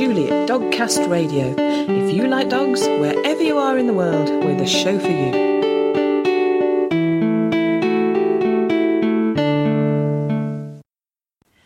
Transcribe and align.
Julie 0.00 0.30
at 0.30 0.48
Dogcast 0.48 1.10
Radio. 1.10 1.54
If 1.58 2.14
you 2.14 2.26
like 2.26 2.48
dogs, 2.48 2.88
wherever 2.88 3.42
you 3.42 3.58
are 3.58 3.76
in 3.76 3.86
the 3.86 3.92
world, 3.92 4.30
we're 4.30 4.56
the 4.56 4.66
show 4.66 4.98
for 4.98 5.10
you. 5.10 5.30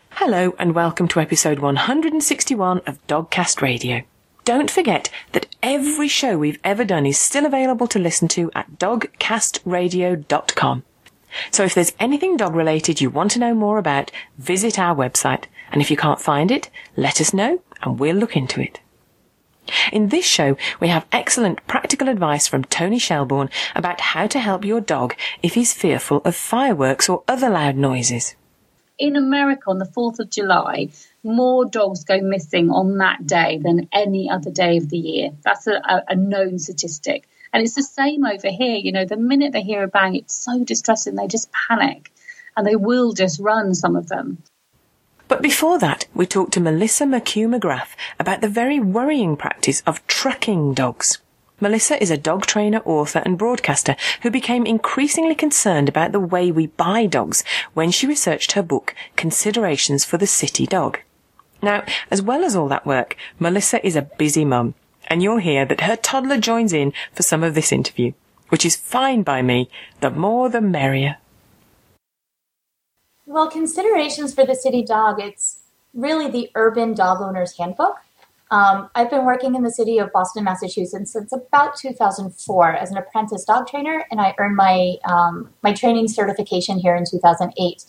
Hello, 0.09 0.53
and 0.59 0.75
welcome 0.75 1.07
to 1.07 1.21
episode 1.21 1.59
161 1.59 2.79
of 2.79 3.07
Dogcast 3.07 3.61
Radio. 3.61 4.01
Don't 4.43 4.69
forget 4.69 5.09
that 5.31 5.47
every 5.63 6.09
show 6.09 6.37
we've 6.37 6.59
ever 6.61 6.83
done 6.83 7.05
is 7.05 7.17
still 7.17 7.45
available 7.45 7.87
to 7.87 7.99
listen 7.99 8.27
to 8.27 8.51
at 8.53 8.77
dogcastradio.com. 8.77 10.83
So 11.51 11.63
if 11.63 11.73
there's 11.73 11.93
anything 12.01 12.35
dog 12.35 12.53
related 12.53 12.99
you 12.99 13.09
want 13.09 13.31
to 13.31 13.39
know 13.39 13.53
more 13.53 13.77
about, 13.77 14.11
visit 14.37 14.77
our 14.77 14.93
website. 14.93 15.45
And 15.75 15.81
if 15.81 15.91
you 15.91 15.97
can't 15.97 16.21
find 16.21 16.51
it, 16.51 16.69
let 16.95 17.19
us 17.19 17.33
know 17.33 17.61
and 17.81 17.99
we'll 17.99 18.15
look 18.15 18.37
into 18.37 18.61
it. 18.61 18.79
In 19.91 20.07
this 20.07 20.25
show, 20.25 20.55
we 20.79 20.87
have 20.87 21.05
excellent 21.11 21.67
practical 21.67 22.07
advice 22.07 22.47
from 22.47 22.63
Tony 22.63 22.97
Shelbourne 22.97 23.49
about 23.75 23.99
how 23.99 24.25
to 24.27 24.39
help 24.39 24.63
your 24.63 24.79
dog 24.79 25.15
if 25.43 25.55
he's 25.55 25.73
fearful 25.73 26.21
of 26.23 26.33
fireworks 26.33 27.09
or 27.09 27.25
other 27.27 27.49
loud 27.49 27.75
noises. 27.75 28.35
In 28.97 29.17
America 29.17 29.63
on 29.67 29.79
the 29.79 29.85
4th 29.85 30.19
of 30.19 30.29
July, 30.29 30.87
more 31.23 31.65
dogs 31.65 32.05
go 32.05 32.21
missing 32.21 32.69
on 32.69 32.97
that 32.99 33.27
day 33.27 33.59
than 33.61 33.89
any 33.91 34.29
other 34.29 34.51
day 34.51 34.77
of 34.77 34.89
the 34.89 34.97
year. 34.97 35.31
That's 35.43 35.67
a, 35.67 35.81
a, 36.07 36.15
known 36.15 36.57
statistic. 36.57 37.27
And 37.51 37.61
it's 37.61 37.75
the 37.75 37.83
same 37.83 38.23
over 38.23 38.49
here. 38.49 38.77
You 38.77 38.93
know, 38.93 39.03
the 39.03 39.17
minute 39.17 39.51
they 39.51 39.61
hear 39.61 39.83
a 39.83 39.89
bang, 39.89 40.15
it's 40.15 40.35
so 40.35 40.63
distressing, 40.63 41.15
they 41.15 41.27
just 41.27 41.51
panic 41.67 42.13
and 42.55 42.65
they 42.65 42.77
will 42.77 43.11
just 43.11 43.41
run, 43.41 43.75
some 43.75 43.97
of 43.97 44.07
them. 44.07 44.41
But 45.27 45.41
before 45.41 45.79
that, 45.79 46.05
we 46.13 46.25
talked 46.25 46.53
to 46.53 46.59
Melissa 46.59 47.05
McCue-McGrath 47.05 47.95
about 48.19 48.41
the 48.41 48.47
very 48.47 48.79
worrying 48.79 49.35
practice 49.35 49.81
of 49.87 50.05
trucking 50.07 50.75
dogs. 50.75 51.19
Melissa 51.59 52.01
is 52.01 52.11
a 52.11 52.17
dog 52.17 52.45
trainer, 52.45 52.81
author 52.85 53.21
and 53.25 53.37
broadcaster 53.37 53.95
who 54.21 54.29
became 54.29 54.65
increasingly 54.65 55.35
concerned 55.35 55.89
about 55.89 56.11
the 56.11 56.19
way 56.19 56.51
we 56.51 56.67
buy 56.67 57.05
dogs 57.05 57.43
when 57.73 57.91
she 57.91 58.05
researched 58.05 58.51
her 58.51 58.61
book, 58.61 58.93
Considerations 59.15 60.05
for 60.05 60.17
the 60.17 60.27
City 60.27 60.67
Dog. 60.67 60.99
Now, 61.61 61.83
as 62.11 62.21
well 62.21 62.43
as 62.43 62.55
all 62.55 62.67
that 62.67 62.85
work, 62.85 63.15
Melissa 63.39 63.83
is 63.85 63.95
a 63.95 64.03
busy 64.03 64.45
mum, 64.45 64.75
and 65.07 65.23
you'll 65.23 65.37
hear 65.37 65.65
that 65.65 65.81
her 65.81 65.95
toddler 65.95 66.37
joins 66.37 66.73
in 66.73 66.93
for 67.13 67.23
some 67.23 67.43
of 67.43 67.55
this 67.55 67.71
interview, 67.71 68.11
which 68.49 68.65
is 68.65 68.75
fine 68.75 69.23
by 69.23 69.41
me. 69.41 69.69
The 70.01 70.11
more 70.11 70.49
the 70.49 70.61
merrier. 70.61 71.17
Well, 73.25 73.49
considerations 73.49 74.33
for 74.33 74.45
the 74.45 74.55
city 74.55 74.83
dog, 74.83 75.19
it's 75.19 75.59
really 75.93 76.29
the 76.29 76.51
urban 76.55 76.93
dog 76.93 77.21
owner's 77.21 77.57
handbook. 77.57 77.97
Um, 78.51 78.89
I've 78.93 79.09
been 79.09 79.25
working 79.25 79.55
in 79.55 79.63
the 79.63 79.71
city 79.71 79.97
of 79.97 80.11
Boston, 80.11 80.43
Massachusetts 80.43 81.11
since 81.11 81.33
about 81.33 81.75
2004 81.75 82.75
as 82.75 82.91
an 82.91 82.97
apprentice 82.97 83.43
dog 83.43 83.67
trainer, 83.67 84.05
and 84.11 84.21
I 84.21 84.35
earned 84.37 84.55
my 84.55 84.95
um, 85.03 85.49
my 85.63 85.73
training 85.73 86.07
certification 86.07 86.77
here 86.77 86.95
in 86.95 87.05
2008. 87.09 87.83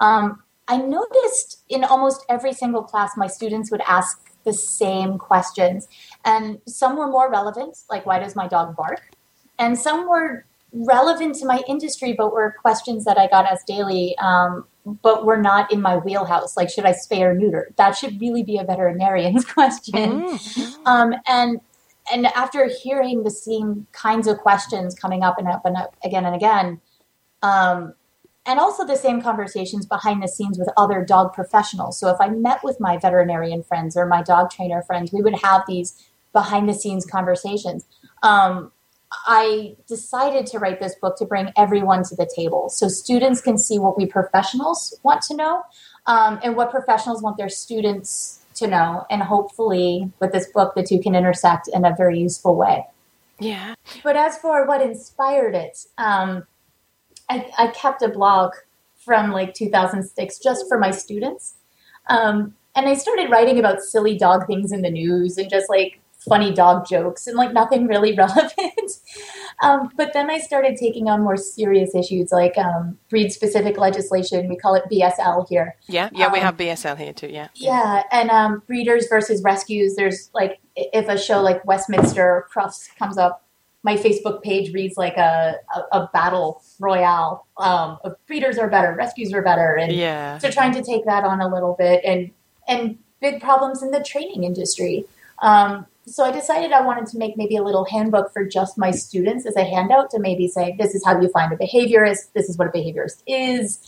Um, 0.00 0.42
I 0.66 0.78
noticed 0.78 1.62
in 1.68 1.84
almost 1.84 2.24
every 2.28 2.52
single 2.52 2.82
class, 2.82 3.12
my 3.16 3.28
students 3.28 3.70
would 3.70 3.82
ask 3.82 4.32
the 4.44 4.52
same 4.52 5.18
questions. 5.18 5.86
And 6.24 6.60
some 6.66 6.96
were 6.96 7.08
more 7.08 7.30
relevant, 7.30 7.78
like, 7.88 8.04
why 8.04 8.18
does 8.18 8.34
my 8.34 8.48
dog 8.48 8.76
bark? 8.76 9.00
And 9.58 9.78
some 9.78 10.08
were 10.08 10.44
relevant 10.72 11.34
to 11.36 11.46
my 11.46 11.62
industry, 11.68 12.14
but 12.16 12.32
were 12.32 12.56
questions 12.60 13.04
that 13.04 13.18
I 13.18 13.28
got 13.28 13.46
asked 13.46 13.66
daily, 13.66 14.16
um, 14.18 14.66
but 14.84 15.24
were 15.24 15.36
not 15.36 15.72
in 15.72 15.80
my 15.80 15.96
wheelhouse. 15.98 16.56
Like, 16.56 16.70
should 16.70 16.84
I 16.84 16.92
spay 16.92 17.20
or 17.20 17.34
neuter? 17.34 17.70
That 17.76 17.92
should 17.92 18.20
really 18.20 18.42
be 18.42 18.58
a 18.58 18.64
veterinarian's 18.64 19.44
question. 19.52 20.22
Mm-hmm. 20.22 20.86
Um, 20.86 21.14
and 21.26 21.60
and 22.12 22.26
after 22.26 22.68
hearing 22.68 23.22
the 23.22 23.30
same 23.30 23.86
kinds 23.92 24.26
of 24.26 24.38
questions 24.38 24.94
coming 24.94 25.22
up 25.22 25.38
and 25.38 25.46
up 25.46 25.64
and 25.64 25.76
up 25.76 25.94
again 26.04 26.24
and 26.24 26.34
again, 26.34 26.80
um, 27.42 27.94
and 28.44 28.58
also 28.58 28.84
the 28.84 28.96
same 28.96 29.22
conversations 29.22 29.86
behind 29.86 30.22
the 30.22 30.26
scenes 30.26 30.58
with 30.58 30.68
other 30.76 31.04
dog 31.04 31.32
professionals. 31.32 32.00
So 32.00 32.08
if 32.08 32.16
I 32.20 32.28
met 32.28 32.64
with 32.64 32.80
my 32.80 32.98
veterinarian 32.98 33.62
friends 33.62 33.96
or 33.96 34.06
my 34.06 34.22
dog 34.22 34.50
trainer 34.50 34.82
friends, 34.82 35.12
we 35.12 35.22
would 35.22 35.40
have 35.42 35.62
these 35.68 36.02
behind 36.32 36.68
the 36.68 36.74
scenes 36.74 37.06
conversations. 37.06 37.86
Um, 38.22 38.72
I 39.26 39.76
decided 39.86 40.46
to 40.48 40.58
write 40.58 40.80
this 40.80 40.94
book 40.94 41.16
to 41.18 41.24
bring 41.24 41.52
everyone 41.56 42.02
to 42.04 42.16
the 42.16 42.30
table 42.34 42.68
so 42.68 42.88
students 42.88 43.40
can 43.40 43.58
see 43.58 43.78
what 43.78 43.96
we 43.96 44.06
professionals 44.06 44.98
want 45.02 45.22
to 45.22 45.36
know 45.36 45.62
um, 46.06 46.40
and 46.42 46.56
what 46.56 46.70
professionals 46.70 47.22
want 47.22 47.36
their 47.36 47.48
students 47.48 48.40
to 48.54 48.66
know. 48.66 49.06
And 49.10 49.22
hopefully, 49.22 50.10
with 50.20 50.32
this 50.32 50.48
book, 50.48 50.74
the 50.74 50.82
two 50.82 51.00
can 51.00 51.14
intersect 51.14 51.68
in 51.72 51.84
a 51.84 51.94
very 51.96 52.18
useful 52.18 52.56
way. 52.56 52.86
Yeah. 53.38 53.74
But 54.04 54.16
as 54.16 54.38
for 54.38 54.66
what 54.66 54.82
inspired 54.82 55.54
it, 55.54 55.86
um, 55.98 56.46
I, 57.28 57.50
I 57.58 57.66
kept 57.68 58.02
a 58.02 58.08
blog 58.08 58.52
from 58.96 59.32
like 59.32 59.54
2006 59.54 60.38
just 60.38 60.68
for 60.68 60.78
my 60.78 60.90
students. 60.90 61.54
Um, 62.08 62.54
and 62.74 62.88
I 62.88 62.94
started 62.94 63.30
writing 63.30 63.58
about 63.58 63.80
silly 63.80 64.16
dog 64.16 64.46
things 64.46 64.72
in 64.72 64.82
the 64.82 64.90
news 64.90 65.38
and 65.38 65.50
just 65.50 65.68
like 65.68 66.00
funny 66.28 66.52
dog 66.52 66.86
jokes 66.86 67.26
and 67.26 67.36
like 67.36 67.52
nothing 67.52 67.86
really 67.86 68.14
relevant. 68.16 68.92
um, 69.62 69.90
but 69.96 70.12
then 70.12 70.30
I 70.30 70.38
started 70.38 70.76
taking 70.76 71.08
on 71.08 71.22
more 71.22 71.36
serious 71.36 71.94
issues 71.94 72.32
like 72.32 72.56
um, 72.58 72.98
breed 73.08 73.30
specific 73.30 73.78
legislation. 73.78 74.48
We 74.48 74.56
call 74.56 74.74
it 74.74 74.84
BSL 74.90 75.48
here. 75.48 75.76
Yeah, 75.86 76.10
yeah, 76.12 76.26
um, 76.26 76.32
we 76.32 76.38
have 76.40 76.56
BSL 76.56 76.98
here 76.98 77.12
too. 77.12 77.28
Yeah, 77.28 77.48
yeah, 77.54 78.02
and 78.10 78.30
um, 78.30 78.62
breeders 78.66 79.06
versus 79.08 79.42
rescues. 79.42 79.96
There's 79.96 80.30
like 80.34 80.60
if 80.76 81.08
a 81.08 81.18
show 81.18 81.40
like 81.42 81.64
Westminster 81.64 82.46
Crufts 82.54 82.88
comes 82.96 83.18
up, 83.18 83.44
my 83.82 83.96
Facebook 83.96 84.42
page 84.42 84.72
reads 84.72 84.96
like 84.96 85.16
a, 85.16 85.56
a, 85.74 85.98
a 85.98 86.10
battle 86.12 86.62
royale 86.78 87.46
um, 87.56 87.98
of 88.04 88.14
breeders 88.26 88.58
are 88.58 88.68
better, 88.68 88.94
rescues 88.94 89.32
are 89.32 89.42
better, 89.42 89.76
and 89.76 89.92
yeah. 89.92 90.38
so 90.38 90.50
trying 90.50 90.72
to 90.72 90.82
take 90.82 91.04
that 91.04 91.24
on 91.24 91.40
a 91.40 91.52
little 91.52 91.74
bit 91.78 92.02
and 92.04 92.30
and 92.68 92.98
big 93.20 93.40
problems 93.40 93.82
in 93.82 93.90
the 93.90 94.02
training 94.02 94.44
industry. 94.44 95.04
Um, 95.40 95.86
so 96.06 96.24
I 96.24 96.32
decided 96.32 96.72
I 96.72 96.82
wanted 96.82 97.06
to 97.06 97.18
make 97.18 97.36
maybe 97.36 97.56
a 97.56 97.62
little 97.62 97.84
handbook 97.84 98.32
for 98.32 98.44
just 98.44 98.76
my 98.76 98.90
students 98.90 99.46
as 99.46 99.56
a 99.56 99.64
handout 99.64 100.10
to 100.10 100.18
maybe 100.18 100.48
say 100.48 100.74
this 100.78 100.94
is 100.94 101.04
how 101.04 101.20
you 101.20 101.28
find 101.28 101.52
a 101.52 101.56
behaviorist, 101.56 102.32
this 102.34 102.48
is 102.48 102.58
what 102.58 102.68
a 102.68 102.70
behaviorist 102.70 103.22
is, 103.26 103.78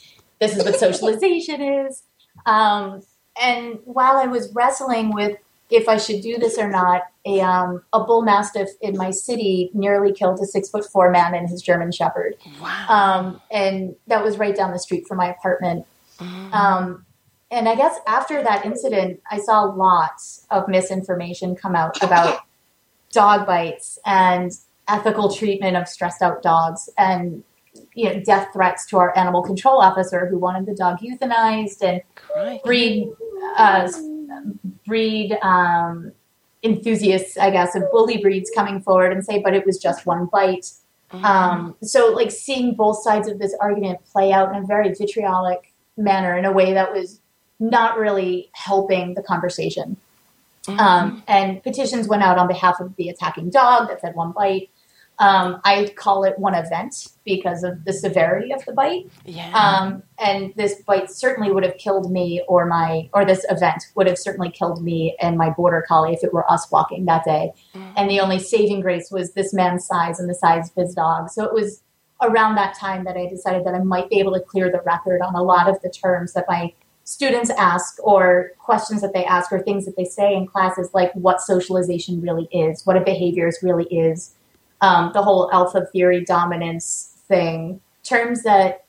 this 0.40 0.56
is 0.56 0.64
what 0.64 0.76
socialization 0.78 1.60
is. 1.60 2.02
Um, 2.46 3.02
and 3.40 3.78
while 3.84 4.16
I 4.16 4.26
was 4.26 4.52
wrestling 4.54 5.12
with 5.12 5.38
if 5.70 5.88
I 5.88 5.96
should 5.96 6.20
do 6.20 6.38
this 6.38 6.58
or 6.58 6.68
not, 6.68 7.02
a 7.24 7.40
um, 7.40 7.82
a 7.92 8.04
bull 8.04 8.22
mastiff 8.22 8.68
in 8.80 8.96
my 8.96 9.10
city 9.10 9.70
nearly 9.72 10.12
killed 10.12 10.38
a 10.40 10.46
six 10.46 10.68
foot 10.68 10.84
four 10.84 11.10
man 11.10 11.34
and 11.34 11.48
his 11.48 11.62
German 11.62 11.90
Shepherd. 11.90 12.36
Wow! 12.60 12.86
Um, 12.88 13.40
and 13.50 13.96
that 14.06 14.22
was 14.22 14.38
right 14.38 14.54
down 14.54 14.72
the 14.72 14.78
street 14.78 15.06
from 15.08 15.16
my 15.16 15.30
apartment. 15.30 15.86
Mm. 16.18 16.54
And 17.54 17.68
I 17.68 17.76
guess 17.76 18.00
after 18.08 18.42
that 18.42 18.66
incident, 18.66 19.20
I 19.30 19.38
saw 19.38 19.62
lots 19.62 20.44
of 20.50 20.66
misinformation 20.66 21.54
come 21.54 21.76
out 21.76 22.02
about 22.02 22.40
dog 23.12 23.46
bites 23.46 23.96
and 24.04 24.50
ethical 24.88 25.32
treatment 25.32 25.76
of 25.76 25.86
stressed 25.86 26.20
out 26.20 26.42
dogs 26.42 26.90
and 26.98 27.44
you 27.94 28.12
know, 28.12 28.20
death 28.20 28.48
threats 28.52 28.86
to 28.86 28.98
our 28.98 29.16
animal 29.16 29.40
control 29.40 29.80
officer 29.80 30.26
who 30.26 30.36
wanted 30.36 30.66
the 30.66 30.74
dog 30.74 30.98
euthanized 30.98 31.80
and 31.80 32.02
breed 32.64 33.08
uh, 33.56 33.88
breed 34.84 35.38
um, 35.42 36.10
enthusiasts, 36.64 37.36
I 37.38 37.50
guess, 37.50 37.76
of 37.76 37.84
bully 37.92 38.18
breeds 38.18 38.50
coming 38.52 38.80
forward 38.80 39.12
and 39.12 39.24
say, 39.24 39.38
but 39.38 39.54
it 39.54 39.64
was 39.64 39.78
just 39.78 40.06
one 40.06 40.26
bite. 40.26 40.72
Mm-hmm. 41.12 41.24
Um, 41.24 41.76
so, 41.82 42.08
like 42.08 42.32
seeing 42.32 42.74
both 42.74 43.00
sides 43.04 43.28
of 43.28 43.38
this 43.38 43.54
argument 43.60 44.00
play 44.10 44.32
out 44.32 44.52
in 44.54 44.64
a 44.64 44.66
very 44.66 44.92
vitriolic 44.92 45.72
manner, 45.96 46.36
in 46.36 46.44
a 46.44 46.52
way 46.52 46.72
that 46.74 46.92
was 46.92 47.20
not 47.70 47.98
really 47.98 48.50
helping 48.52 49.14
the 49.14 49.22
conversation. 49.22 49.96
Mm-hmm. 50.66 50.80
Um, 50.80 51.22
and 51.28 51.62
petitions 51.62 52.08
went 52.08 52.22
out 52.22 52.38
on 52.38 52.48
behalf 52.48 52.80
of 52.80 52.96
the 52.96 53.08
attacking 53.08 53.50
dog 53.50 53.88
that 53.88 54.00
said 54.00 54.14
one 54.14 54.32
bite. 54.32 54.70
Um, 55.18 55.60
I 55.64 55.92
call 55.94 56.24
it 56.24 56.38
one 56.38 56.54
event 56.54 57.08
because 57.24 57.62
of 57.62 57.84
the 57.84 57.92
severity 57.92 58.52
of 58.52 58.64
the 58.64 58.72
bite. 58.72 59.08
Yeah. 59.24 59.52
Um, 59.52 60.02
and 60.18 60.52
this 60.56 60.82
bite 60.82 61.08
certainly 61.08 61.52
would 61.52 61.62
have 61.62 61.78
killed 61.78 62.10
me, 62.10 62.42
or 62.48 62.66
my, 62.66 63.08
or 63.12 63.24
this 63.24 63.46
event 63.48 63.84
would 63.94 64.08
have 64.08 64.18
certainly 64.18 64.50
killed 64.50 64.82
me 64.82 65.16
and 65.20 65.38
my 65.38 65.50
border 65.50 65.84
collie 65.86 66.14
if 66.14 66.24
it 66.24 66.32
were 66.32 66.50
us 66.50 66.68
walking 66.70 67.04
that 67.04 67.24
day. 67.24 67.52
Mm-hmm. 67.74 67.92
And 67.96 68.10
the 68.10 68.18
only 68.18 68.40
saving 68.40 68.80
grace 68.80 69.10
was 69.12 69.34
this 69.34 69.54
man's 69.54 69.86
size 69.86 70.18
and 70.18 70.28
the 70.28 70.34
size 70.34 70.70
of 70.70 70.74
his 70.74 70.94
dog. 70.94 71.30
So 71.30 71.44
it 71.44 71.52
was 71.52 71.82
around 72.20 72.56
that 72.56 72.76
time 72.76 73.04
that 73.04 73.16
I 73.16 73.28
decided 73.28 73.64
that 73.66 73.74
I 73.74 73.80
might 73.80 74.08
be 74.08 74.18
able 74.18 74.32
to 74.32 74.40
clear 74.40 74.70
the 74.70 74.80
record 74.84 75.20
on 75.20 75.34
a 75.34 75.42
lot 75.42 75.68
of 75.68 75.80
the 75.82 75.90
terms 75.90 76.32
that 76.32 76.46
my 76.48 76.72
students 77.04 77.50
ask 77.50 77.96
or 78.02 78.52
questions 78.58 79.02
that 79.02 79.12
they 79.12 79.24
ask 79.24 79.52
or 79.52 79.60
things 79.60 79.84
that 79.84 79.96
they 79.96 80.04
say 80.04 80.34
in 80.34 80.46
classes 80.46 80.90
like 80.94 81.12
what 81.14 81.40
socialization 81.40 82.20
really 82.20 82.48
is, 82.50 82.84
what 82.86 82.96
a 82.96 83.00
behaviors 83.00 83.58
really 83.62 83.84
is, 83.84 84.34
um, 84.80 85.10
the 85.12 85.22
whole 85.22 85.50
alpha 85.52 85.86
theory 85.92 86.24
dominance 86.24 87.14
thing, 87.28 87.80
terms 88.02 88.42
that 88.42 88.84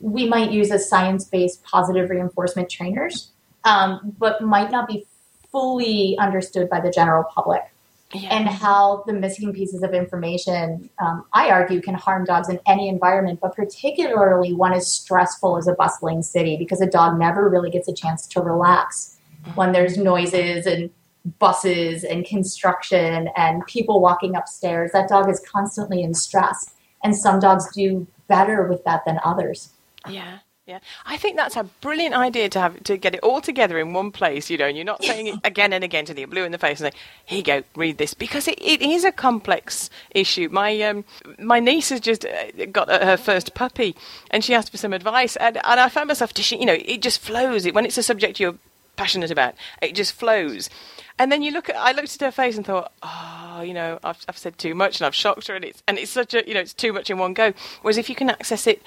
we 0.00 0.28
might 0.28 0.50
use 0.50 0.70
as 0.70 0.88
science 0.88 1.24
based 1.24 1.62
positive 1.62 2.10
reinforcement 2.10 2.68
trainers, 2.68 3.30
um, 3.64 4.14
but 4.18 4.40
might 4.42 4.70
not 4.70 4.88
be 4.88 5.06
fully 5.52 6.16
understood 6.18 6.68
by 6.68 6.80
the 6.80 6.90
general 6.90 7.24
public. 7.24 7.62
Yeah. 8.12 8.36
And 8.36 8.48
how 8.48 9.04
the 9.06 9.12
missing 9.12 9.52
pieces 9.52 9.84
of 9.84 9.94
information, 9.94 10.90
um, 11.00 11.24
I 11.32 11.50
argue, 11.50 11.80
can 11.80 11.94
harm 11.94 12.24
dogs 12.24 12.48
in 12.48 12.58
any 12.66 12.88
environment, 12.88 13.38
but 13.40 13.54
particularly 13.54 14.52
one 14.52 14.72
as 14.72 14.92
stressful 14.92 15.56
as 15.56 15.68
a 15.68 15.74
bustling 15.74 16.22
city, 16.22 16.56
because 16.56 16.80
a 16.80 16.86
dog 16.86 17.18
never 17.18 17.48
really 17.48 17.70
gets 17.70 17.86
a 17.86 17.94
chance 17.94 18.26
to 18.28 18.40
relax 18.40 19.16
when 19.54 19.70
there's 19.70 19.96
noises 19.96 20.66
and 20.66 20.90
buses 21.38 22.02
and 22.02 22.24
construction 22.24 23.28
and 23.36 23.64
people 23.66 24.00
walking 24.00 24.34
upstairs. 24.34 24.90
That 24.92 25.08
dog 25.08 25.30
is 25.30 25.40
constantly 25.40 26.02
in 26.02 26.14
stress. 26.14 26.74
And 27.04 27.16
some 27.16 27.40
dogs 27.40 27.72
do 27.74 28.06
better 28.26 28.66
with 28.66 28.84
that 28.84 29.04
than 29.06 29.20
others. 29.24 29.70
Yeah. 30.08 30.38
Yeah, 30.70 30.78
I 31.04 31.16
think 31.16 31.36
that's 31.36 31.56
a 31.56 31.64
brilliant 31.64 32.14
idea 32.14 32.48
to 32.48 32.60
have 32.60 32.84
to 32.84 32.96
get 32.96 33.12
it 33.12 33.20
all 33.24 33.40
together 33.40 33.76
in 33.80 33.92
one 33.92 34.12
place. 34.12 34.48
You 34.48 34.56
know, 34.56 34.66
and 34.66 34.76
you're 34.76 34.84
not 34.84 35.02
saying 35.02 35.26
it 35.26 35.34
again 35.42 35.72
and 35.72 35.82
again 35.82 36.04
to 36.04 36.14
the 36.14 36.24
blue 36.26 36.44
in 36.44 36.52
the 36.52 36.58
face 36.58 36.80
and 36.80 36.92
say, 36.92 36.98
"Here 37.24 37.38
you 37.38 37.42
go, 37.42 37.62
read 37.74 37.98
this," 37.98 38.14
because 38.14 38.46
it, 38.46 38.56
it 38.62 38.80
is 38.80 39.02
a 39.02 39.10
complex 39.10 39.90
issue. 40.12 40.48
My 40.48 40.80
um, 40.82 41.04
my 41.40 41.58
niece 41.58 41.88
has 41.88 41.98
just 41.98 42.24
uh, 42.24 42.66
got 42.66 42.88
her 42.88 43.16
first 43.16 43.52
puppy, 43.52 43.96
and 44.30 44.44
she 44.44 44.54
asked 44.54 44.70
for 44.70 44.76
some 44.76 44.92
advice, 44.92 45.34
and, 45.34 45.56
and 45.56 45.80
I 45.80 45.88
found 45.88 46.06
myself, 46.06 46.32
you 46.52 46.64
know, 46.64 46.78
it 46.78 47.02
just 47.02 47.18
flows. 47.18 47.66
It 47.66 47.74
when 47.74 47.84
it's 47.84 47.98
a 47.98 48.02
subject 48.04 48.38
you're 48.38 48.54
passionate 48.94 49.32
about, 49.32 49.54
it 49.82 49.96
just 49.96 50.12
flows. 50.12 50.70
And 51.18 51.32
then 51.32 51.42
you 51.42 51.50
look 51.50 51.68
at, 51.68 51.74
I 51.74 51.90
looked 51.90 52.14
at 52.14 52.20
her 52.20 52.30
face 52.30 52.56
and 52.56 52.64
thought, 52.64 52.92
oh, 53.02 53.60
you 53.62 53.74
know, 53.74 53.98
I've, 54.04 54.24
I've 54.28 54.38
said 54.38 54.56
too 54.56 54.74
much 54.74 55.00
and 55.00 55.06
I've 55.06 55.16
shocked 55.16 55.48
her, 55.48 55.56
and 55.56 55.64
it's 55.64 55.82
and 55.88 55.98
it's 55.98 56.12
such 56.12 56.32
a, 56.32 56.46
you 56.46 56.54
know, 56.54 56.60
it's 56.60 56.72
too 56.72 56.92
much 56.92 57.10
in 57.10 57.18
one 57.18 57.34
go. 57.34 57.54
Whereas 57.82 57.98
if 57.98 58.08
you 58.08 58.14
can 58.14 58.30
access 58.30 58.68
it 58.68 58.82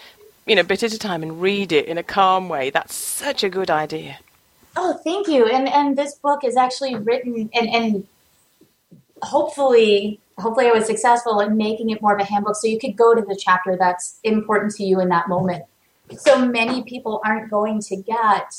you 0.45 0.55
know, 0.55 0.63
bit 0.63 0.83
at 0.83 0.93
a 0.93 0.99
time 0.99 1.23
and 1.23 1.41
read 1.41 1.71
it 1.71 1.85
in 1.85 1.97
a 1.97 2.03
calm 2.03 2.49
way. 2.49 2.69
That's 2.69 2.93
such 2.95 3.43
a 3.43 3.49
good 3.49 3.69
idea. 3.69 4.19
Oh, 4.75 4.99
thank 5.03 5.27
you. 5.27 5.45
And 5.45 5.69
and 5.69 5.97
this 5.97 6.15
book 6.15 6.43
is 6.43 6.57
actually 6.57 6.95
written 6.95 7.49
and 7.53 7.69
and 7.69 8.07
hopefully 9.21 10.19
hopefully 10.37 10.67
I 10.67 10.71
was 10.71 10.85
successful 10.85 11.39
in 11.39 11.57
making 11.57 11.91
it 11.91 12.01
more 12.01 12.15
of 12.15 12.19
a 12.19 12.25
handbook 12.25 12.55
so 12.55 12.67
you 12.67 12.79
could 12.79 12.95
go 12.95 13.13
to 13.13 13.21
the 13.21 13.35
chapter 13.39 13.77
that's 13.77 14.19
important 14.23 14.73
to 14.75 14.83
you 14.83 14.99
in 14.99 15.09
that 15.09 15.29
moment. 15.29 15.63
So 16.17 16.43
many 16.45 16.83
people 16.83 17.21
aren't 17.23 17.49
going 17.49 17.81
to 17.81 17.95
get 17.95 18.55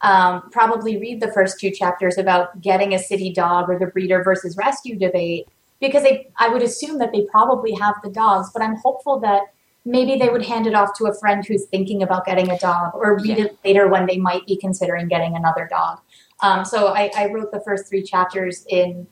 um, 0.00 0.50
probably 0.50 0.96
read 0.98 1.20
the 1.20 1.30
first 1.32 1.58
two 1.58 1.70
chapters 1.70 2.18
about 2.18 2.60
getting 2.60 2.94
a 2.94 2.98
city 2.98 3.32
dog 3.32 3.68
or 3.68 3.78
the 3.78 3.86
breeder 3.86 4.22
versus 4.22 4.56
rescue 4.56 4.96
debate 4.96 5.48
because 5.80 6.02
they, 6.02 6.28
I 6.36 6.48
would 6.48 6.62
assume 6.62 6.98
that 6.98 7.12
they 7.12 7.22
probably 7.22 7.72
have 7.74 7.96
the 8.02 8.10
dogs, 8.10 8.50
but 8.52 8.62
I'm 8.62 8.76
hopeful 8.76 9.20
that 9.20 9.52
maybe 9.88 10.18
they 10.18 10.28
would 10.28 10.44
hand 10.44 10.66
it 10.66 10.74
off 10.74 10.96
to 10.98 11.06
a 11.06 11.14
friend 11.14 11.44
who's 11.46 11.64
thinking 11.66 12.02
about 12.02 12.26
getting 12.26 12.50
a 12.50 12.58
dog 12.58 12.94
or 12.94 13.16
read 13.16 13.38
yeah. 13.38 13.44
it 13.46 13.58
later 13.64 13.88
when 13.88 14.06
they 14.06 14.18
might 14.18 14.46
be 14.46 14.56
considering 14.56 15.08
getting 15.08 15.34
another 15.34 15.66
dog. 15.68 15.98
Um, 16.40 16.64
so 16.64 16.88
I, 16.88 17.10
I, 17.16 17.26
wrote 17.32 17.50
the 17.50 17.60
first 17.60 17.88
three 17.88 18.02
chapters 18.02 18.64
in 18.68 19.08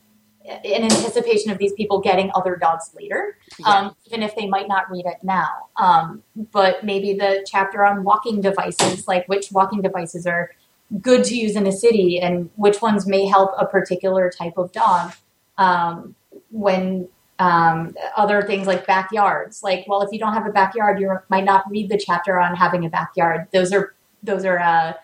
in 0.63 0.83
anticipation 0.85 1.51
of 1.51 1.59
these 1.59 1.73
people 1.73 2.01
getting 2.01 2.31
other 2.37 2.55
dogs 2.55 2.93
later, 2.95 3.37
yeah. 3.59 3.67
um, 3.67 3.97
even 4.07 4.23
if 4.23 4.37
they 4.37 4.47
might 4.47 4.69
not 4.69 4.89
read 4.89 5.05
it 5.05 5.17
now. 5.25 5.49
Um, 5.77 6.23
but 6.53 6.85
maybe 6.85 7.15
the 7.15 7.45
chapter 7.51 7.85
on 7.85 8.05
walking 8.05 8.41
devices, 8.41 9.09
like 9.09 9.27
which 9.27 9.51
walking 9.51 9.83
devices 9.83 10.25
are 10.25 10.53
good 11.01 11.25
to 11.25 11.35
use 11.35 11.57
in 11.57 11.67
a 11.67 11.73
city 11.73 12.21
and 12.21 12.49
which 12.55 12.81
ones 12.81 13.09
may 13.09 13.27
help 13.27 13.51
a 13.59 13.67
particular 13.67 14.31
type 14.31 14.57
of 14.57 14.71
dog 14.71 15.15
um, 15.59 16.15
when 16.51 17.09
um, 17.39 17.95
other 18.17 18.43
things 18.43 18.67
like 18.67 18.87
backyards. 18.87 19.63
Like, 19.63 19.85
well, 19.87 20.03
if 20.03 20.13
you 20.13 20.19
don't 20.19 20.33
have 20.33 20.47
a 20.47 20.53
backyard, 20.53 21.01
you 21.01 21.17
might 21.29 21.45
not 21.45 21.65
read 21.71 21.91
the 21.91 21.99
chapter 21.99 22.41
on 22.41 22.57
having 22.57 22.85
a 22.85 22.91
backyard. 22.91 23.47
Those 23.53 23.73
are 23.73 23.95
those 24.23 24.45
are 24.45 24.59
uh, 24.59 24.95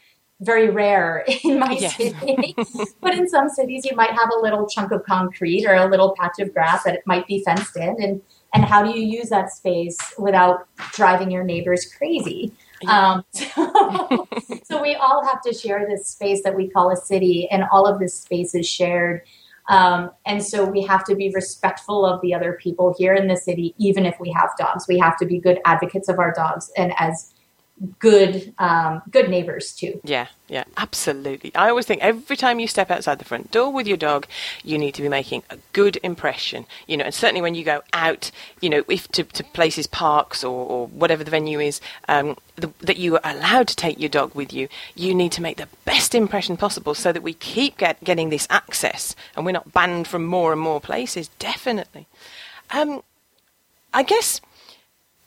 very 0.41 0.71
rare 0.71 1.25
in 1.45 1.59
my 1.59 1.73
yes. 1.73 1.97
city. 1.97 2.55
but 3.01 3.15
in 3.15 3.29
some 3.29 3.49
cities, 3.49 3.85
you 3.85 3.95
might 3.95 4.11
have 4.11 4.31
a 4.37 4.41
little 4.41 4.67
chunk 4.67 4.93
of 4.93 5.05
concrete 5.05 5.65
or 5.67 5.75
a 5.75 5.89
little 5.89 6.15
patch 6.19 6.39
of 6.41 6.53
grass 6.53 6.85
that 6.85 6.95
it 6.95 7.03
might 7.07 7.27
be 7.27 7.43
fenced 7.45 7.77
in, 7.77 7.97
and 8.03 8.23
and 8.55 8.65
how 8.65 8.83
do 8.83 8.99
you 8.99 9.05
use 9.05 9.29
that 9.29 9.51
space 9.51 9.99
without 10.19 10.67
driving 10.93 11.31
your 11.31 11.45
neighbors 11.45 11.87
crazy? 11.97 12.53
Um, 12.89 13.25
so, 13.33 14.29
so 14.65 14.83
we 14.83 14.95
all 14.97 15.25
have 15.25 15.41
to 15.43 15.55
share 15.55 15.87
this 15.89 16.09
space 16.09 16.43
that 16.43 16.55
we 16.55 16.69
call 16.69 16.91
a 16.91 16.97
city, 16.97 17.49
and 17.51 17.65
all 17.71 17.87
of 17.87 17.99
this 17.99 18.15
space 18.15 18.55
is 18.55 18.69
shared 18.69 19.23
um, 19.69 20.11
and 20.27 20.45
so 20.45 20.65
we 20.65 20.83
have 20.83 21.05
to 21.05 21.15
be 21.15 21.31
respectful 21.35 22.05
of 22.05 22.21
the 22.21 22.35
other 22.35 22.59
people 22.61 22.95
here 22.99 23.15
in 23.15 23.29
the 23.29 23.37
city, 23.37 23.75
even 23.79 24.07
if 24.07 24.19
we 24.21 24.33
have 24.33 24.51
dogs. 24.59 24.87
We 24.89 24.99
have 24.99 25.17
to 25.19 25.27
be 25.27 25.39
good 25.39 25.61
advocates 25.65 26.09
of 26.09 26.19
our 26.19 26.33
dogs 26.33 26.71
and 26.77 26.93
as 26.99 27.32
good 27.99 28.55
um, 28.59 29.03
good 29.11 29.29
neighbors 29.29 29.73
too. 29.73 30.01
Yeah, 30.05 30.29
yeah, 30.49 30.65
absolutely. 30.77 31.55
I 31.55 31.69
always 31.69 31.87
think 31.87 32.03
every 32.03 32.37
time 32.37 32.61
you 32.61 32.67
step 32.67 32.91
outside 32.91 33.19
the 33.19 33.25
front 33.25 33.51
door 33.51 33.73
with 33.73 33.87
your 33.87 33.97
dog, 33.97 34.27
you 34.63 34.79
need 34.79 34.95
to 34.95 35.03
be 35.03 35.09
making 35.09 35.43
a 35.51 35.59
good 35.73 35.99
impression. 36.03 36.67
You 36.87 36.97
know, 36.97 37.05
and 37.05 37.15
certainly 37.15 37.43
when 37.43 37.55
you 37.55 37.65
go 37.65 37.83
out, 37.93 38.31
you 38.61 38.71
know, 38.71 38.85
if 38.89 39.09
to, 39.09 39.25
to 39.25 39.45
places, 39.45 39.87
parks, 39.87 40.45
or, 40.45 40.67
or 40.67 40.87
whatever 40.89 41.25
the 41.25 41.31
venue 41.31 41.61
is, 41.61 41.81
um, 42.09 42.37
the, 42.57 42.73
that 42.81 42.99
you 42.99 43.17
are 43.17 43.21
allowed 43.25 43.69
to 43.69 43.77
take 43.77 43.99
your 43.99 44.09
dog 44.09 44.35
with 44.35 44.53
you, 44.53 44.69
you 44.95 45.15
need 45.15 45.33
to 45.33 45.43
make 45.43 45.57
the 45.57 45.69
best 45.85 46.15
impression 46.15 46.57
possible 46.57 46.95
so 46.95 47.13
that 47.13 47.23
we 47.23 47.35
keep 47.35 47.79
get, 47.79 48.03
getting 48.05 48.31
this 48.31 48.47
access 48.51 49.17
and 49.37 49.45
we're 49.45 49.53
not 49.53 49.73
banned 49.73 50.07
from 50.07 50.25
more 50.25 50.53
and 50.53 50.61
more 50.61 50.81
places. 50.81 51.29
Definitely. 51.39 52.07
Um, 52.71 53.03
I 53.95 54.03
guess 54.03 54.41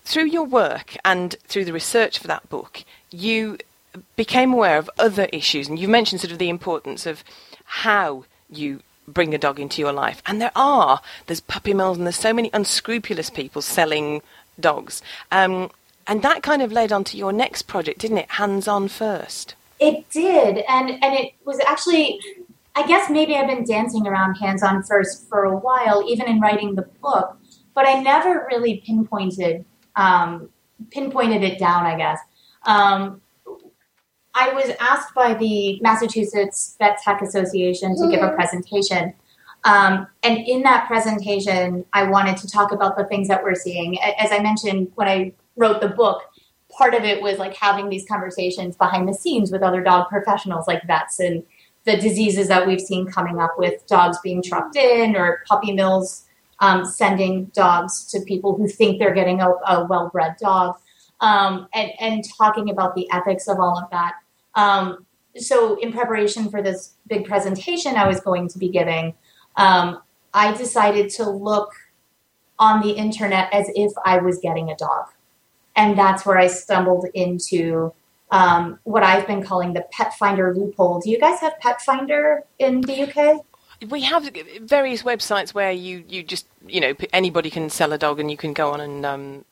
through 0.05 0.25
your 0.25 0.45
work 0.45 0.95
and 1.03 1.35
through 1.47 1.65
the 1.65 1.73
research 1.73 2.19
for 2.19 2.27
that 2.27 2.47
book, 2.47 2.83
you 3.11 3.57
became 4.15 4.53
aware 4.53 4.77
of 4.77 4.89
other 4.97 5.27
issues, 5.33 5.67
and 5.67 5.79
you 5.79 5.87
mentioned 5.87 6.21
sort 6.21 6.31
of 6.31 6.37
the 6.37 6.49
importance 6.49 7.05
of 7.05 7.23
how 7.65 8.25
you 8.49 8.81
bring 9.07 9.33
a 9.33 9.37
dog 9.37 9.59
into 9.59 9.81
your 9.81 9.91
life. 9.91 10.21
And 10.25 10.39
there 10.39 10.51
are, 10.55 11.01
there's 11.25 11.41
puppy 11.41 11.73
mills, 11.73 11.97
and 11.97 12.05
there's 12.05 12.15
so 12.15 12.33
many 12.33 12.49
unscrupulous 12.53 13.29
people 13.29 13.61
selling 13.61 14.21
dogs. 14.59 15.01
Um, 15.31 15.71
and 16.07 16.21
that 16.21 16.43
kind 16.43 16.61
of 16.61 16.71
led 16.71 16.91
on 16.91 17.03
to 17.05 17.17
your 17.17 17.33
next 17.33 17.63
project, 17.63 17.99
didn't 17.99 18.19
it? 18.19 18.31
Hands 18.31 18.67
on 18.67 18.87
first. 18.87 19.55
It 19.79 20.09
did, 20.09 20.63
and 20.69 20.91
and 21.03 21.13
it 21.15 21.33
was 21.43 21.59
actually. 21.67 22.19
I 22.77 22.85
guess 22.85 23.09
maybe 23.09 23.35
I've 23.35 23.47
been 23.47 23.63
dancing 23.63 24.05
around 24.05 24.35
hands 24.35 24.61
on 24.61 24.83
first 24.83 25.29
for 25.29 25.45
a 25.45 25.55
while, 25.55 26.03
even 26.09 26.27
in 26.27 26.41
writing 26.41 26.75
the 26.75 26.81
book, 27.01 27.37
but 27.73 27.87
I 27.87 28.01
never 28.01 28.45
really 28.51 28.83
pinpointed 28.85 29.63
um, 29.95 30.49
pinpointed 30.91 31.43
it 31.43 31.59
down, 31.59 31.85
I 31.85 31.97
guess. 31.97 32.19
Um, 32.65 33.21
I 34.33 34.53
was 34.53 34.71
asked 34.79 35.15
by 35.15 35.33
the 35.33 35.79
Massachusetts 35.81 36.75
Vet 36.77 36.99
Tech 37.01 37.21
Association 37.21 37.95
to 37.95 38.09
give 38.09 38.21
a 38.21 38.25
mm-hmm. 38.25 38.35
presentation. 38.35 39.13
Um, 39.63 40.07
and 40.23 40.37
in 40.39 40.61
that 40.63 40.87
presentation, 40.87 41.85
I 41.93 42.03
wanted 42.03 42.37
to 42.37 42.47
talk 42.47 42.71
about 42.71 42.97
the 42.97 43.05
things 43.05 43.27
that 43.29 43.43
we're 43.43 43.55
seeing. 43.55 43.97
As 43.99 44.31
I 44.31 44.39
mentioned 44.39 44.91
when 44.95 45.07
I 45.07 45.33
wrote 45.55 45.81
the 45.81 45.87
book, 45.87 46.21
part 46.69 46.93
of 46.93 47.03
it 47.03 47.21
was 47.21 47.39
like 47.39 47.55
having 47.55 47.89
these 47.89 48.05
conversations 48.07 48.75
behind 48.75 49.07
the 49.07 49.13
scenes 49.13 49.51
with 49.51 49.63
other 49.63 49.81
dog 49.81 50.09
professionals 50.09 50.67
like 50.67 50.85
vets 50.85 51.19
and 51.19 51.43
the 51.85 51.95
diseases 51.97 52.47
that 52.49 52.67
we've 52.67 52.81
seen 52.81 53.07
coming 53.07 53.39
up 53.39 53.53
with 53.57 53.85
dogs 53.87 54.17
being 54.23 54.43
trucked 54.43 54.75
in 54.75 55.15
or 55.15 55.43
puppy 55.47 55.71
mills 55.71 56.24
um, 56.59 56.85
sending 56.85 57.45
dogs 57.45 58.05
to 58.11 58.21
people 58.21 58.55
who 58.55 58.67
think 58.67 58.99
they're 58.99 59.13
getting 59.13 59.41
a, 59.41 59.49
a 59.67 59.85
well 59.85 60.09
bred 60.09 60.35
dog, 60.39 60.77
um, 61.21 61.67
and, 61.73 61.91
and 61.99 62.23
talking 62.37 62.69
about 62.69 62.95
the 62.95 63.09
ethics 63.11 63.47
of 63.47 63.59
all 63.59 63.77
of 63.77 63.89
that. 63.91 64.13
Um, 64.55 65.05
so, 65.37 65.77
in 65.79 65.91
preparation 65.91 66.49
for 66.49 66.61
this 66.61 66.93
big 67.07 67.25
presentation 67.25 67.95
I 67.95 68.07
was 68.07 68.19
going 68.19 68.47
to 68.49 68.57
be 68.57 68.69
giving, 68.69 69.13
um, 69.57 70.01
I 70.33 70.53
decided 70.53 71.09
to 71.11 71.29
look 71.29 71.73
on 72.57 72.81
the 72.81 72.91
internet 72.91 73.53
as 73.53 73.69
if 73.75 73.91
I 74.05 74.17
was 74.17 74.39
getting 74.39 74.69
a 74.69 74.75
dog. 74.75 75.07
And 75.75 75.97
that's 75.97 76.25
where 76.25 76.37
I 76.37 76.47
stumbled 76.47 77.05
into 77.13 77.93
um, 78.31 78.79
what 78.83 79.03
I've 79.03 79.27
been 79.27 79.43
calling 79.43 79.73
the 79.73 79.85
Pet 79.91 80.13
Finder 80.13 80.53
loophole. 80.53 80.99
Do 80.99 81.09
you 81.09 81.19
guys 81.19 81.39
have 81.41 81.59
Pet 81.59 81.81
Finder 81.81 82.43
in 82.59 82.81
the 82.81 83.03
UK? 83.03 83.45
We 83.89 84.01
have 84.01 84.29
various 84.61 85.03
websites 85.03 85.53
where 85.53 85.71
you, 85.71 86.03
you 86.07 86.23
just 86.23 86.47
you 86.67 86.79
know 86.79 86.93
anybody 87.13 87.49
can 87.49 87.69
sell 87.69 87.93
a 87.93 87.97
dog 87.97 88.19
and 88.19 88.31
you 88.31 88.37
can 88.37 88.53
go 88.53 88.71
on 88.71 88.79
and 88.79 89.05
um, 89.05 89.45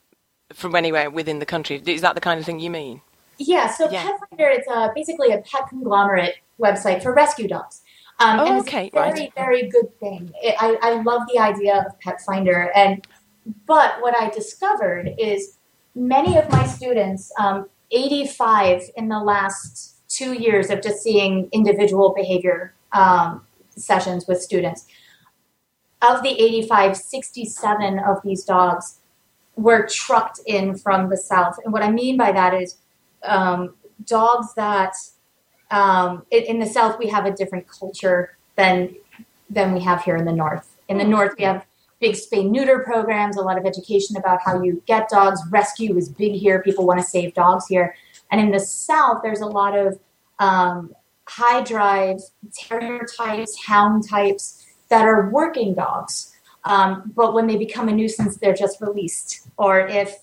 from 0.53 0.75
anywhere 0.75 1.09
within 1.09 1.39
the 1.39 1.45
country. 1.45 1.81
Is 1.85 2.01
that 2.01 2.15
the 2.15 2.21
kind 2.21 2.39
of 2.39 2.45
thing 2.45 2.59
you 2.59 2.69
mean? 2.69 3.01
Yeah. 3.37 3.69
So 3.69 3.89
yeah. 3.89 4.03
Pet 4.03 4.19
Finder 4.29 4.49
is 4.49 4.65
uh, 4.71 4.89
basically 4.95 5.31
a 5.31 5.39
pet 5.39 5.67
conglomerate 5.69 6.35
website 6.59 7.03
for 7.03 7.13
rescue 7.13 7.47
dogs. 7.47 7.81
Um, 8.19 8.39
oh, 8.39 8.45
and 8.45 8.57
it's 8.59 8.67
okay. 8.67 8.87
a 8.87 8.91
very 8.91 9.11
right. 9.11 9.33
very 9.35 9.69
good 9.69 9.99
thing. 9.99 10.31
It, 10.41 10.55
I 10.59 10.77
I 10.81 11.01
love 11.01 11.23
the 11.33 11.39
idea 11.39 11.85
of 11.85 11.99
Pet 11.99 12.21
Finder, 12.21 12.71
and 12.75 13.05
but 13.65 14.01
what 14.01 14.15
I 14.19 14.29
discovered 14.29 15.11
is 15.17 15.57
many 15.95 16.37
of 16.37 16.49
my 16.49 16.65
students, 16.65 17.31
um, 17.39 17.69
85 17.91 18.83
in 18.95 19.09
the 19.09 19.19
last 19.19 19.97
two 20.07 20.33
years 20.33 20.69
of 20.69 20.81
just 20.81 21.01
seeing 21.01 21.49
individual 21.51 22.13
behavior 22.15 22.73
um, 22.93 23.45
sessions 23.75 24.27
with 24.27 24.41
students. 24.41 24.85
Of 26.01 26.21
the 26.21 26.31
85, 26.31 26.97
67 26.97 27.99
of 27.99 28.21
these 28.23 28.43
dogs 28.43 28.99
were 29.55 29.87
trucked 29.87 30.39
in 30.45 30.75
from 30.75 31.09
the 31.09 31.17
south. 31.17 31.57
And 31.63 31.71
what 31.71 31.83
I 31.83 31.91
mean 31.91 32.17
by 32.17 32.31
that 32.31 32.53
is 32.53 32.77
um, 33.23 33.75
dogs 34.05 34.53
that 34.55 34.95
um, 35.71 36.25
in, 36.31 36.43
in, 36.43 36.59
the 36.59 36.65
south 36.65 36.99
we 36.99 37.07
have 37.07 37.25
a 37.25 37.31
different 37.31 37.67
culture 37.67 38.37
than 38.55 38.95
than 39.49 39.73
we 39.73 39.79
have 39.81 40.03
here 40.03 40.17
in 40.17 40.25
the 40.25 40.31
north. 40.31 40.75
In 40.89 40.97
the 40.97 41.03
north, 41.03 41.35
we 41.37 41.45
have 41.45 41.65
big 41.99 42.15
spay 42.15 42.47
neuter 42.47 42.79
programs, 42.79 43.37
a 43.37 43.41
lot 43.41 43.57
of 43.57 43.65
education 43.65 44.17
about 44.17 44.39
how 44.43 44.61
you 44.61 44.83
get 44.85 45.09
dogs. 45.09 45.41
Rescue 45.49 45.95
is 45.97 46.09
big 46.09 46.33
here. 46.33 46.61
People 46.61 46.85
want 46.85 46.99
to 46.99 47.05
save 47.05 47.33
dogs 47.33 47.67
here. 47.67 47.95
And 48.31 48.41
in 48.41 48.51
the 48.51 48.59
south, 48.59 49.21
there's 49.23 49.41
a 49.41 49.45
lot 49.45 49.77
of 49.77 49.99
um, 50.39 50.93
high 51.35 51.63
drive 51.63 52.19
terrier 52.53 53.05
types, 53.17 53.57
hound 53.65 54.07
types 54.07 54.65
that 54.89 55.05
are 55.05 55.29
working 55.29 55.73
dogs. 55.73 56.35
Um, 56.65 57.11
but 57.15 57.33
when 57.33 57.47
they 57.47 57.57
become 57.57 57.89
a 57.89 57.91
nuisance, 57.91 58.37
they're 58.37 58.53
just 58.53 58.79
released. 58.79 59.47
Or 59.57 59.79
if 59.79 60.19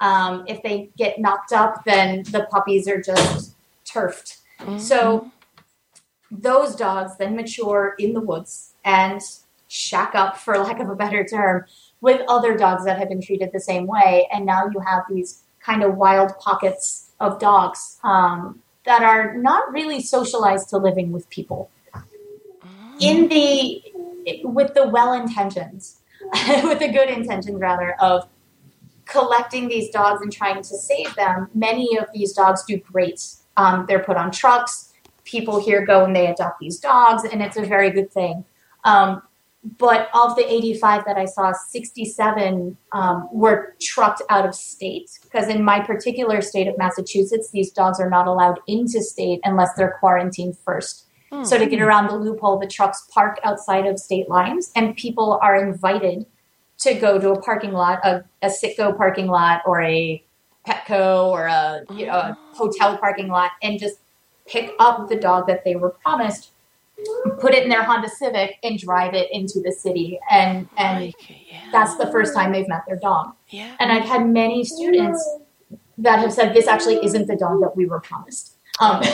um, 0.00 0.44
if 0.48 0.62
they 0.62 0.90
get 0.96 1.20
knocked 1.20 1.52
up, 1.52 1.84
then 1.84 2.24
the 2.30 2.48
puppies 2.50 2.88
are 2.88 3.00
just 3.00 3.54
turfed. 3.84 4.38
Mm-hmm. 4.60 4.78
So 4.78 5.30
those 6.30 6.74
dogs 6.74 7.16
then 7.16 7.36
mature 7.36 7.94
in 7.98 8.12
the 8.12 8.20
woods 8.20 8.72
and 8.84 9.20
shack 9.68 10.14
up, 10.14 10.36
for 10.36 10.58
lack 10.58 10.80
of 10.80 10.88
a 10.88 10.96
better 10.96 11.24
term, 11.24 11.64
with 12.00 12.22
other 12.28 12.56
dogs 12.56 12.84
that 12.84 12.98
have 12.98 13.08
been 13.08 13.22
treated 13.22 13.50
the 13.52 13.60
same 13.60 13.86
way. 13.86 14.28
And 14.32 14.44
now 14.44 14.66
you 14.72 14.80
have 14.80 15.02
these 15.08 15.42
kind 15.60 15.82
of 15.82 15.96
wild 15.96 16.36
pockets 16.38 17.10
of 17.20 17.38
dogs 17.38 17.98
um, 18.02 18.60
that 18.84 19.02
are 19.02 19.34
not 19.34 19.72
really 19.72 20.00
socialized 20.00 20.68
to 20.70 20.78
living 20.78 21.12
with 21.12 21.28
people. 21.30 21.70
In 23.00 23.28
the 23.28 23.82
with 24.44 24.74
the 24.74 24.88
well 24.88 25.12
intentions, 25.12 26.00
with 26.62 26.78
the 26.78 26.88
good 26.88 27.10
intentions 27.10 27.60
rather 27.60 27.94
of 28.00 28.28
collecting 29.04 29.68
these 29.68 29.90
dogs 29.90 30.22
and 30.22 30.32
trying 30.32 30.56
to 30.56 30.76
save 30.76 31.14
them, 31.14 31.48
many 31.54 31.98
of 31.98 32.06
these 32.14 32.32
dogs 32.32 32.64
do 32.64 32.78
great. 32.78 33.20
Um, 33.56 33.84
they're 33.86 34.02
put 34.02 34.16
on 34.16 34.30
trucks. 34.30 34.92
People 35.24 35.60
here 35.60 35.84
go 35.84 36.04
and 36.04 36.14
they 36.14 36.26
adopt 36.26 36.60
these 36.60 36.78
dogs, 36.78 37.24
and 37.24 37.42
it's 37.42 37.56
a 37.56 37.64
very 37.64 37.90
good 37.90 38.12
thing. 38.12 38.44
Um, 38.84 39.22
but 39.78 40.08
of 40.12 40.36
the 40.36 40.50
85 40.50 41.04
that 41.06 41.16
I 41.16 41.24
saw, 41.24 41.52
67 41.52 42.76
um, 42.92 43.28
were 43.32 43.74
trucked 43.80 44.20
out 44.28 44.46
of 44.46 44.54
state 44.54 45.10
because 45.22 45.48
in 45.48 45.64
my 45.64 45.80
particular 45.80 46.42
state 46.42 46.68
of 46.68 46.76
Massachusetts, 46.76 47.50
these 47.50 47.70
dogs 47.70 47.98
are 47.98 48.10
not 48.10 48.26
allowed 48.26 48.60
into 48.66 49.00
state 49.00 49.40
unless 49.42 49.72
they're 49.74 49.96
quarantined 50.00 50.58
first. 50.58 51.06
Mm. 51.32 51.46
So 51.46 51.58
to 51.58 51.66
get 51.66 51.80
around 51.80 52.08
the 52.08 52.16
loophole, 52.16 52.58
the 52.58 52.66
trucks 52.66 53.06
park 53.10 53.38
outside 53.42 53.86
of 53.86 53.98
state 53.98 54.28
lines, 54.28 54.70
and 54.76 54.96
people 54.96 55.38
are 55.42 55.56
invited 55.56 56.26
to 56.80 56.94
go 56.94 57.18
to 57.18 57.30
a 57.30 57.40
parking 57.40 57.72
lot, 57.72 58.04
a, 58.04 58.24
a 58.42 58.48
Citgo 58.48 58.94
parking 58.94 59.28
lot, 59.28 59.62
or 59.64 59.80
a 59.80 60.22
Petco, 60.66 61.26
or 61.26 61.46
a, 61.46 61.84
you 61.94 62.06
know, 62.06 62.12
a 62.12 62.38
hotel 62.52 62.98
parking 62.98 63.28
lot, 63.28 63.52
and 63.62 63.78
just 63.78 63.98
pick 64.46 64.72
up 64.78 65.08
the 65.08 65.16
dog 65.16 65.46
that 65.46 65.64
they 65.64 65.74
were 65.74 65.90
promised 65.90 66.50
put 67.40 67.54
it 67.54 67.62
in 67.64 67.68
their 67.68 67.82
Honda 67.82 68.08
Civic 68.08 68.58
and 68.62 68.78
drive 68.78 69.14
it 69.14 69.28
into 69.32 69.60
the 69.60 69.72
city. 69.72 70.18
And 70.30 70.68
and 70.76 71.12
yeah. 71.28 71.60
that's 71.72 71.96
the 71.96 72.06
first 72.06 72.34
time 72.34 72.52
they've 72.52 72.68
met 72.68 72.84
their 72.86 72.98
dog. 72.98 73.34
Yeah. 73.48 73.74
And 73.80 73.92
I've 73.92 74.04
had 74.04 74.26
many 74.26 74.64
students 74.64 75.22
that 75.98 76.18
have 76.18 76.32
said 76.32 76.54
this 76.54 76.66
actually 76.66 77.04
isn't 77.04 77.26
the 77.26 77.36
dog 77.36 77.60
that 77.60 77.76
we 77.76 77.86
were 77.86 78.00
promised. 78.00 78.56
Um, 78.80 79.02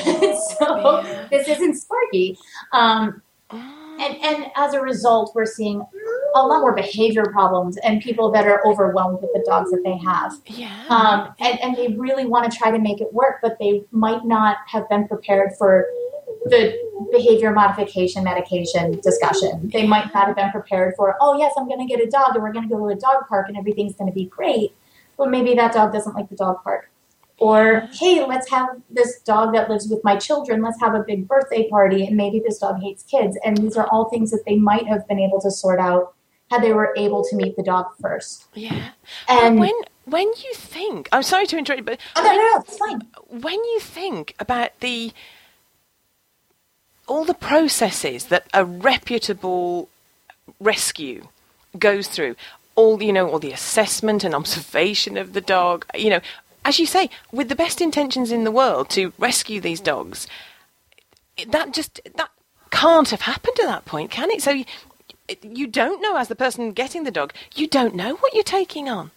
so 0.58 1.02
yeah. 1.02 1.28
this 1.30 1.48
isn't 1.48 1.76
Sparky. 1.76 2.38
Um, 2.72 3.22
and 3.50 4.16
and 4.22 4.46
as 4.56 4.74
a 4.74 4.80
result, 4.80 5.32
we're 5.34 5.46
seeing 5.46 5.84
a 6.34 6.46
lot 6.46 6.60
more 6.60 6.74
behavior 6.74 7.24
problems 7.24 7.76
and 7.78 8.00
people 8.00 8.30
that 8.30 8.46
are 8.46 8.66
overwhelmed 8.66 9.20
with 9.20 9.30
the 9.32 9.42
dogs 9.46 9.70
that 9.70 9.82
they 9.84 9.96
have. 9.98 10.32
Yeah. 10.46 10.84
Um, 10.88 11.34
and, 11.40 11.60
and 11.60 11.76
they 11.76 11.96
really 11.96 12.24
want 12.24 12.50
to 12.50 12.56
try 12.56 12.70
to 12.70 12.78
make 12.78 13.00
it 13.00 13.12
work, 13.12 13.40
but 13.42 13.58
they 13.58 13.84
might 13.90 14.24
not 14.24 14.58
have 14.66 14.88
been 14.88 15.08
prepared 15.08 15.50
for 15.58 15.86
the 16.44 16.78
behavior 17.12 17.52
modification 17.52 18.24
medication 18.24 19.00
discussion. 19.00 19.70
They 19.72 19.86
might 19.86 20.12
not 20.14 20.26
have 20.28 20.36
been 20.36 20.50
prepared 20.50 20.94
for, 20.96 21.16
oh, 21.20 21.38
yes, 21.38 21.52
I'm 21.56 21.68
going 21.68 21.86
to 21.86 21.86
get 21.86 22.04
a 22.04 22.10
dog 22.10 22.34
and 22.34 22.42
we're 22.42 22.52
going 22.52 22.68
to 22.68 22.74
go 22.74 22.78
to 22.78 22.94
a 22.94 22.98
dog 22.98 23.28
park 23.28 23.48
and 23.48 23.56
everything's 23.56 23.94
going 23.94 24.10
to 24.10 24.14
be 24.14 24.26
great. 24.26 24.74
But 25.16 25.30
maybe 25.30 25.54
that 25.54 25.72
dog 25.72 25.92
doesn't 25.92 26.14
like 26.14 26.28
the 26.28 26.36
dog 26.36 26.62
park. 26.62 26.90
Or, 27.38 27.88
hey, 27.92 28.24
let's 28.26 28.50
have 28.50 28.68
this 28.90 29.20
dog 29.20 29.54
that 29.54 29.70
lives 29.70 29.88
with 29.88 30.04
my 30.04 30.16
children, 30.16 30.60
let's 30.60 30.78
have 30.80 30.94
a 30.94 31.00
big 31.00 31.26
birthday 31.26 31.68
party, 31.70 32.06
and 32.06 32.14
maybe 32.14 32.38
this 32.38 32.58
dog 32.58 32.82
hates 32.82 33.02
kids. 33.02 33.38
And 33.44 33.56
these 33.56 33.76
are 33.76 33.86
all 33.86 34.10
things 34.10 34.30
that 34.30 34.44
they 34.46 34.56
might 34.56 34.86
have 34.86 35.08
been 35.08 35.18
able 35.18 35.40
to 35.40 35.50
sort 35.50 35.80
out 35.80 36.14
had 36.50 36.62
they 36.62 36.72
were 36.72 36.92
able 36.96 37.24
to 37.24 37.36
meet 37.36 37.56
the 37.56 37.62
dog 37.62 37.86
first. 38.00 38.46
Yeah. 38.54 38.90
And 39.28 39.58
when 39.58 39.72
when 40.04 40.26
you 40.26 40.54
think, 40.54 41.08
I'm 41.12 41.22
sorry 41.22 41.46
to 41.46 41.56
interrupt, 41.56 41.84
but 41.86 42.00
oh, 42.16 42.22
no, 42.22 42.30
no, 42.30 42.36
no, 42.36 42.60
it's 42.60 42.76
fine. 42.76 43.00
When 43.28 43.54
you 43.54 43.78
think 43.80 44.34
about 44.38 44.80
the 44.80 45.12
all 47.10 47.24
the 47.24 47.34
processes 47.34 48.26
that 48.26 48.46
a 48.54 48.64
reputable 48.64 49.88
rescue 50.60 51.26
goes 51.76 52.06
through, 52.06 52.36
all 52.76 53.02
you 53.02 53.12
know, 53.12 53.28
all 53.28 53.40
the 53.40 53.52
assessment 53.52 54.22
and 54.22 54.32
observation 54.32 55.16
of 55.16 55.32
the 55.32 55.40
dog, 55.40 55.84
you 55.92 56.08
know, 56.08 56.20
as 56.64 56.78
you 56.78 56.86
say, 56.86 57.10
with 57.32 57.48
the 57.48 57.56
best 57.56 57.80
intentions 57.80 58.30
in 58.30 58.44
the 58.44 58.50
world 58.52 58.88
to 58.90 59.12
rescue 59.18 59.60
these 59.60 59.80
dogs, 59.80 60.28
that 61.48 61.74
just 61.74 62.00
that 62.14 62.30
can't 62.70 63.10
have 63.10 63.22
happened 63.22 63.58
at 63.58 63.66
that 63.66 63.84
point, 63.86 64.12
can 64.12 64.30
it? 64.30 64.40
So 64.40 64.52
you, 64.52 64.64
you 65.42 65.66
don't 65.66 66.00
know, 66.00 66.16
as 66.16 66.28
the 66.28 66.36
person 66.36 66.70
getting 66.70 67.02
the 67.02 67.10
dog, 67.10 67.34
you 67.56 67.66
don't 67.66 67.96
know 67.96 68.14
what 68.16 68.34
you're 68.34 68.44
taking 68.44 68.88
on. 68.88 69.10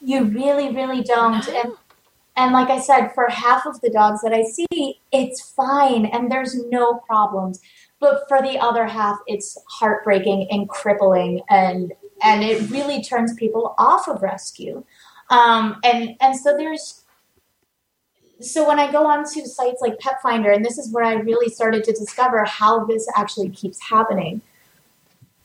You 0.00 0.24
really, 0.24 0.72
really 0.72 1.02
don't. 1.02 1.46
No. 1.48 1.60
And 1.60 1.72
and 2.36 2.52
like 2.52 2.70
I 2.70 2.80
said, 2.80 3.08
for 3.08 3.28
half 3.28 3.66
of 3.66 3.80
the 3.80 3.90
dogs 3.90 4.22
that 4.22 4.32
I 4.32 4.42
see, 4.42 5.00
it's 5.12 5.50
fine 5.50 6.06
and 6.06 6.30
there's 6.30 6.56
no 6.66 6.94
problems. 6.94 7.60
But 8.00 8.26
for 8.26 8.40
the 8.40 8.58
other 8.58 8.86
half, 8.86 9.18
it's 9.26 9.58
heartbreaking 9.68 10.48
and 10.50 10.68
crippling 10.68 11.42
and 11.50 11.92
and 12.22 12.42
it 12.42 12.70
really 12.70 13.02
turns 13.02 13.34
people 13.34 13.74
off 13.78 14.08
of 14.08 14.22
rescue. 14.22 14.84
Um, 15.30 15.78
and 15.84 16.16
and 16.20 16.38
so 16.38 16.56
there's 16.56 17.04
so 18.40 18.66
when 18.66 18.80
I 18.80 18.90
go 18.90 19.06
onto 19.06 19.44
sites 19.44 19.80
like 19.80 19.98
Pet 19.98 20.20
Finder, 20.22 20.50
and 20.50 20.64
this 20.64 20.78
is 20.78 20.92
where 20.92 21.04
I 21.04 21.14
really 21.14 21.48
started 21.48 21.84
to 21.84 21.92
discover 21.92 22.44
how 22.44 22.84
this 22.84 23.06
actually 23.16 23.50
keeps 23.50 23.80
happening. 23.80 24.40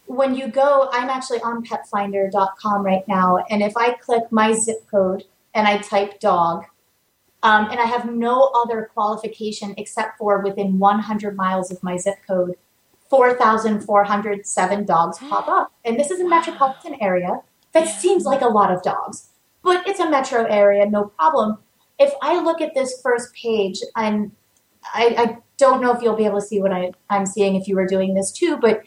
When 0.05 0.35
you 0.35 0.47
go, 0.47 0.89
I'm 0.91 1.09
actually 1.09 1.41
on 1.41 1.65
petfinder.com 1.65 2.83
right 2.83 3.07
now, 3.07 3.43
and 3.49 3.61
if 3.61 3.75
I 3.75 3.93
click 3.93 4.31
my 4.31 4.53
zip 4.53 4.87
code 4.89 5.25
and 5.53 5.67
I 5.67 5.77
type 5.77 6.19
dog, 6.19 6.65
um, 7.47 7.69
and 7.71 7.79
I 7.79 7.85
have 7.85 8.11
no 8.11 8.51
other 8.53 8.89
qualification 8.93 9.73
except 9.77 10.17
for 10.17 10.41
within 10.41 10.79
100 10.79 11.37
miles 11.37 11.71
of 11.71 11.81
my 11.81 11.95
zip 11.95 12.17
code, 12.27 12.55
4,407 13.09 14.85
dogs 14.85 15.17
pop 15.17 15.47
up. 15.47 15.71
And 15.85 15.97
this 15.97 16.11
is 16.11 16.19
a 16.19 16.27
metropolitan 16.27 16.97
area. 16.99 17.39
That 17.71 17.87
seems 17.87 18.25
like 18.25 18.41
a 18.41 18.49
lot 18.49 18.69
of 18.69 18.83
dogs, 18.83 19.29
but 19.63 19.87
it's 19.87 20.01
a 20.01 20.09
metro 20.09 20.43
area, 20.43 20.89
no 20.89 21.05
problem. 21.05 21.59
If 21.97 22.11
I 22.21 22.43
look 22.43 22.59
at 22.59 22.73
this 22.73 22.99
first 23.01 23.33
page, 23.33 23.79
and 23.95 24.33
I, 24.93 25.15
I 25.17 25.37
don't 25.55 25.81
know 25.81 25.95
if 25.95 26.01
you'll 26.01 26.17
be 26.17 26.25
able 26.25 26.41
to 26.41 26.45
see 26.45 26.59
what 26.59 26.73
I, 26.73 26.91
I'm 27.09 27.25
seeing 27.25 27.55
if 27.55 27.65
you 27.69 27.77
were 27.77 27.87
doing 27.87 28.13
this 28.13 28.29
too, 28.29 28.57
but 28.57 28.83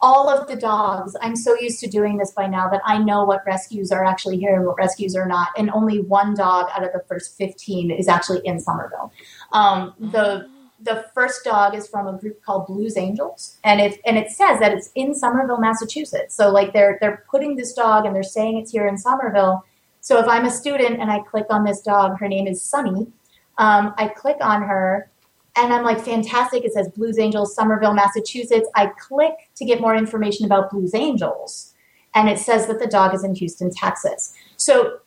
all 0.00 0.28
of 0.28 0.46
the 0.46 0.56
dogs. 0.56 1.16
I'm 1.20 1.36
so 1.36 1.58
used 1.58 1.80
to 1.80 1.88
doing 1.88 2.18
this 2.18 2.30
by 2.30 2.46
now 2.46 2.68
that 2.68 2.80
I 2.84 2.98
know 2.98 3.24
what 3.24 3.44
rescues 3.46 3.90
are 3.90 4.04
actually 4.04 4.38
here 4.38 4.54
and 4.54 4.64
what 4.64 4.76
rescues 4.76 5.16
are 5.16 5.26
not. 5.26 5.48
And 5.56 5.70
only 5.70 6.00
one 6.00 6.34
dog 6.34 6.68
out 6.72 6.84
of 6.84 6.92
the 6.92 7.02
first 7.08 7.36
15 7.36 7.90
is 7.90 8.08
actually 8.08 8.40
in 8.44 8.60
Somerville. 8.60 9.12
Um, 9.52 9.94
the 9.98 10.48
the 10.80 11.06
first 11.12 11.42
dog 11.44 11.74
is 11.74 11.88
from 11.88 12.06
a 12.06 12.16
group 12.16 12.40
called 12.44 12.68
Blues 12.68 12.96
Angels, 12.96 13.58
and 13.64 13.80
it 13.80 14.00
and 14.06 14.16
it 14.16 14.30
says 14.30 14.60
that 14.60 14.72
it's 14.72 14.90
in 14.94 15.12
Somerville, 15.12 15.58
Massachusetts. 15.58 16.36
So 16.36 16.50
like 16.50 16.72
they're 16.72 16.98
they're 17.00 17.24
putting 17.28 17.56
this 17.56 17.72
dog 17.72 18.06
and 18.06 18.14
they're 18.14 18.22
saying 18.22 18.58
it's 18.58 18.70
here 18.70 18.86
in 18.86 18.96
Somerville. 18.96 19.64
So 20.00 20.20
if 20.20 20.28
I'm 20.28 20.44
a 20.44 20.50
student 20.50 21.00
and 21.00 21.10
I 21.10 21.18
click 21.20 21.46
on 21.50 21.64
this 21.64 21.80
dog, 21.80 22.18
her 22.20 22.28
name 22.28 22.46
is 22.46 22.62
Sunny. 22.62 23.08
Um, 23.58 23.92
I 23.98 24.06
click 24.06 24.36
on 24.40 24.62
her 24.62 25.10
and 25.58 25.72
I'm 25.72 25.84
like, 25.84 26.00
fantastic. 26.04 26.64
It 26.64 26.72
says 26.72 26.88
Blues 26.88 27.18
Angels, 27.18 27.54
Somerville, 27.54 27.94
Massachusetts. 27.94 28.68
I 28.74 28.86
click 28.86 29.32
to 29.56 29.64
get 29.64 29.80
more 29.80 29.94
information 29.96 30.46
about 30.46 30.70
Blues 30.70 30.94
Angels, 30.94 31.74
and 32.14 32.28
it 32.28 32.38
says 32.38 32.66
that 32.66 32.78
the 32.78 32.86
dog 32.86 33.14
is 33.14 33.24
in 33.24 33.34
Houston, 33.34 33.70
Texas. 33.70 34.34
So 34.56 34.98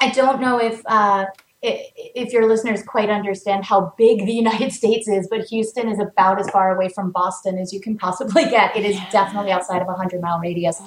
I 0.00 0.10
don't 0.10 0.40
know 0.40 0.60
if 0.60 0.82
uh, 0.86 1.26
if 1.62 2.32
your 2.32 2.46
listeners 2.46 2.82
quite 2.82 3.10
understand 3.10 3.64
how 3.64 3.94
big 3.96 4.26
the 4.26 4.32
United 4.32 4.72
States 4.72 5.08
is, 5.08 5.26
but 5.28 5.42
Houston 5.46 5.88
is 5.88 5.98
about 5.98 6.38
as 6.38 6.48
far 6.50 6.74
away 6.74 6.88
from 6.88 7.10
Boston 7.10 7.58
as 7.58 7.72
you 7.72 7.80
can 7.80 7.96
possibly 7.96 8.44
get. 8.44 8.76
It 8.76 8.84
is 8.84 8.98
definitely 9.10 9.50
outside 9.52 9.82
of 9.82 9.88
a 9.88 9.92
100 9.92 10.20
mile 10.20 10.38
radius. 10.38 10.80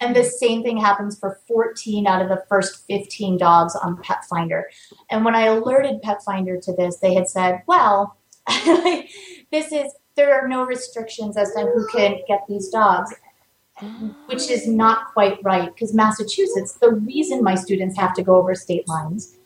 And 0.00 0.16
the 0.16 0.24
same 0.24 0.62
thing 0.62 0.78
happens 0.78 1.18
for 1.18 1.38
14 1.46 2.06
out 2.06 2.22
of 2.22 2.28
the 2.28 2.42
first 2.48 2.86
15 2.86 3.36
dogs 3.36 3.76
on 3.76 4.02
Pet 4.02 4.24
Finder. 4.24 4.68
And 5.10 5.24
when 5.24 5.34
I 5.34 5.46
alerted 5.46 6.02
Pet 6.02 6.22
Finder 6.24 6.58
to 6.60 6.72
this, 6.72 6.96
they 6.96 7.14
had 7.14 7.28
said, 7.28 7.62
well, 7.66 8.16
this 9.50 9.72
is 9.72 9.92
there 10.14 10.40
are 10.40 10.48
no 10.48 10.64
restrictions 10.64 11.36
as 11.36 11.52
to 11.52 11.60
who 11.60 11.86
can 11.88 12.16
get 12.26 12.44
these 12.48 12.68
dogs 12.68 13.14
which 14.26 14.50
is 14.50 14.66
not 14.66 15.12
quite 15.12 15.38
right 15.42 15.74
because 15.74 15.92
massachusetts 15.92 16.74
the 16.74 16.92
reason 16.92 17.42
my 17.42 17.54
students 17.54 17.98
have 17.98 18.14
to 18.14 18.22
go 18.22 18.36
over 18.36 18.54
state 18.54 18.86
lines 18.88 19.36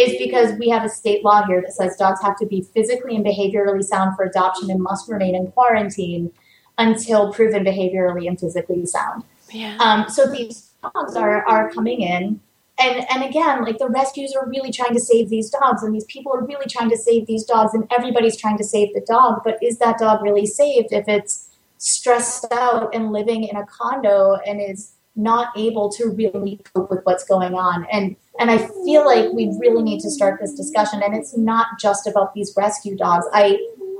is 0.00 0.16
because 0.18 0.58
we 0.58 0.68
have 0.68 0.84
a 0.84 0.88
state 0.88 1.24
law 1.24 1.44
here 1.46 1.60
that 1.60 1.72
says 1.72 1.96
dogs 1.96 2.22
have 2.22 2.36
to 2.38 2.46
be 2.46 2.62
physically 2.62 3.16
and 3.16 3.24
behaviorally 3.24 3.82
sound 3.82 4.16
for 4.16 4.24
adoption 4.24 4.70
and 4.70 4.80
must 4.80 5.08
remain 5.08 5.34
in 5.34 5.50
quarantine 5.52 6.32
until 6.78 7.32
proven 7.32 7.64
behaviorally 7.64 8.26
and 8.26 8.40
physically 8.40 8.86
sound. 8.86 9.22
Yeah. 9.52 9.76
Um, 9.78 10.08
so 10.08 10.26
these 10.26 10.72
dogs 10.82 11.16
are 11.16 11.46
are 11.46 11.70
coming 11.70 12.00
in, 12.00 12.40
and 12.80 13.06
and 13.10 13.22
again, 13.22 13.62
like 13.62 13.78
the 13.78 13.88
rescues 13.88 14.34
are 14.34 14.48
really 14.48 14.72
trying 14.72 14.94
to 14.94 15.00
save 15.00 15.28
these 15.28 15.50
dogs, 15.50 15.82
and 15.82 15.94
these 15.94 16.04
people 16.06 16.32
are 16.32 16.44
really 16.44 16.66
trying 16.68 16.90
to 16.90 16.96
save 16.96 17.26
these 17.26 17.44
dogs, 17.44 17.74
and 17.74 17.84
everybody's 17.96 18.36
trying 18.36 18.58
to 18.58 18.64
save 18.64 18.94
the 18.94 19.02
dog. 19.02 19.42
But 19.44 19.62
is 19.62 19.78
that 19.78 19.98
dog 19.98 20.22
really 20.22 20.46
saved 20.46 20.88
if 20.90 21.06
it's 21.06 21.50
stressed 21.78 22.46
out 22.52 22.94
and 22.94 23.12
living 23.12 23.44
in 23.44 23.56
a 23.56 23.66
condo 23.66 24.36
and 24.46 24.60
is 24.60 24.92
not 25.16 25.48
able 25.56 25.90
to 25.90 26.08
really 26.08 26.60
cope 26.74 26.90
with 26.90 27.00
what's 27.04 27.24
going 27.24 27.54
on? 27.54 27.86
And 27.92 28.16
and 28.38 28.50
I 28.50 28.58
feel 28.84 29.04
like 29.04 29.32
we 29.32 29.54
really 29.58 29.82
need 29.82 30.00
to 30.00 30.10
start 30.10 30.40
this 30.40 30.54
discussion. 30.54 31.02
And 31.02 31.14
it's 31.14 31.36
not 31.36 31.78
just 31.78 32.06
about 32.06 32.34
these 32.34 32.54
rescue 32.56 32.96
dogs. 32.96 33.26
I 33.32 33.58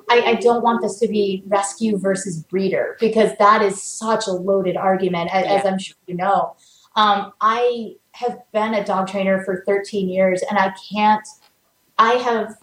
I, 0.09 0.23
I, 0.23 0.35
don't 0.35 0.65
want 0.65 0.83
this 0.83 0.99
to 0.99 1.07
be 1.07 1.45
rescue 1.47 1.97
versus 1.97 2.43
breeder 2.43 2.97
because 2.99 3.31
that 3.39 3.63
is 3.63 3.81
such 3.81 4.27
a 4.27 4.33
loaded 4.33 4.77
argument, 4.77 5.31
as, 5.33 5.45
yeah. 5.45 5.53
as 5.53 5.65
I'm 5.65 5.79
sure 5.79 5.95
you 6.09 6.17
know. 6.17 6.57
Um, 6.97 7.33
I 7.41 7.95
have 8.21 8.39
been 8.53 8.75
a 8.75 8.85
dog 8.85 9.09
trainer 9.09 9.43
for 9.45 9.65
13 9.67 10.09
years, 10.09 10.43
and 10.49 10.59
I 10.59 10.75
can't. 10.93 11.27
I 11.99 12.13
have 12.15 12.57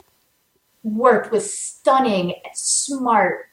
worked 0.83 1.31
with 1.31 1.43
stunning, 1.43 2.35
smart, 2.53 3.49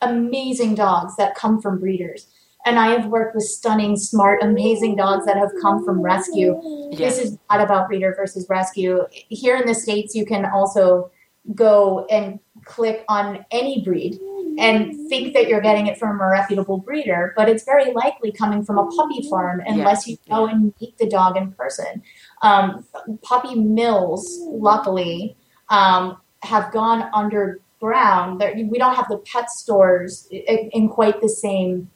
amazing 0.00 0.74
dogs 0.74 1.16
that 1.16 1.34
come 1.34 1.60
from 1.60 1.78
breeders. 1.78 2.28
And 2.64 2.78
I 2.80 2.88
have 2.88 3.06
worked 3.06 3.36
with 3.36 3.44
stunning, 3.44 3.96
smart, 3.96 4.42
amazing 4.42 4.96
dogs 4.96 5.24
that 5.26 5.36
have 5.36 5.52
come 5.62 5.84
from 5.84 6.02
rescue. 6.02 6.60
Yeah. 6.90 6.98
This 6.98 7.18
is 7.18 7.38
not 7.48 7.60
about 7.60 7.88
breeder 7.88 8.12
versus 8.16 8.46
rescue. 8.48 9.06
Here 9.10 9.56
in 9.56 9.66
the 9.66 9.74
States, 9.74 10.16
you 10.16 10.26
can 10.26 10.44
also 10.44 11.12
go 11.54 12.06
and 12.06 12.40
click 12.64 13.04
on 13.08 13.46
any 13.52 13.84
breed 13.84 14.18
and 14.58 15.08
think 15.08 15.34
that 15.34 15.48
you're 15.48 15.60
getting 15.60 15.86
it 15.86 15.98
from 15.98 16.20
a 16.20 16.28
reputable 16.28 16.78
breeder, 16.78 17.34
but 17.36 17.48
it's 17.48 17.64
very 17.64 17.92
likely 17.92 18.32
coming 18.32 18.64
from 18.64 18.78
a 18.78 18.86
puppy 18.86 19.28
farm 19.28 19.62
unless 19.66 20.06
you 20.06 20.16
go 20.28 20.46
and 20.46 20.72
meet 20.80 20.96
the 20.98 21.08
dog 21.08 21.36
in 21.36 21.52
person. 21.52 22.02
Um, 22.42 22.84
puppy 23.22 23.54
mills, 23.54 24.38
luckily, 24.46 25.36
um, 25.68 26.18
have 26.42 26.72
gone 26.72 27.08
underground. 27.12 28.42
We 28.70 28.78
don't 28.78 28.94
have 28.94 29.08
the 29.08 29.18
pet 29.18 29.50
stores 29.50 30.28
in 30.30 30.88
quite 30.88 31.20
the 31.20 31.28
same 31.28 31.90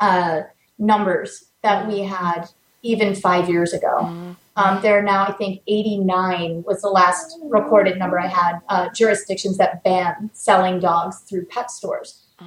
uh, 0.00 0.42
numbers 0.78 1.46
that 1.62 1.88
we 1.88 2.00
had 2.00 2.46
even 2.82 3.14
five 3.14 3.48
years 3.48 3.72
ago. 3.72 3.98
Mm-hmm. 4.02 4.32
Um, 4.56 4.80
there 4.80 4.98
are 4.98 5.02
now, 5.02 5.26
I 5.26 5.32
think, 5.32 5.60
89 5.66 6.64
was 6.66 6.80
the 6.80 6.88
last 6.88 7.38
recorded 7.44 7.98
number 7.98 8.18
I 8.18 8.26
had, 8.26 8.60
uh, 8.68 8.88
jurisdictions 8.94 9.58
that 9.58 9.84
ban 9.84 10.30
selling 10.32 10.80
dogs 10.80 11.18
through 11.20 11.44
pet 11.46 11.70
stores. 11.70 12.26
Mm. 12.40 12.46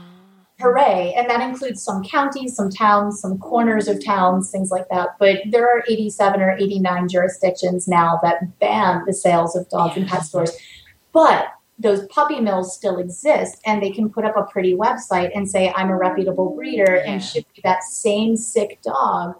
Hooray. 0.60 1.14
And 1.16 1.30
that 1.30 1.42
includes 1.42 1.82
some 1.82 2.04
counties, 2.04 2.56
some 2.56 2.70
towns, 2.70 3.22
some 3.22 3.38
corners 3.38 3.88
of 3.88 4.04
towns, 4.04 4.52
things 4.52 4.72
like 4.72 4.90
that. 4.90 5.10
But 5.20 5.40
there 5.50 5.66
are 5.66 5.84
87 5.88 6.42
or 6.42 6.52
89 6.58 7.08
jurisdictions 7.08 7.88
now 7.88 8.20
that 8.24 8.60
ban 8.60 9.04
the 9.06 9.14
sales 9.14 9.56
of 9.56 9.70
dogs 9.70 9.96
yeah. 9.96 10.04
in 10.04 10.10
pet 10.10 10.24
stores. 10.24 10.52
But 11.14 11.54
those 11.78 12.06
puppy 12.08 12.42
mills 12.42 12.76
still 12.76 12.98
exist 12.98 13.62
and 13.66 13.82
they 13.82 13.90
can 13.90 14.10
put 14.10 14.26
up 14.26 14.36
a 14.36 14.44
pretty 14.44 14.76
website 14.76 15.32
and 15.34 15.50
say, 15.50 15.72
I'm 15.76 15.90
a 15.90 15.98
reputable 15.98 16.54
breeder 16.54 17.02
yeah. 17.06 17.12
and 17.12 17.24
ship 17.24 17.46
you 17.56 17.62
that 17.64 17.84
same 17.84 18.36
sick 18.36 18.80
dog 18.82 19.36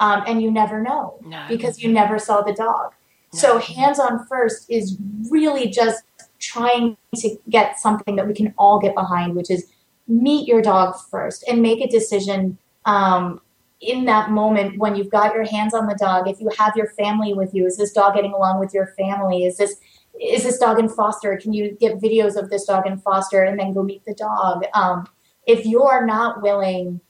um, 0.00 0.22
and 0.26 0.42
you 0.42 0.50
never 0.50 0.80
know 0.80 1.18
no. 1.24 1.44
because 1.48 1.82
you 1.82 1.92
never 1.92 2.18
saw 2.18 2.40
the 2.40 2.52
dog. 2.52 2.92
No. 3.32 3.38
So 3.38 3.58
hands 3.58 3.98
on 3.98 4.26
first 4.26 4.70
is 4.70 4.96
really 5.30 5.68
just 5.68 6.02
trying 6.38 6.96
to 7.16 7.36
get 7.50 7.78
something 7.78 8.16
that 8.16 8.26
we 8.26 8.34
can 8.34 8.54
all 8.56 8.78
get 8.78 8.94
behind, 8.94 9.34
which 9.34 9.50
is 9.50 9.66
meet 10.06 10.48
your 10.48 10.62
dog 10.62 10.96
first 11.10 11.44
and 11.48 11.60
make 11.60 11.80
a 11.80 11.88
decision 11.88 12.58
um, 12.86 13.40
in 13.80 14.06
that 14.06 14.30
moment 14.30 14.78
when 14.78 14.96
you've 14.96 15.10
got 15.10 15.34
your 15.34 15.44
hands 15.44 15.74
on 15.74 15.86
the 15.86 15.94
dog. 15.94 16.28
If 16.28 16.40
you 16.40 16.50
have 16.58 16.76
your 16.76 16.88
family 16.90 17.34
with 17.34 17.54
you, 17.54 17.66
is 17.66 17.76
this 17.76 17.92
dog 17.92 18.14
getting 18.14 18.32
along 18.32 18.60
with 18.60 18.72
your 18.72 18.94
family? 18.98 19.44
Is 19.44 19.56
this 19.58 19.76
is 20.20 20.42
this 20.42 20.58
dog 20.58 20.80
in 20.80 20.88
foster? 20.88 21.36
Can 21.36 21.52
you 21.52 21.76
get 21.78 22.00
videos 22.00 22.36
of 22.36 22.50
this 22.50 22.64
dog 22.64 22.88
in 22.88 22.98
foster 22.98 23.42
and 23.42 23.58
then 23.58 23.72
go 23.72 23.84
meet 23.84 24.04
the 24.04 24.14
dog? 24.14 24.64
Um, 24.74 25.06
if 25.46 25.64
you're 25.64 26.04
not 26.04 26.42
willing 26.42 27.00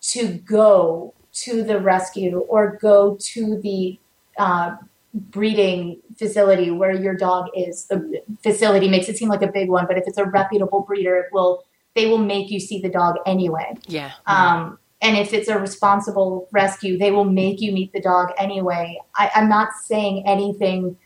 to 0.00 0.34
go 0.34 1.14
to 1.42 1.62
the 1.62 1.78
rescue 1.78 2.38
or 2.48 2.78
go 2.80 3.16
to 3.20 3.60
the 3.60 3.98
uh, 4.38 4.76
breeding 5.14 6.00
facility 6.16 6.70
where 6.70 6.92
your 6.92 7.14
dog 7.14 7.48
is. 7.56 7.86
The 7.86 8.22
facility 8.42 8.88
makes 8.88 9.08
it 9.08 9.16
seem 9.16 9.28
like 9.28 9.42
a 9.42 9.50
big 9.50 9.68
one, 9.68 9.86
but 9.86 9.98
if 9.98 10.04
it's 10.06 10.18
a 10.18 10.24
reputable 10.24 10.82
breeder, 10.82 11.16
it 11.16 11.26
will 11.32 11.64
they 11.94 12.06
will 12.06 12.18
make 12.18 12.50
you 12.50 12.60
see 12.60 12.80
the 12.80 12.88
dog 12.88 13.16
anyway. 13.26 13.76
Yeah. 13.86 14.12
Um, 14.26 14.78
and 15.00 15.16
if 15.16 15.32
it's 15.32 15.48
a 15.48 15.58
responsible 15.58 16.48
rescue, 16.52 16.98
they 16.98 17.10
will 17.10 17.24
make 17.24 17.60
you 17.60 17.72
meet 17.72 17.92
the 17.92 18.00
dog 18.00 18.30
anyway. 18.36 19.00
I, 19.16 19.30
am 19.34 19.48
not 19.48 19.70
saying 19.84 20.24
anything 20.26 20.96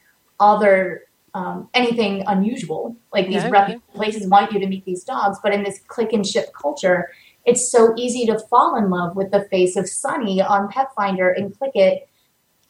other 0.40 1.04
um, 1.34 1.68
anything 1.72 2.24
unusual. 2.26 2.96
Like 3.12 3.28
these 3.28 3.44
reputable 3.44 3.82
places 3.94 4.26
want 4.26 4.52
you 4.52 4.60
to 4.60 4.66
meet 4.66 4.84
these 4.84 5.02
dogs, 5.02 5.38
but 5.42 5.54
in 5.54 5.62
this 5.62 5.80
click 5.86 6.12
and 6.12 6.26
ship 6.26 6.52
culture, 6.52 7.10
it's 7.44 7.70
so 7.70 7.92
easy 7.96 8.26
to 8.26 8.38
fall 8.38 8.76
in 8.76 8.90
love 8.90 9.16
with 9.16 9.30
the 9.30 9.44
face 9.44 9.76
of 9.76 9.88
Sunny 9.88 10.40
on 10.40 10.68
Petfinder 10.68 11.32
and 11.36 11.56
click 11.56 11.72
it 11.74 12.08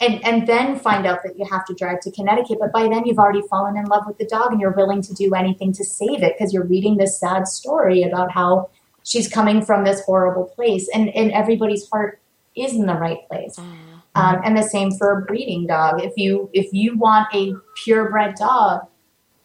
and 0.00 0.24
and 0.24 0.46
then 0.46 0.78
find 0.78 1.06
out 1.06 1.22
that 1.22 1.38
you 1.38 1.44
have 1.44 1.64
to 1.66 1.74
drive 1.74 2.00
to 2.00 2.10
Connecticut. 2.10 2.58
But 2.60 2.72
by 2.72 2.88
then 2.88 3.06
you've 3.06 3.18
already 3.18 3.42
fallen 3.48 3.76
in 3.76 3.84
love 3.84 4.04
with 4.06 4.18
the 4.18 4.26
dog 4.26 4.52
and 4.52 4.60
you're 4.60 4.72
willing 4.72 5.02
to 5.02 5.14
do 5.14 5.34
anything 5.34 5.72
to 5.74 5.84
save 5.84 6.22
it 6.22 6.34
because 6.36 6.52
you're 6.52 6.66
reading 6.66 6.96
this 6.96 7.18
sad 7.18 7.46
story 7.46 8.02
about 8.02 8.32
how 8.32 8.70
she's 9.04 9.28
coming 9.28 9.64
from 9.64 9.84
this 9.84 10.00
horrible 10.04 10.44
place 10.44 10.88
and, 10.94 11.08
and 11.10 11.32
everybody's 11.32 11.88
heart 11.88 12.20
is 12.56 12.74
in 12.74 12.86
the 12.86 12.94
right 12.94 13.26
place. 13.28 13.56
Mm-hmm. 13.56 13.88
Um, 14.14 14.40
and 14.44 14.58
the 14.58 14.62
same 14.62 14.90
for 14.90 15.18
a 15.18 15.22
breeding 15.22 15.66
dog. 15.66 16.02
If 16.02 16.12
you 16.16 16.50
if 16.52 16.72
you 16.72 16.98
want 16.98 17.28
a 17.34 17.54
purebred 17.82 18.34
dog, 18.34 18.86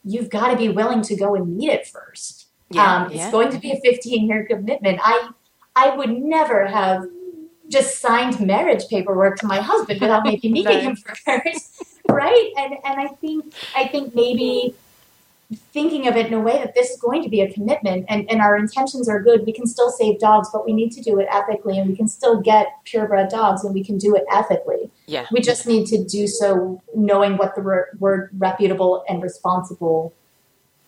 you've 0.04 0.30
got 0.30 0.52
to 0.52 0.58
be 0.58 0.70
willing 0.70 1.02
to 1.04 1.16
go 1.16 1.36
and 1.36 1.56
meet 1.56 1.70
it 1.70 1.88
first. 1.88 2.46
Yeah, 2.69 2.95
um, 2.95 3.06
it's 3.08 3.15
yeah. 3.15 3.32
going 3.32 3.51
to 3.51 3.60
be 3.60 3.71
a 3.71 3.80
15 3.80 4.27
year 4.27 4.45
commitment. 4.45 4.99
I 5.01 5.30
I 5.75 5.95
would 5.95 6.10
never 6.10 6.67
have 6.67 7.06
just 7.69 7.99
signed 7.99 8.39
marriage 8.39 8.88
paperwork 8.89 9.38
to 9.39 9.45
my 9.45 9.62
husband 9.62 10.01
without 10.01 10.23
maybe 10.25 10.49
meeting 10.49 10.82
him 10.82 10.95
first, 10.95 11.84
right? 12.10 12.51
And 12.58 12.73
and 12.84 12.99
I 12.99 13.08
think 13.08 13.53
I 13.75 13.88
think 13.88 14.15
maybe 14.15 14.75
thinking 15.71 16.08
of 16.08 16.15
it 16.17 16.27
in 16.27 16.34
a 16.34 16.39
way 16.39 16.58
that 16.58 16.75
this 16.75 16.89
is 16.89 16.99
going 16.99 17.23
to 17.23 17.30
be 17.30 17.39
a 17.41 17.51
commitment 17.51 18.06
and, 18.10 18.30
and 18.30 18.41
our 18.41 18.58
intentions 18.58 19.08
are 19.08 19.21
good, 19.21 19.45
we 19.45 19.53
can 19.53 19.65
still 19.65 19.89
save 19.89 20.19
dogs, 20.19 20.49
but 20.51 20.65
we 20.65 20.73
need 20.73 20.91
to 20.91 21.01
do 21.01 21.19
it 21.19 21.27
ethically 21.32 21.77
and 21.77 21.89
we 21.89 21.95
can 21.95 22.08
still 22.08 22.41
get 22.41 22.67
purebred 22.84 23.30
dogs 23.30 23.63
and 23.63 23.73
we 23.73 23.82
can 23.84 23.97
do 23.97 24.13
it 24.13 24.25
ethically. 24.30 24.89
Yeah. 25.06 25.25
We 25.32 25.39
just 25.39 25.65
need 25.65 25.88
to 25.88 26.03
do 26.03 26.27
so 26.27 26.82
knowing 26.93 27.38
what 27.38 27.56
the 27.56 27.62
re- 27.62 27.84
word 27.97 28.30
reputable 28.38 29.06
and 29.08 29.23
responsible 29.23 30.13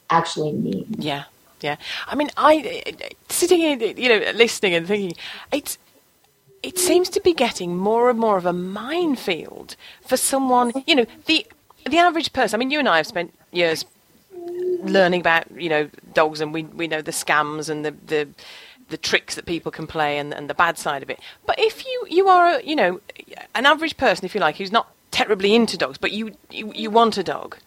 actually 0.09 0.51
means. 0.51 1.05
Yeah. 1.05 1.23
Yeah, 1.61 1.75
I 2.07 2.15
mean, 2.15 2.29
I 2.37 2.83
uh, 2.87 3.07
sitting 3.29 3.59
here, 3.59 3.77
you 3.77 4.09
know, 4.09 4.31
listening 4.31 4.73
and 4.75 4.87
thinking, 4.87 5.13
it's 5.51 5.77
it 6.63 6.77
seems 6.77 7.09
to 7.09 7.21
be 7.21 7.33
getting 7.33 7.77
more 7.77 8.09
and 8.09 8.19
more 8.19 8.37
of 8.37 8.45
a 8.45 8.53
minefield 8.53 9.75
for 10.05 10.17
someone. 10.17 10.71
You 10.87 10.95
know, 10.95 11.05
the 11.25 11.45
the 11.89 11.97
average 11.97 12.33
person. 12.33 12.57
I 12.57 12.59
mean, 12.59 12.71
you 12.71 12.79
and 12.79 12.87
I 12.87 12.97
have 12.97 13.07
spent 13.07 13.33
years 13.51 13.85
learning 14.83 15.21
about 15.21 15.49
you 15.59 15.69
know 15.69 15.89
dogs, 16.13 16.41
and 16.41 16.53
we 16.53 16.63
we 16.63 16.87
know 16.87 17.01
the 17.01 17.11
scams 17.11 17.69
and 17.69 17.85
the 17.85 17.91
the 17.91 18.27
the 18.89 18.97
tricks 18.97 19.35
that 19.35 19.45
people 19.45 19.71
can 19.71 19.85
play 19.85 20.17
and, 20.17 20.33
and 20.33 20.49
the 20.49 20.53
bad 20.53 20.77
side 20.77 21.03
of 21.03 21.09
it. 21.09 21.19
But 21.45 21.59
if 21.59 21.85
you 21.85 22.07
you 22.09 22.27
are 22.27 22.55
a, 22.55 22.63
you 22.63 22.75
know 22.75 23.01
an 23.55 23.65
average 23.65 23.97
person, 23.97 24.25
if 24.25 24.33
you 24.33 24.41
like, 24.41 24.57
who's 24.57 24.71
not 24.71 24.91
terribly 25.11 25.55
into 25.55 25.77
dogs, 25.77 25.97
but 25.97 26.11
you 26.11 26.35
you, 26.49 26.71
you 26.73 26.89
want 26.89 27.17
a 27.17 27.23
dog. 27.23 27.57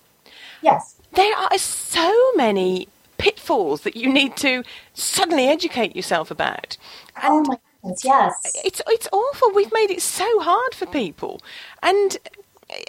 Yes. 0.63 0.97
There 1.13 1.37
are 1.37 1.59
so 1.59 2.33
many 2.37 2.89
pitfalls 3.23 3.83
that 3.83 3.97
you 3.97 4.13
need 4.13 4.37
to 4.39 4.65
suddenly 4.95 5.47
educate 5.49 5.95
yourself 5.97 6.31
about. 6.33 6.77
Oh 7.23 7.39
and 7.39 7.47
oh 7.47 7.51
my 7.51 7.57
goodness, 7.83 8.05
yes. 8.05 8.63
It's, 8.65 8.83
it's 8.89 9.09
awful. 9.13 9.53
We've 9.53 9.73
made 9.73 9.93
it 9.93 10.03
so 10.03 10.41
hard 10.41 10.75
for 10.75 10.87
people. 10.87 11.41
And 11.85 12.19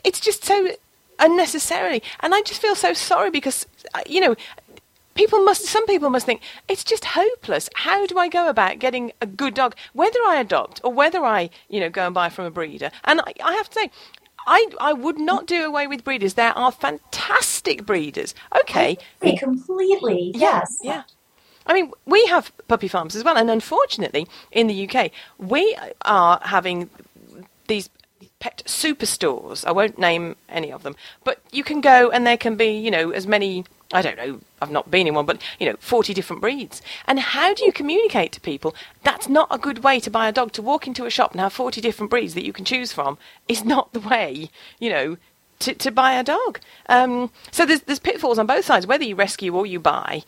it's 0.04 0.20
just 0.20 0.44
so 0.44 0.70
unnecessarily. 1.20 2.04
And 2.22 2.34
I 2.34 2.42
just 2.42 2.62
feel 2.62 2.76
so 2.76 2.94
sorry 2.94 3.30
because, 3.30 3.68
uh, 3.94 4.02
you 4.08 4.22
know, 4.22 4.36
people 5.16 5.44
must 5.44 5.66
some 5.66 5.86
people 5.86 6.10
must 6.10 6.26
think 6.26 6.42
it's 6.68 6.84
just 6.84 7.06
hopeless 7.06 7.70
how 7.76 8.06
do 8.08 8.18
i 8.18 8.28
go 8.28 8.50
about 8.50 8.80
getting 8.80 9.12
a 9.22 9.28
good 9.28 9.54
dog 9.54 9.76
whether 9.94 10.20
i 10.28 10.38
adopt 10.40 10.82
or 10.84 10.92
whether 10.94 11.24
i 11.24 11.50
you 11.70 11.80
know 11.80 11.90
go 11.90 12.06
and 12.08 12.16
buy 12.16 12.30
from 12.30 12.46
a 12.46 12.52
breeder 12.52 12.92
and 13.06 13.22
i, 13.22 13.34
I 13.44 13.54
have 13.54 13.70
to 13.70 13.76
say 13.82 13.92
I, 14.46 14.68
I 14.80 14.94
would 14.94 15.20
not 15.20 15.48
do 15.48 15.66
away 15.66 15.88
with 15.88 16.04
breeders. 16.04 16.34
There 16.36 16.58
are 16.58 16.72
fantastic 16.72 17.86
breeders. 17.86 18.36
Okay. 18.62 18.98
completely. 19.38 20.32
Yes. 20.36 20.80
Yeah. 20.84 21.04
I 21.66 21.74
mean, 21.74 21.92
we 22.06 22.26
have 22.26 22.52
puppy 22.68 22.88
farms 22.88 23.16
as 23.16 23.24
well, 23.24 23.38
and 23.38 23.50
unfortunately, 23.50 24.28
in 24.52 24.68
the 24.68 24.90
UK, 24.90 25.12
we 25.38 25.78
are 26.04 26.40
having 26.44 26.90
these 27.68 27.90
pet 28.40 28.64
superstores. 28.66 29.66
I 29.66 29.72
won't 29.72 29.98
name 29.98 30.36
any 30.50 30.72
of 30.72 30.84
them, 30.84 30.96
but 31.24 31.42
you 31.52 31.64
can 31.64 31.80
go 31.80 32.10
and 32.10 32.28
there 32.28 32.38
can 32.38 32.56
be, 32.56 32.78
you 32.78 32.92
know, 32.92 33.12
as 33.12 33.26
many 33.26 33.64
I 33.94 34.02
don't 34.02 34.18
know, 34.18 34.40
I've 34.62 34.72
not 34.72 34.90
been 34.90 35.08
in 35.08 35.14
one, 35.14 35.26
but 35.26 35.42
you 35.60 35.70
know, 35.70 35.76
40 35.80 36.14
different 36.14 36.42
breeds. 36.42 36.82
And 37.06 37.20
how 37.20 37.54
do 37.54 37.64
you 37.64 37.72
communicate 37.72 38.32
to 38.34 38.42
people? 38.42 38.76
That's 39.04 39.30
not 39.30 39.48
a 39.52 39.58
good 39.58 39.84
way 39.84 40.00
to 40.02 40.10
buy 40.10 40.28
a 40.28 40.32
dog. 40.32 40.52
To 40.54 40.62
walk 40.62 40.88
into 40.88 41.06
a 41.06 41.10
shop 41.10 41.32
and 41.32 41.40
have 41.40 41.54
40 41.54 41.80
different 41.80 42.10
breeds 42.10 42.34
that 42.34 42.46
you 42.46 42.54
can 42.54 42.66
choose 42.66 42.92
from 42.92 43.18
is 43.48 43.64
not 43.64 43.94
the 43.94 44.00
way, 44.00 44.50
you 44.80 44.90
know, 44.90 45.18
to, 45.60 45.74
to 45.76 45.92
buy 45.92 46.14
a 46.14 46.24
dog. 46.24 46.60
Um, 46.90 47.32
so 47.52 47.66
there's, 47.66 47.82
there's 47.82 48.00
pitfalls 48.00 48.40
on 48.40 48.48
both 48.48 48.66
sides, 48.66 48.88
whether 48.88 49.04
you 49.04 49.16
rescue 49.16 49.56
or 49.56 49.66
you 49.66 49.80
buy. 49.80 50.24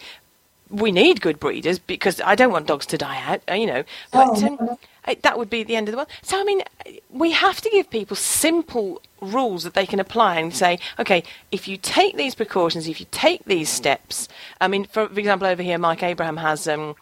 We 0.69 0.91
need 0.91 1.21
good 1.21 1.39
breeders 1.39 1.77
because 1.79 2.19
I 2.21 2.35
don't 2.35 2.51
want 2.51 2.67
dogs 2.67 2.85
to 2.87 2.97
die 2.97 3.21
out, 3.21 3.41
uh, 3.49 3.53
you 3.53 3.67
know. 3.67 3.83
But 4.11 4.27
Oh, 4.29 4.33
um, 4.47 4.55
no, 4.59 4.65
no. 4.65 4.79
it- 5.07 5.21
that 5.21 5.37
would 5.37 5.49
be 5.49 5.63
the 5.63 5.75
end 5.75 5.87
of 5.87 5.91
the 5.91 5.97
world. 5.97 6.09
So, 6.23 6.39
I 6.39 6.43
mean, 6.43 6.63
we 7.11 7.31
have 7.31 7.61
to 7.61 7.69
give 7.69 7.89
people 7.89 8.15
simple 8.15 9.01
rules 9.21 9.63
that 9.63 9.73
they 9.75 9.85
can 9.85 9.99
apply 9.99 10.37
and 10.39 10.55
say, 10.55 10.79
okay, 10.99 11.23
if 11.51 11.67
you 11.67 11.77
take 11.77 12.17
these 12.17 12.33
precautions, 12.35 12.87
if 12.87 12.99
you 12.99 13.05
take 13.11 13.45
these 13.45 13.69
steps, 13.69 14.27
I 14.59 14.67
mean, 14.67 14.85
for, 14.85 15.07
for 15.07 15.19
example, 15.19 15.47
over 15.47 15.61
here, 15.61 15.77
Mike 15.77 16.01
Abraham 16.03 16.37
has 16.37 16.67
um, 16.67 16.95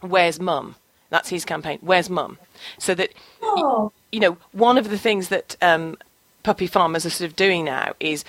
Where's 0.00 0.38
Mum? 0.38 0.76
That's 1.10 1.30
his 1.30 1.44
campaign, 1.46 1.78
Where's 1.80 2.10
Mum? 2.10 2.38
So 2.78 2.94
that, 2.94 3.10
Oh, 3.42 3.90
you 4.12 4.20
know, 4.20 4.36
one 4.52 4.76
of 4.76 4.90
the 4.90 4.98
things 4.98 5.28
that 5.28 5.56
um, 5.62 5.96
puppy 6.42 6.66
farmers 6.66 7.06
are 7.06 7.10
sort 7.10 7.30
of 7.30 7.36
doing 7.36 7.64
now 7.64 7.94
is 8.00 8.24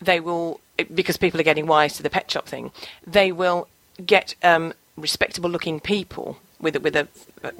they 0.00 0.20
will, 0.20 0.60
because 0.94 1.16
people 1.18 1.38
are 1.38 1.44
getting 1.44 1.66
wise 1.66 1.96
to 1.98 2.02
the 2.02 2.10
pet 2.10 2.30
shop 2.30 2.46
thing, 2.46 2.72
they 3.06 3.30
will 3.32 3.68
get 4.06 4.34
um, 4.42 4.72
respectable 4.96 5.50
looking 5.50 5.80
people 5.80 6.38
with 6.60 6.76
a, 6.76 6.80
with 6.80 6.94
a 6.96 7.08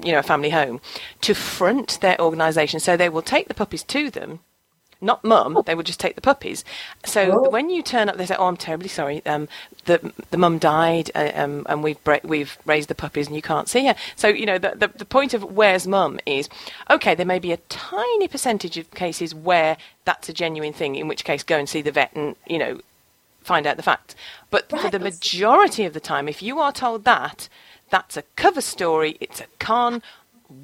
you 0.02 0.12
know 0.12 0.18
a 0.20 0.22
family 0.22 0.50
home 0.50 0.80
to 1.22 1.34
front 1.34 2.00
their 2.00 2.20
organisation. 2.20 2.80
So 2.80 2.96
they 2.96 3.08
will 3.08 3.22
take 3.22 3.48
the 3.48 3.54
puppies 3.54 3.82
to 3.84 4.10
them. 4.10 4.40
Not 5.04 5.24
mum, 5.24 5.60
they 5.66 5.74
will 5.74 5.82
just 5.82 5.98
take 5.98 6.14
the 6.14 6.20
puppies. 6.20 6.64
So 7.04 7.32
Oh. 7.46 7.50
when 7.50 7.70
you 7.70 7.82
turn 7.82 8.08
up, 8.08 8.18
they 8.18 8.26
say, 8.26 8.36
"Oh, 8.38 8.46
I'm 8.46 8.56
terribly 8.56 8.88
sorry. 8.88 9.20
Um, 9.26 9.48
the 9.86 10.12
the 10.30 10.38
mum 10.38 10.58
died, 10.60 11.10
uh, 11.16 11.32
um, 11.34 11.66
and 11.68 11.82
we've 11.82 12.02
bra- 12.04 12.20
we've 12.22 12.56
raised 12.66 12.88
the 12.88 12.94
puppies, 12.94 13.26
and 13.26 13.34
you 13.34 13.42
can't 13.42 13.68
see 13.68 13.86
her." 13.86 13.96
So 14.14 14.28
you 14.28 14.46
know 14.46 14.58
the, 14.58 14.74
the 14.76 14.88
the 14.96 15.04
point 15.04 15.34
of 15.34 15.42
where's 15.42 15.88
mum 15.88 16.20
is, 16.24 16.48
okay, 16.88 17.16
there 17.16 17.26
may 17.26 17.40
be 17.40 17.50
a 17.50 17.56
tiny 17.68 18.28
percentage 18.28 18.76
of 18.78 18.88
cases 18.92 19.34
where 19.34 19.76
that's 20.04 20.28
a 20.28 20.32
genuine 20.32 20.72
thing, 20.72 20.94
in 20.94 21.08
which 21.08 21.24
case 21.24 21.42
go 21.42 21.58
and 21.58 21.68
see 21.68 21.82
the 21.82 21.90
vet 21.90 22.12
and 22.14 22.36
you 22.46 22.58
know 22.60 22.80
find 23.44 23.66
out 23.66 23.76
the 23.76 23.82
facts. 23.82 24.14
But 24.50 24.68
for 24.70 24.90
the 24.90 24.98
majority 24.98 25.84
of 25.84 25.92
the 25.94 26.00
time, 26.00 26.28
if 26.28 26.42
you 26.42 26.60
are 26.60 26.72
told 26.72 27.04
that, 27.04 27.48
that's 27.90 28.16
a 28.16 28.22
cover 28.36 28.60
story, 28.60 29.16
it's 29.20 29.40
a 29.40 29.46
con, 29.58 30.02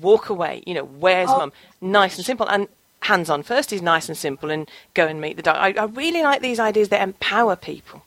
walk 0.01 0.29
away. 0.29 0.63
You 0.67 0.75
know, 0.75 0.85
where's 0.85 1.29
Oh. 1.31 1.39
mum? 1.39 1.53
Nice 1.81 2.17
and 2.17 2.25
simple. 2.27 2.49
And 2.49 2.69
hands 3.03 3.31
on 3.31 3.43
first 3.43 3.73
is 3.73 3.81
nice 3.83 4.09
and 4.09 4.17
simple 4.19 4.51
and 4.51 4.69
go 4.95 5.07
and 5.07 5.21
meet 5.21 5.37
the 5.37 5.43
dog. 5.43 5.57
I, 5.57 5.81
I 5.81 5.85
really 5.85 6.23
like 6.23 6.41
these 6.43 6.59
ideas 6.61 6.89
that 6.89 7.01
empower 7.03 7.57
people. 7.57 8.03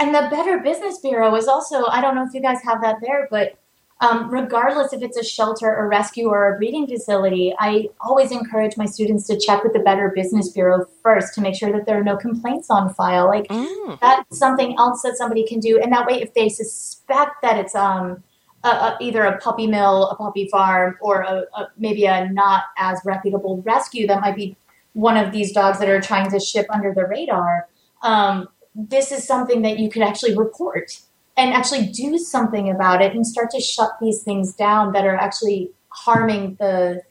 And 0.00 0.14
the 0.14 0.26
Better 0.30 0.58
Business 0.58 0.98
Bureau 0.98 1.34
is 1.36 1.46
also, 1.46 1.86
I 1.86 2.00
don't 2.00 2.14
know 2.14 2.24
if 2.26 2.34
you 2.34 2.40
guys 2.40 2.58
have 2.64 2.80
that 2.82 2.96
there, 3.00 3.28
but 3.30 3.56
um, 4.00 4.28
regardless 4.30 4.92
if 4.92 5.02
it's 5.02 5.16
a 5.16 5.22
shelter, 5.24 5.72
a 5.72 5.86
rescue, 5.86 6.28
or 6.28 6.52
a 6.52 6.58
breeding 6.58 6.86
facility, 6.86 7.54
I 7.58 7.88
always 8.00 8.32
encourage 8.32 8.76
my 8.76 8.86
students 8.86 9.26
to 9.28 9.38
check 9.38 9.62
with 9.62 9.72
the 9.72 9.78
Better 9.78 10.12
Business 10.14 10.48
Bureau 10.50 10.86
first 11.02 11.34
to 11.34 11.40
make 11.40 11.54
sure 11.54 11.72
that 11.72 11.86
there 11.86 11.98
are 12.00 12.04
no 12.04 12.16
complaints 12.16 12.68
on 12.70 12.92
file. 12.92 13.26
Like, 13.26 13.46
Mm. 13.48 13.98
that's 14.00 14.36
something 14.36 14.76
else 14.78 15.02
that 15.02 15.16
somebody 15.16 15.46
can 15.46 15.60
do. 15.60 15.80
And 15.80 15.92
that 15.92 16.06
way, 16.06 16.20
if 16.20 16.34
they 16.34 16.48
suspect 16.48 17.40
that 17.42 17.56
it's 17.58 17.74
um, 17.74 18.22
a, 18.64 18.68
a, 18.68 18.96
either 19.00 19.22
a 19.22 19.38
puppy 19.38 19.66
mill, 19.66 20.08
a 20.08 20.16
puppy 20.16 20.48
farm, 20.48 20.96
or 21.00 21.22
a, 21.22 21.44
a, 21.56 21.68
maybe 21.78 22.06
a 22.06 22.28
not 22.30 22.64
as 22.76 23.00
reputable 23.04 23.62
rescue 23.62 24.06
that 24.08 24.20
might 24.20 24.36
be 24.36 24.56
one 24.94 25.16
of 25.16 25.32
these 25.32 25.52
dogs 25.52 25.78
that 25.78 25.88
are 25.88 26.00
trying 26.00 26.30
to 26.30 26.40
ship 26.40 26.66
under 26.70 26.92
the 26.92 27.06
radar, 27.06 27.68
um, 28.02 28.48
this 28.74 29.12
is 29.12 29.24
something 29.24 29.62
that 29.62 29.78
you 29.78 29.88
could 29.88 30.02
actually 30.02 30.36
report 30.36 31.00
and 31.36 31.52
actually 31.52 31.86
do 31.86 32.16
something 32.18 32.70
about 32.70 33.02
it 33.02 33.14
and 33.14 33.26
start 33.26 33.50
to 33.50 33.60
shut 33.60 33.90
these 34.00 34.22
things 34.22 34.54
down 34.54 34.92
that 34.92 35.04
are 35.04 35.16
actually 35.16 35.70
harming 35.88 36.56
the 36.58 37.02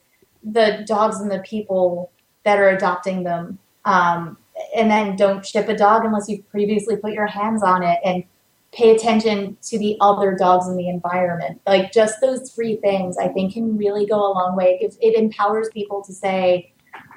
the 0.42 0.84
dogs 0.86 1.20
and 1.20 1.30
the 1.30 1.38
people 1.40 2.10
that 2.44 2.58
are 2.58 2.68
adopting 2.68 3.24
them. 3.24 3.58
Um, 3.84 4.36
and 4.76 4.90
then 4.90 5.16
don't 5.16 5.44
ship 5.44 5.68
a 5.68 5.76
dog 5.76 6.04
unless 6.04 6.28
you've 6.28 6.48
previously 6.50 6.96
put 6.96 7.12
your 7.12 7.26
hands 7.26 7.62
on 7.62 7.82
it 7.82 7.98
and 8.04 8.24
pay 8.72 8.94
attention 8.94 9.56
to 9.62 9.78
the 9.78 9.96
other 10.00 10.34
dogs 10.34 10.68
in 10.68 10.76
the 10.76 10.88
environment. 10.88 11.60
Like 11.66 11.92
just 11.92 12.20
those 12.20 12.52
three 12.52 12.76
things, 12.76 13.16
I 13.16 13.28
think, 13.28 13.54
can 13.54 13.76
really 13.76 14.06
go 14.06 14.16
a 14.16 14.32
long 14.32 14.56
way. 14.56 14.78
It, 14.80 14.96
it 15.00 15.16
empowers 15.16 15.68
people 15.72 16.02
to 16.02 16.12
say, 16.12 16.72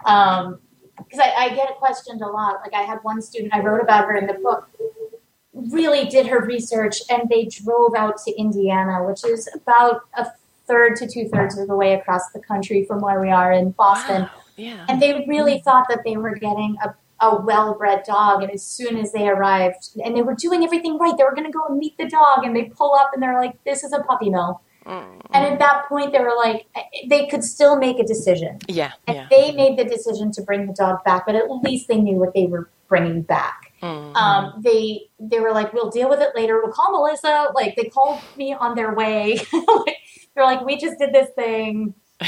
um, 0.06 0.60
because 0.98 1.20
I, 1.20 1.46
I 1.46 1.56
get 1.56 1.76
questioned 1.78 2.22
a 2.22 2.28
lot. 2.28 2.62
Like 2.62 2.74
I 2.74 2.82
had 2.82 3.00
one 3.04 3.22
student, 3.22 3.54
I 3.54 3.60
wrote 3.60 3.82
about 3.82 4.06
her 4.06 4.15
in 4.15 4.28
the 4.28 4.34
book, 4.36 4.67
really 5.72 6.06
did 6.06 6.28
her 6.28 6.39
research, 6.46 7.02
and 7.10 7.30
they 7.30 7.46
drove 7.46 7.96
out 7.96 8.17
to 8.26 8.32
Indiana, 8.38 9.04
which 9.04 9.24
is 9.26 9.50
about 9.54 10.02
a 10.15 10.28
third 10.67 10.96
to 10.98 11.08
two 11.08 11.28
thirds 11.30 11.58
of 11.58 11.67
the 11.67 11.76
way 11.76 11.93
across 11.93 12.30
the 12.34 12.39
country 12.39 12.86
from 12.86 13.02
where 13.02 13.22
we 13.22 13.30
are 13.30 13.52
in 13.52 13.72
Boston. 13.72 14.24
Wow. 14.24 14.30
Yeah. 14.58 14.86
And 14.89 15.02
they 15.02 15.26
really 15.28 15.60
thought 15.60 15.86
that 15.89 16.02
they 16.04 16.17
were 16.17 16.36
getting 16.36 16.76
a, 16.84 16.93
a 17.26 17.41
well 17.41 17.76
bred 17.76 18.04
dog. 18.06 18.43
And 18.43 18.52
as 18.52 18.63
soon 18.63 18.98
as 18.98 19.12
they 19.12 19.28
arrived, 19.28 19.89
and 20.04 20.15
they 20.15 20.22
were 20.22 20.36
doing 20.36 20.63
everything 20.63 20.98
right, 20.98 21.15
they 21.17 21.24
were 21.24 21.36
going 21.36 21.46
to 21.46 21.52
go 21.52 21.65
and 21.70 21.78
meet 21.78 21.98
the 21.98 22.08
dog. 22.08 22.43
And 22.43 22.56
they 22.56 22.65
pull 22.65 22.96
up 22.96 23.12
and 23.13 23.22
they're 23.22 23.39
like, 23.39 23.63
this 23.63 23.84
is 23.84 23.93
a 23.93 24.00
puppy 24.00 24.30
mill. 24.30 24.62
Mm. 24.86 25.22
And 25.32 25.46
at 25.46 25.60
that 25.60 25.88
point, 25.88 26.12
they 26.12 26.20
were 26.20 26.36
like, 26.36 26.65
they 27.08 27.28
could 27.28 27.43
still 27.43 27.78
make 27.78 28.00
a 28.00 28.06
decision. 28.06 28.60
Yeah. 28.67 28.93
And 29.06 29.17
Yeah. 29.17 29.28
they 29.30 29.52
made 29.52 29.78
the 29.78 29.86
decision 29.86 30.32
to 30.32 30.41
bring 30.41 30.65
the 30.65 30.74
dog 30.74 31.04
back, 31.04 31.26
but 31.26 31.36
at 31.36 31.50
least 31.50 31.88
they 31.88 31.98
knew 31.98 32.17
what 32.17 32.34
they 32.34 32.46
were 32.46 32.70
bringing 32.88 33.22
back. 33.22 33.66
Mm. 33.82 34.16
Um, 34.16 34.62
they 34.62 35.10
they 35.20 35.40
were 35.40 35.52
like, 35.52 35.74
we'll 35.74 35.90
deal 35.90 36.10
with 36.10 36.20
it 36.20 36.36
later. 36.36 36.62
We'll 36.62 36.74
call 36.74 36.92
Melissa. 36.92 37.50
Like 37.54 37.76
they 37.76 37.86
called 37.86 38.22
me 38.36 38.54
on 38.54 38.76
their 38.76 38.94
way. 38.94 39.40
They're 40.36 40.46
like, 40.46 40.66
we 40.66 40.78
just 40.78 41.00
did 41.00 41.13
this 41.13 41.30
thing. 41.36 41.94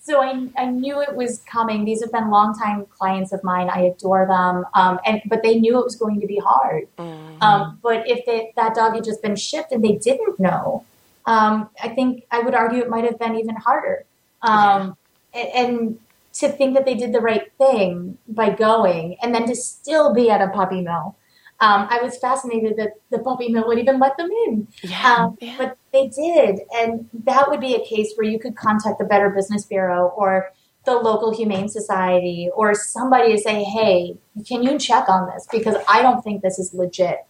so 0.00 0.22
I, 0.22 0.48
I 0.56 0.66
knew 0.66 1.00
it 1.00 1.14
was 1.14 1.42
coming. 1.50 1.84
These 1.84 2.02
have 2.02 2.12
been 2.12 2.30
longtime 2.30 2.86
clients 2.86 3.32
of 3.32 3.42
mine. 3.42 3.68
I 3.70 3.82
adore 3.82 4.26
them. 4.26 4.64
Um, 4.74 5.00
and 5.04 5.20
but 5.26 5.42
they 5.42 5.58
knew 5.58 5.78
it 5.78 5.84
was 5.84 5.96
going 5.96 6.20
to 6.20 6.26
be 6.26 6.38
hard. 6.38 6.88
Mm. 6.98 7.42
Um, 7.42 7.78
but 7.82 8.08
if 8.08 8.24
they, 8.24 8.52
that 8.56 8.74
dog 8.74 8.94
had 8.94 9.04
just 9.04 9.22
been 9.22 9.36
shipped 9.36 9.72
and 9.72 9.84
they 9.84 9.96
didn't 9.96 10.38
know, 10.38 10.84
um, 11.26 11.68
I 11.82 11.88
think 11.88 12.24
I 12.30 12.40
would 12.40 12.54
argue 12.54 12.80
it 12.80 12.88
might 12.88 13.04
have 13.04 13.18
been 13.18 13.36
even 13.36 13.56
harder. 13.56 14.04
Um, 14.42 14.96
and, 15.34 15.48
and 15.54 15.98
to 16.38 16.48
think 16.48 16.74
that 16.74 16.84
they 16.84 16.94
did 16.94 17.12
the 17.12 17.20
right 17.20 17.50
thing 17.58 18.18
by 18.28 18.50
going 18.50 19.16
and 19.22 19.34
then 19.34 19.46
to 19.46 19.54
still 19.54 20.12
be 20.14 20.30
at 20.30 20.40
a 20.40 20.48
puppy 20.48 20.80
mill. 20.82 21.16
Um, 21.58 21.86
I 21.88 22.00
was 22.02 22.18
fascinated 22.18 22.76
that 22.76 22.90
the 23.10 23.18
puppy 23.18 23.48
mill 23.48 23.66
would 23.66 23.78
even 23.78 23.98
let 23.98 24.16
them 24.18 24.28
in. 24.46 24.68
yeah. 24.82 25.14
Um, 25.14 25.38
yeah. 25.40 25.54
But 25.56 25.78
they 25.92 26.08
did. 26.08 26.60
And 26.74 27.08
that 27.24 27.48
would 27.48 27.60
be 27.60 27.74
a 27.74 27.84
case 27.84 28.12
where 28.16 28.28
you 28.28 28.38
could 28.38 28.56
contact 28.56 28.98
the 28.98 29.06
Better 29.06 29.30
Business 29.30 29.64
Bureau 29.64 30.08
or 30.16 30.52
the 30.84 30.94
local 30.96 31.34
Humane 31.34 31.68
Society 31.70 32.50
or 32.54 32.74
somebody 32.74 33.32
to 33.32 33.38
say, 33.38 33.64
hey, 33.64 34.16
can 34.46 34.62
you 34.62 34.78
check 34.78 35.08
on 35.08 35.30
this? 35.32 35.48
Because 35.50 35.76
I 35.88 36.02
don't 36.02 36.22
think 36.22 36.42
this 36.42 36.58
is 36.58 36.74
legit. 36.74 37.20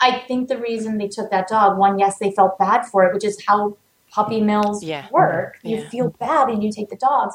I 0.00 0.22
think 0.28 0.48
the 0.48 0.58
reason 0.58 0.98
they 0.98 1.08
took 1.08 1.30
that 1.30 1.48
dog, 1.48 1.76
one, 1.78 1.98
yes, 1.98 2.18
they 2.18 2.30
felt 2.30 2.58
bad 2.58 2.86
for 2.86 3.04
it, 3.04 3.12
which 3.14 3.24
is 3.24 3.42
how 3.46 3.76
puppy 4.10 4.40
mills 4.40 4.84
Yeah. 4.84 5.08
work. 5.10 5.56
You 5.64 5.82
feel 5.88 6.10
bad 6.10 6.48
and 6.48 6.62
you 6.62 6.70
take 6.70 6.88
the 6.90 6.96
dogs. 6.96 7.34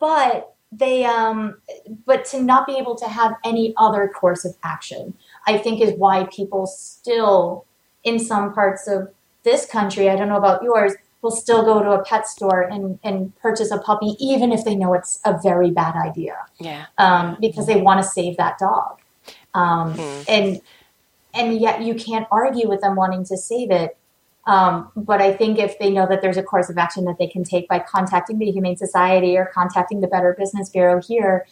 But 0.00 0.54
they 0.72 1.04
um 1.04 1.56
but 2.06 2.24
to 2.24 2.42
not 2.42 2.66
be 2.66 2.76
able 2.76 2.94
to 2.96 3.08
have 3.08 3.34
any 3.44 3.74
other 3.76 4.08
course 4.08 4.44
of 4.44 4.56
action, 4.62 5.14
I 5.46 5.58
think 5.58 5.80
is 5.80 5.92
why 5.94 6.26
people 6.32 6.66
still 6.66 7.64
in 8.02 8.18
some 8.18 8.54
parts 8.54 8.88
of 8.88 9.10
this 9.42 9.66
country, 9.66 10.08
I 10.08 10.16
don't 10.16 10.28
know 10.28 10.36
about 10.36 10.62
yours, 10.62 10.94
will 11.22 11.30
still 11.30 11.62
go 11.62 11.82
to 11.82 11.90
a 11.92 12.04
pet 12.04 12.26
store 12.26 12.62
and, 12.62 12.98
and 13.02 13.36
purchase 13.40 13.70
a 13.70 13.78
puppy, 13.78 14.16
even 14.18 14.52
if 14.52 14.64
they 14.64 14.74
know 14.74 14.94
it's 14.94 15.20
a 15.24 15.38
very 15.42 15.70
bad 15.70 15.94
idea, 15.94 16.36
yeah. 16.58 16.86
um, 16.98 17.36
because 17.40 17.66
they 17.66 17.80
want 17.80 18.02
to 18.02 18.08
save 18.08 18.36
that 18.36 18.58
dog. 18.58 18.98
Um, 19.54 19.94
Mm. 19.94 20.24
And 20.28 20.60
and 21.32 21.60
yet 21.60 21.82
you 21.82 21.94
can't 21.94 22.26
argue 22.30 22.68
with 22.68 22.80
them 22.80 22.96
wanting 22.96 23.24
to 23.26 23.36
save 23.36 23.70
it. 23.70 23.96
Um, 24.46 24.90
but 24.96 25.20
I 25.20 25.34
think 25.34 25.58
if 25.58 25.78
they 25.78 25.90
know 25.90 26.06
that 26.06 26.22
there's 26.22 26.36
a 26.36 26.42
course 26.42 26.70
of 26.70 26.78
action 26.78 27.04
that 27.04 27.18
they 27.18 27.26
can 27.26 27.44
take 27.44 27.68
by 27.68 27.78
contacting 27.78 28.38
the 28.38 28.50
Humane 28.50 28.76
Society 28.76 29.36
or 29.36 29.46
contacting 29.46 30.00
the 30.00 30.08
Better 30.08 30.34
Business 30.38 30.70
Bureau 30.70 31.00
here, 31.00 31.46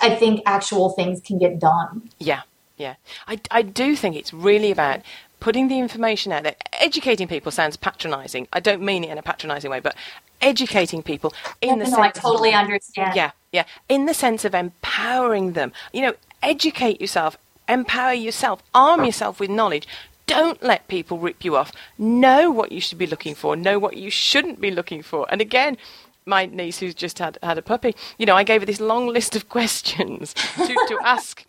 I 0.00 0.14
think 0.14 0.42
actual 0.46 0.90
things 0.90 1.20
can 1.20 1.38
get 1.38 1.58
done. 1.58 2.10
Yeah, 2.18 2.42
yeah. 2.76 2.94
I, 3.28 3.40
I 3.50 3.62
do 3.62 3.94
think 3.96 4.16
it's 4.16 4.32
really 4.32 4.70
about 4.70 5.00
putting 5.40 5.68
the 5.68 5.78
information 5.78 6.32
out 6.32 6.44
there. 6.44 6.54
Educating 6.80 7.28
people 7.28 7.52
sounds 7.52 7.76
patronising. 7.76 8.48
I 8.52 8.60
don't 8.60 8.82
mean 8.82 9.04
it 9.04 9.10
in 9.10 9.18
a 9.18 9.22
patronising 9.22 9.70
way, 9.70 9.80
but 9.80 9.94
educating 10.40 11.02
people 11.02 11.34
in 11.60 11.78
the 11.78 11.84
no, 11.88 11.98
I 11.98 12.12
sense. 12.12 12.18
totally 12.18 12.52
understand. 12.52 13.14
Yeah, 13.14 13.32
yeah. 13.52 13.64
In 13.88 14.06
the 14.06 14.14
sense 14.14 14.44
of 14.44 14.54
empowering 14.54 15.52
them. 15.52 15.72
You 15.92 16.02
know, 16.02 16.14
educate 16.42 17.00
yourself, 17.00 17.36
empower 17.68 18.12
yourself, 18.12 18.62
arm 18.74 19.04
yourself 19.04 19.40
with 19.40 19.50
knowledge. 19.50 19.86
Don't 20.32 20.62
let 20.62 20.88
people 20.88 21.18
rip 21.18 21.44
you 21.44 21.56
off. 21.56 21.72
Know 21.98 22.50
what 22.50 22.72
you 22.72 22.80
should 22.80 22.98
be 22.98 23.06
looking 23.06 23.34
for. 23.34 23.54
Know 23.54 23.78
what 23.78 23.96
you 23.96 24.10
shouldn't 24.10 24.60
be 24.60 24.70
looking 24.70 25.02
for. 25.02 25.26
And 25.30 25.40
again, 25.40 25.76
my 26.24 26.46
niece 26.46 26.78
who's 26.78 26.94
just 26.94 27.18
had, 27.18 27.38
had 27.42 27.58
a 27.58 27.62
puppy, 27.62 27.94
you 28.16 28.26
know, 28.26 28.36
I 28.36 28.44
gave 28.44 28.62
her 28.62 28.66
this 28.66 28.80
long 28.80 29.06
list 29.16 29.36
of 29.36 29.48
questions 29.48 30.34
to, 30.56 30.74
to 30.88 30.98
ask 31.04 31.44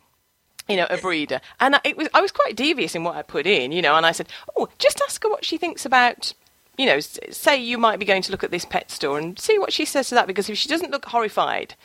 you 0.67 0.77
know, 0.77 0.87
a 0.89 0.97
breeder. 0.97 1.41
And 1.59 1.75
I, 1.75 1.81
it 1.83 1.97
was 1.97 2.07
I 2.13 2.21
was 2.21 2.31
quite 2.31 2.55
devious 2.55 2.95
in 2.95 3.03
what 3.03 3.15
I 3.15 3.21
put 3.21 3.45
in, 3.45 3.71
you 3.71 3.81
know, 3.81 3.95
and 3.95 4.05
I 4.05 4.13
said, 4.13 4.29
"Oh, 4.55 4.69
just 4.79 5.01
ask 5.01 5.21
her 5.23 5.29
what 5.29 5.43
she 5.43 5.57
thinks 5.57 5.85
about." 5.85 6.33
You 6.77 6.85
know, 6.87 6.99
say 7.01 7.57
you 7.57 7.77
might 7.77 7.99
be 7.99 8.05
going 8.05 8.23
to 8.23 8.31
look 8.31 8.43
at 8.43 8.49
this 8.49 8.65
pet 8.65 8.89
store 8.89 9.19
and 9.19 9.37
see 9.37 9.59
what 9.59 9.73
she 9.73 9.85
says 9.85 10.07
to 10.09 10.15
that. 10.15 10.25
Because 10.25 10.49
if 10.49 10.57
she 10.57 10.69
doesn't 10.69 10.89
look 10.89 11.05
horrified, 11.05 11.75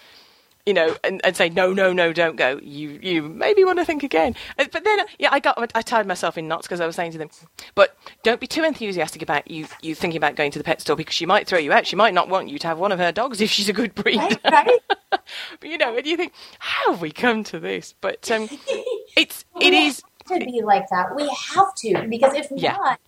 you 0.68 0.74
know, 0.74 0.94
and, 1.02 1.22
and 1.24 1.34
say 1.34 1.48
no, 1.48 1.72
no, 1.72 1.94
no, 1.94 2.12
don't 2.12 2.36
go. 2.36 2.60
You, 2.62 2.98
you 3.02 3.22
maybe 3.22 3.64
want 3.64 3.78
to 3.78 3.86
think 3.86 4.02
again. 4.02 4.36
Uh, 4.58 4.66
But 4.70 4.84
then, 4.84 4.98
yeah, 5.18 5.30
I 5.32 5.40
got, 5.40 5.72
I 5.74 5.80
tied 5.80 6.06
myself 6.06 6.36
in 6.36 6.46
knots 6.46 6.66
because 6.66 6.78
I 6.78 6.86
was 6.86 6.94
saying 6.94 7.12
to 7.12 7.18
them, 7.18 7.30
but 7.74 7.96
don't 8.22 8.38
be 8.38 8.46
too 8.46 8.64
enthusiastic 8.64 9.22
about 9.22 9.50
you, 9.50 9.66
you 9.80 9.94
thinking 9.94 10.18
about 10.18 10.36
going 10.36 10.50
to 10.50 10.58
the 10.58 10.64
pet 10.64 10.82
store 10.82 10.94
because 10.94 11.14
she 11.14 11.24
might 11.24 11.46
throw 11.46 11.58
you 11.58 11.72
out. 11.72 11.86
She 11.86 11.96
might 11.96 12.12
not 12.12 12.28
want 12.28 12.50
you 12.50 12.58
to 12.58 12.66
have 12.66 12.78
one 12.78 12.92
of 12.92 12.98
her 12.98 13.10
dogs 13.12 13.40
if 13.40 13.50
she's 13.50 13.70
a 13.70 13.72
good 13.72 13.94
breed. 13.94 14.18
Right, 14.18 14.38
right? 14.44 14.80
but 15.10 15.22
you 15.62 15.78
know, 15.78 15.96
and 15.96 16.06
you 16.06 16.18
think, 16.18 16.34
how 16.58 16.92
have 16.92 17.00
we 17.00 17.12
come 17.12 17.44
to 17.44 17.58
this? 17.58 17.94
But 17.98 18.30
um, 18.30 18.50
it's, 19.16 19.46
it 19.62 19.72
is, 19.72 20.02
to 20.26 20.38
be 20.40 20.60
like 20.62 20.86
that. 20.90 21.16
We 21.16 21.34
have 21.54 21.74
to 21.76 22.06
because 22.10 22.34
if 22.34 22.48
Yeah. 22.54 22.72
not, 22.72 23.00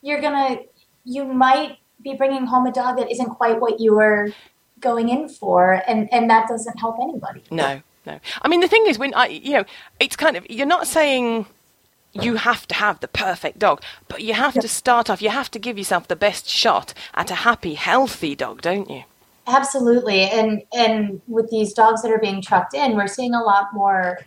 you're 0.00 0.20
gonna 0.20 0.60
you 1.04 1.24
might 1.24 1.78
be 2.00 2.14
bringing 2.14 2.46
home 2.46 2.66
a 2.66 2.72
dog 2.72 2.98
that 2.98 3.10
isn't 3.10 3.30
quite 3.30 3.60
what 3.60 3.80
you 3.80 3.96
were 3.96 4.32
going 4.80 5.08
in 5.08 5.28
for, 5.28 5.82
and 5.86 6.12
and 6.12 6.28
that 6.30 6.48
doesn't 6.48 6.78
help 6.78 6.96
anybody. 7.00 7.42
no, 7.50 7.82
no. 8.06 8.20
I 8.42 8.48
mean, 8.48 8.60
the 8.60 8.68
thing 8.68 8.86
is, 8.86 8.98
when 8.98 9.14
I, 9.14 9.26
you 9.26 9.52
know, 9.52 9.64
it's 9.98 10.16
kind 10.16 10.36
of, 10.36 10.48
you're 10.50 10.66
not 10.66 10.86
saying 10.86 11.46
you 12.12 12.36
have 12.36 12.66
to 12.68 12.74
have 12.74 13.00
the 13.00 13.08
perfect 13.08 13.58
dog, 13.58 13.82
but 14.08 14.22
you 14.22 14.34
have 14.34 14.54
to 14.54 14.68
start 14.68 15.08
off, 15.08 15.22
you 15.22 15.30
have 15.30 15.50
to 15.52 15.58
give 15.58 15.78
yourself 15.78 16.08
the 16.08 16.16
best 16.16 16.48
shot 16.48 16.92
at 17.14 17.30
a 17.30 17.36
happy, 17.36 17.74
healthy 17.74 18.34
dog, 18.34 18.62
don't 18.62 18.90
you? 18.90 19.04
Absolutely, 19.46 20.22
and 20.22 20.62
and 20.72 21.20
with 21.26 21.50
these 21.50 21.72
dogs 21.72 22.02
that 22.02 22.10
are 22.10 22.18
being 22.18 22.42
trucked 22.42 22.74
in, 22.74 22.96
we're 22.96 23.06
seeing 23.06 23.34
a 23.34 23.42
lot 23.42 23.72
more 23.72 24.18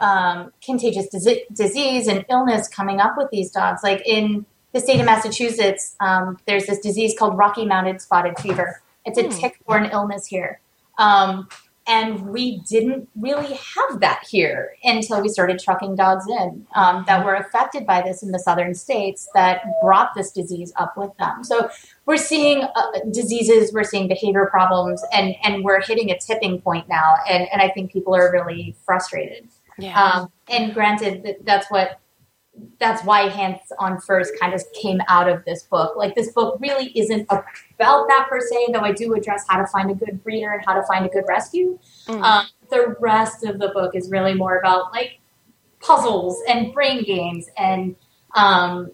um, 0.00 0.52
contagious 0.64 1.08
disease 1.08 2.08
and 2.08 2.24
illness 2.28 2.68
coming 2.68 3.00
up 3.00 3.16
with 3.16 3.30
these 3.30 3.50
dogs. 3.50 3.82
Like 3.82 4.02
in 4.06 4.44
the 4.72 4.80
state 4.80 4.98
of 4.98 5.06
Massachusetts, 5.06 5.94
um, 6.00 6.38
there's 6.46 6.66
this 6.66 6.80
disease 6.80 7.14
called 7.18 7.36
Rocky 7.36 7.64
Mountain 7.64 8.00
Spotted 8.00 8.38
Fever. 8.38 8.80
It's 9.04 9.18
a 9.18 9.28
tick-borne 9.28 9.86
illness 9.86 10.26
here, 10.26 10.60
um, 10.98 11.48
and 11.86 12.28
we 12.28 12.60
didn't 12.60 13.08
really 13.16 13.54
have 13.54 14.00
that 14.00 14.24
here 14.28 14.76
until 14.84 15.20
we 15.20 15.28
started 15.28 15.58
trucking 15.58 15.96
dogs 15.96 16.26
in 16.28 16.64
um, 16.76 17.04
that 17.08 17.24
were 17.24 17.34
affected 17.34 17.84
by 17.84 18.02
this 18.02 18.22
in 18.22 18.30
the 18.30 18.38
southern 18.38 18.74
states 18.74 19.28
that 19.34 19.64
brought 19.82 20.14
this 20.14 20.30
disease 20.30 20.72
up 20.76 20.96
with 20.96 21.10
them. 21.18 21.42
So 21.42 21.70
we're 22.06 22.16
seeing 22.16 22.62
uh, 22.62 22.92
diseases, 23.10 23.72
we're 23.72 23.82
seeing 23.82 24.06
behavior 24.06 24.46
problems, 24.46 25.02
and 25.12 25.34
and 25.42 25.64
we're 25.64 25.80
hitting 25.80 26.10
a 26.10 26.18
tipping 26.18 26.60
point 26.60 26.88
now. 26.88 27.16
And 27.28 27.48
and 27.52 27.60
I 27.60 27.68
think 27.68 27.92
people 27.92 28.14
are 28.14 28.30
really 28.30 28.76
frustrated. 28.86 29.48
Yeah. 29.78 30.00
Um, 30.00 30.32
and 30.48 30.72
granted, 30.72 31.24
that 31.24 31.44
that's 31.44 31.70
what 31.70 31.98
that's 32.78 33.04
why 33.04 33.28
Hands 33.28 33.60
on 33.78 34.00
First 34.00 34.32
kind 34.40 34.54
of 34.54 34.62
came 34.72 35.00
out 35.08 35.28
of 35.28 35.44
this 35.44 35.62
book. 35.64 35.96
Like 35.96 36.14
this 36.14 36.32
book 36.32 36.58
really 36.60 36.92
isn't 36.98 37.26
about 37.30 38.08
that 38.08 38.26
per 38.28 38.40
se, 38.40 38.68
though 38.72 38.80
I 38.80 38.92
do 38.92 39.14
address 39.14 39.44
how 39.48 39.58
to 39.58 39.66
find 39.66 39.90
a 39.90 39.94
good 39.94 40.22
breeder 40.22 40.52
and 40.52 40.64
how 40.64 40.74
to 40.74 40.82
find 40.82 41.06
a 41.06 41.08
good 41.08 41.24
rescue. 41.26 41.78
Mm. 42.06 42.22
Um, 42.22 42.46
the 42.70 42.96
rest 43.00 43.44
of 43.44 43.58
the 43.58 43.68
book 43.68 43.94
is 43.94 44.10
really 44.10 44.34
more 44.34 44.58
about 44.58 44.92
like 44.92 45.20
puzzles 45.80 46.42
and 46.48 46.72
brain 46.72 47.04
games 47.04 47.48
and 47.56 47.96
um, 48.34 48.90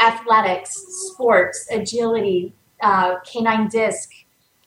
athletics, 0.00 0.76
sports, 1.12 1.66
agility, 1.70 2.52
uh, 2.80 3.20
canine 3.20 3.68
disc, 3.68 4.10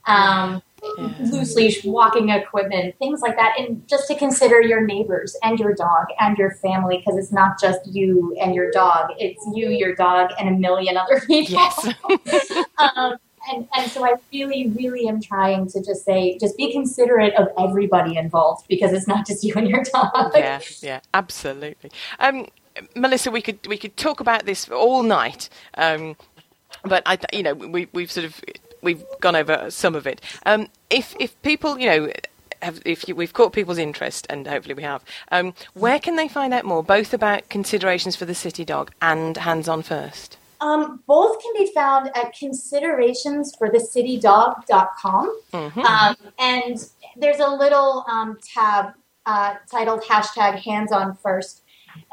um, 0.08 0.62
Yeah. 0.98 1.14
loose 1.20 1.56
leash 1.56 1.84
walking 1.84 2.30
equipment, 2.30 2.96
things 3.00 3.22
like 3.22 3.36
that. 3.36 3.56
And 3.60 3.88
just 3.88 4.08
to 4.08 4.16
consider 4.16 4.62
your 4.62 4.82
neighbors 4.82 5.36
and 5.44 5.60
your 5.60 5.74
dog 5.74 6.08
and 6.20 6.38
your 6.38 6.52
family 6.52 6.98
because 6.98 7.18
it's 7.18 7.32
not 7.32 7.60
just 7.60 7.80
you 7.88 8.36
and 8.42 8.56
your 8.56 8.72
dog, 8.72 9.12
it's 9.18 9.44
you, 9.54 9.70
your 9.70 9.96
dog, 9.96 10.32
and 10.40 10.50
a 10.50 10.52
million 10.52 10.98
other 10.98 11.20
people. 11.28 11.56
Yes. 11.56 12.66
um, 12.78 13.18
and, 13.52 13.68
and 13.76 13.92
so 13.92 14.06
I 14.06 14.16
really, 14.34 14.70
really 14.70 15.08
am 15.08 15.22
trying 15.22 15.68
to 15.68 15.84
just 15.84 16.04
say, 16.04 16.38
just 16.40 16.58
be 16.58 16.72
considerate 16.72 17.34
of 17.36 17.50
everybody 17.60 18.18
involved 18.18 18.68
because 18.68 18.94
it's 18.94 19.08
not 19.08 19.28
just 19.28 19.44
you 19.44 19.54
and 19.56 19.68
your 19.70 19.84
dog. 19.84 20.32
yeah, 20.36 20.62
yeah, 20.82 21.00
absolutely. 21.14 21.92
Um, 22.20 22.48
Melissa, 22.96 23.32
we 23.32 23.42
could 23.42 23.66
we 23.68 23.78
could 23.78 23.96
talk 23.96 24.20
about 24.20 24.46
this 24.46 24.70
all 24.70 25.02
night, 25.02 25.48
um, 25.76 26.18
but 26.84 27.04
I, 27.06 27.18
you 27.32 27.44
know, 27.44 27.54
we 27.54 27.88
we've 27.94 28.12
sort 28.12 28.26
of 28.26 28.42
we've 28.86 29.04
gone 29.20 29.36
over 29.36 29.70
some 29.70 29.96
of 29.96 30.08
it. 30.08 30.22
Um, 30.46 30.68
if 30.90 31.16
if 31.20 31.40
people, 31.42 31.78
you 31.80 31.88
know. 31.88 32.12
Have, 32.62 32.82
if 32.84 33.08
you, 33.08 33.16
we've 33.16 33.34
caught 33.34 33.54
people's 33.54 33.78
interest, 33.78 34.26
and 34.28 34.48
hopefully 34.48 34.74
we 34.74 34.82
have, 34.82 35.04
um, 35.30 35.54
where 35.74 36.00
can 36.00 36.16
they 36.16 36.28
find 36.28 36.52
out 36.52 36.64
more, 36.64 36.82
both 36.82 37.14
about 37.14 37.48
considerations 37.50 38.16
for 38.16 38.26
the 38.26 38.34
city 38.34 38.66
dog 38.66 38.92
and 39.02 39.38
hands 39.38 39.68
on 39.68 39.84
first? 39.84 40.38
Um, 40.62 41.02
both 41.06 41.44
can 41.44 41.54
be 41.58 41.72
found 41.76 42.10
at 42.16 42.34
considerations 42.34 43.54
for 43.56 43.70
the 43.70 43.78
citydog.com. 43.78 45.42
Mhm. 45.54 45.86
Um, 45.86 46.16
and 46.40 46.90
there's 47.18 47.40
a 47.40 47.50
little 47.50 48.04
um, 48.08 48.40
tab 48.42 48.94
uh, 49.26 49.56
titled 49.70 50.02
hashtag 50.04 50.60
hands 50.60 50.92
on 50.92 51.16
first. 51.16 51.64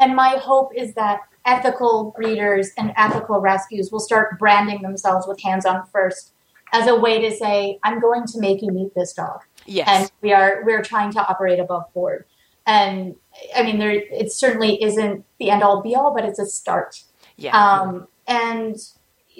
And 0.01 0.15
my 0.15 0.37
hope 0.37 0.73
is 0.75 0.95
that 0.95 1.21
ethical 1.45 2.13
breeders 2.17 2.71
and 2.79 2.93
ethical 2.97 3.41
rescues 3.41 3.91
will 3.91 4.01
start 4.01 4.39
branding 4.39 4.83
themselves 4.83 5.27
with 5.27 5.41
hands 5.43 5.67
on 5.67 5.85
first 5.87 6.33
as 6.73 6.89
a 6.89 6.97
way 6.97 7.21
to 7.21 7.35
say, 7.35 7.79
I'm 7.85 8.01
going 8.01 8.27
to 8.27 8.41
make 8.41 8.63
you 8.63 8.73
meet 8.73 8.95
this 8.95 9.13
dog. 9.13 9.41
Yes. 9.67 9.89
And 9.89 10.11
we 10.23 10.33
are 10.33 10.63
we're 10.65 10.83
trying 10.83 11.13
to 11.13 11.27
operate 11.27 11.61
above 11.61 11.93
board. 11.95 12.25
And 12.67 13.15
I 13.55 13.63
mean 13.63 13.79
there 13.79 13.91
it 13.91 14.33
certainly 14.33 14.83
isn't 14.83 15.25
the 15.39 15.51
end 15.51 15.63
all 15.63 15.83
be 15.83 15.95
all, 15.95 16.15
but 16.15 16.25
it's 16.25 16.39
a 16.39 16.47
start. 16.47 17.03
yeah. 17.37 17.57
Um, 17.57 18.09
and 18.27 18.77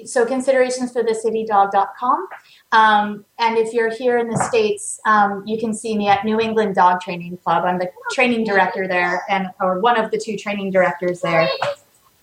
so 0.07 0.25
considerations 0.25 0.93
for 0.93 1.03
the 1.03 1.13
citydog.com. 1.13 2.27
Um, 2.73 3.25
and 3.39 3.59
if 3.59 3.75
you're 3.75 3.95
here 3.95 4.17
in 4.17 4.29
the 4.29 4.39
States, 4.49 4.99
um, 5.05 5.43
you 5.47 5.59
can 5.59 5.75
see 5.75 5.97
me 5.97 6.09
at 6.09 6.25
New 6.25 6.41
England 6.41 6.75
Dog 6.75 7.01
Training 7.03 7.37
Club. 7.39 7.65
I'm 7.65 7.79
the 7.79 7.91
training 8.13 8.45
director 8.45 8.89
there 8.89 9.23
and 9.29 9.49
or 9.61 9.81
one 9.81 10.01
of 10.01 10.11
the 10.11 10.19
two 10.19 10.37
training 10.37 10.71
directors 10.71 11.21
there. 11.21 11.47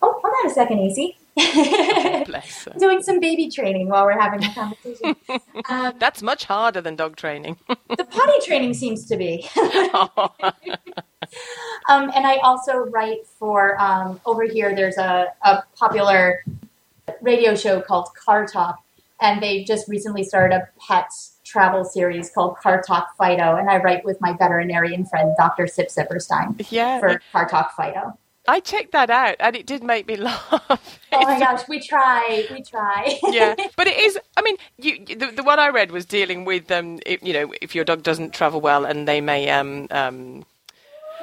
Oh, 0.01 0.19
hold 0.21 0.33
on 0.43 0.47
a 0.49 0.53
second, 0.53 0.79
AC. 0.79 1.18
Doing 2.79 3.01
some 3.01 3.19
baby 3.19 3.49
training 3.49 3.89
while 3.89 4.05
we're 4.05 4.19
having 4.19 4.43
a 4.43 4.53
conversation. 4.53 5.15
um, 5.69 5.93
That's 5.99 6.21
much 6.21 6.45
harder 6.45 6.81
than 6.81 6.95
dog 6.95 7.15
training. 7.15 7.57
the 7.67 8.03
potty 8.03 8.45
training 8.45 8.73
seems 8.73 9.05
to 9.07 9.17
be. 9.17 9.47
Um, 11.87 12.11
and 12.15 12.25
I 12.27 12.37
also 12.37 12.73
write 12.77 13.25
for 13.25 13.79
um, 13.81 14.19
over 14.25 14.43
here. 14.43 14.75
There's 14.75 14.97
a, 14.97 15.27
a 15.43 15.63
popular 15.75 16.43
radio 17.21 17.55
show 17.55 17.81
called 17.81 18.09
Car 18.13 18.45
Talk, 18.45 18.83
and 19.21 19.41
they 19.41 19.63
just 19.63 19.87
recently 19.87 20.23
started 20.23 20.55
a 20.55 20.69
pet 20.87 21.11
travel 21.43 21.83
series 21.83 22.29
called 22.29 22.57
Car 22.57 22.81
Talk 22.81 23.15
Fido, 23.17 23.55
and 23.55 23.69
I 23.69 23.77
write 23.77 24.05
with 24.05 24.21
my 24.21 24.33
veterinarian 24.33 25.05
friend 25.05 25.35
Dr. 25.37 25.67
Sip 25.67 25.89
Sipperstein 25.89 26.65
yeah. 26.69 26.99
for 26.99 27.21
Car 27.31 27.49
Talk 27.49 27.75
Fido. 27.75 28.17
I 28.49 28.59
checked 28.59 28.93
that 28.93 29.11
out, 29.11 29.35
and 29.39 29.55
it 29.55 29.67
did 29.67 29.83
make 29.83 30.07
me 30.07 30.15
laugh. 30.27 30.99
Oh 31.11 31.23
my 31.23 31.39
gosh, 31.39 31.67
we 31.69 31.79
try, 31.79 32.47
we 32.51 32.63
try. 32.63 33.19
yeah, 33.29 33.53
but 33.77 33.85
it 33.87 33.97
is. 33.97 34.17
I 34.35 34.41
mean, 34.41 34.57
you, 34.77 35.05
the, 35.05 35.31
the 35.35 35.43
one 35.43 35.59
I 35.59 35.69
read 35.69 35.91
was 35.91 36.05
dealing 36.05 36.45
with, 36.45 36.71
um, 36.71 36.99
if, 37.05 37.21
you 37.21 37.33
know, 37.33 37.53
if 37.61 37.75
your 37.75 37.85
dog 37.85 38.01
doesn't 38.01 38.33
travel 38.33 38.59
well 38.59 38.85
and 38.85 39.07
they 39.07 39.21
may 39.21 39.49
um, 39.51 39.87
um, 39.91 40.45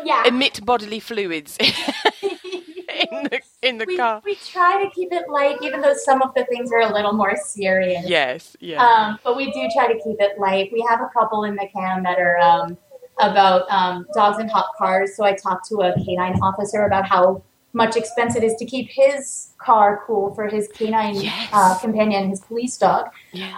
yeah. 0.04 0.22
emit 0.24 0.64
bodily 0.64 1.00
fluids 1.00 1.56
in 1.60 3.24
the 3.24 3.40
in 3.60 3.78
the 3.78 3.86
we, 3.86 3.96
car. 3.96 4.22
we 4.24 4.36
try 4.36 4.84
to 4.84 4.90
keep 4.90 5.12
it 5.12 5.28
light, 5.28 5.56
even 5.62 5.80
though 5.80 5.94
some 5.94 6.22
of 6.22 6.32
the 6.34 6.44
things 6.44 6.70
are 6.70 6.82
a 6.82 6.92
little 6.92 7.12
more 7.12 7.34
serious. 7.36 8.04
Yes, 8.06 8.56
yeah, 8.60 8.80
Um, 8.86 9.18
but 9.24 9.36
we 9.36 9.50
do 9.50 9.68
try 9.74 9.92
to 9.92 9.98
keep 9.98 10.20
it 10.20 10.38
light. 10.38 10.70
We 10.72 10.86
have 10.88 11.00
a 11.00 11.10
couple 11.12 11.42
in 11.42 11.56
the 11.56 11.66
can 11.74 12.04
that 12.04 12.20
are 12.20 12.38
um, 12.38 12.78
about 13.18 13.70
um, 13.70 14.06
dogs 14.14 14.38
in 14.38 14.48
hot 14.48 14.66
cars. 14.76 15.16
So 15.16 15.24
I 15.24 15.34
talked 15.34 15.68
to 15.68 15.76
a 15.80 15.94
canine 16.04 16.38
officer 16.42 16.84
about 16.84 17.06
how 17.06 17.42
much 17.72 17.94
expense 17.96 18.34
it 18.36 18.42
is 18.42 18.54
to 18.54 18.64
keep 18.64 18.88
his 18.90 19.48
car 19.58 20.02
cool 20.06 20.34
for 20.34 20.46
his 20.48 20.66
canine 20.68 21.14
Yes. 21.16 21.50
uh, 21.52 21.78
companion, 21.78 22.30
his 22.30 22.40
police 22.40 22.76
dog, 22.78 23.08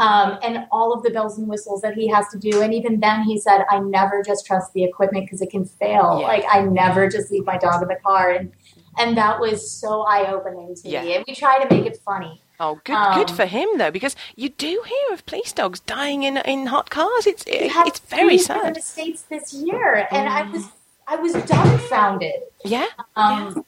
um, 0.00 0.38
and 0.42 0.66
all 0.72 0.92
of 0.92 1.04
the 1.04 1.10
bells 1.10 1.38
and 1.38 1.46
whistles 1.48 1.82
that 1.82 1.94
he 1.94 2.08
has 2.08 2.26
to 2.28 2.38
do. 2.38 2.60
And 2.60 2.74
even 2.74 2.98
then, 2.98 3.22
he 3.22 3.38
said, 3.38 3.64
"I 3.70 3.78
never 3.78 4.22
just 4.24 4.44
trust 4.44 4.72
the 4.72 4.82
equipment 4.82 5.26
because 5.26 5.40
it 5.40 5.50
can 5.50 5.64
fail. 5.64 6.20
Like 6.22 6.44
I 6.50 6.62
never 6.62 7.08
just 7.08 7.30
leave 7.30 7.44
my 7.46 7.58
dog 7.58 7.80
in 7.82 7.88
the 7.88 7.96
car." 8.04 8.30
And 8.30 8.52
and 8.98 9.16
that 9.16 9.38
was 9.38 9.70
so 9.70 10.02
eye 10.02 10.32
opening 10.32 10.74
to 10.74 10.88
Yeah. 10.88 11.02
me. 11.04 11.14
And 11.14 11.24
we 11.28 11.34
try 11.34 11.62
to 11.62 11.72
make 11.72 11.86
it 11.86 11.98
funny. 12.04 12.40
Oh, 12.60 12.80
good, 12.84 12.96
good 13.14 13.30
um, 13.30 13.36
for 13.36 13.46
him 13.46 13.68
though, 13.78 13.90
because 13.92 14.16
you 14.34 14.48
do 14.48 14.82
hear 14.84 15.12
of 15.14 15.24
police 15.26 15.52
dogs 15.52 15.78
dying 15.80 16.24
in 16.24 16.38
in 16.38 16.66
hot 16.66 16.90
cars. 16.90 17.26
It's 17.26 17.44
We 17.46 17.52
it, 17.52 17.72
it's 17.86 18.00
very 18.00 18.22
three 18.24 18.34
in 18.36 18.42
sad. 18.42 18.74
the 18.74 18.80
states 18.82 19.22
this 19.22 19.52
year, 19.52 20.08
and 20.10 20.28
I 20.28 20.42
Mm. 20.44 20.52
was 20.52 20.68
I 21.06 21.16
was 21.16 21.32
dumbfounded. 21.34 22.40
Yeah, 22.64 22.86
Um, 23.16 23.64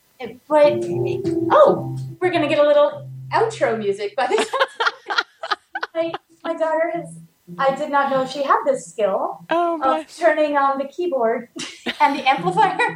but 0.49 0.73
oh, 1.53 1.97
we're 2.21 2.31
gonna 2.31 2.49
get 2.49 2.59
a 2.59 2.67
little 2.67 3.09
outro 3.33 3.79
music 3.79 4.17
by 4.17 4.27
the 4.27 4.37
time 4.37 5.17
my 5.95 6.13
my 6.45 6.55
daughter 6.55 6.91
has. 6.95 7.19
I 7.59 7.75
did 7.75 7.91
not 7.91 8.11
know 8.11 8.27
she 8.27 8.43
had 8.45 8.63
this 8.65 8.87
skill 8.87 9.45
Oh, 9.51 9.81
of 9.83 10.17
turning 10.17 10.57
on 10.57 10.79
the 10.79 10.85
keyboard 10.85 11.49
and 12.01 12.17
the 12.19 12.29
amplifier. 12.29 12.77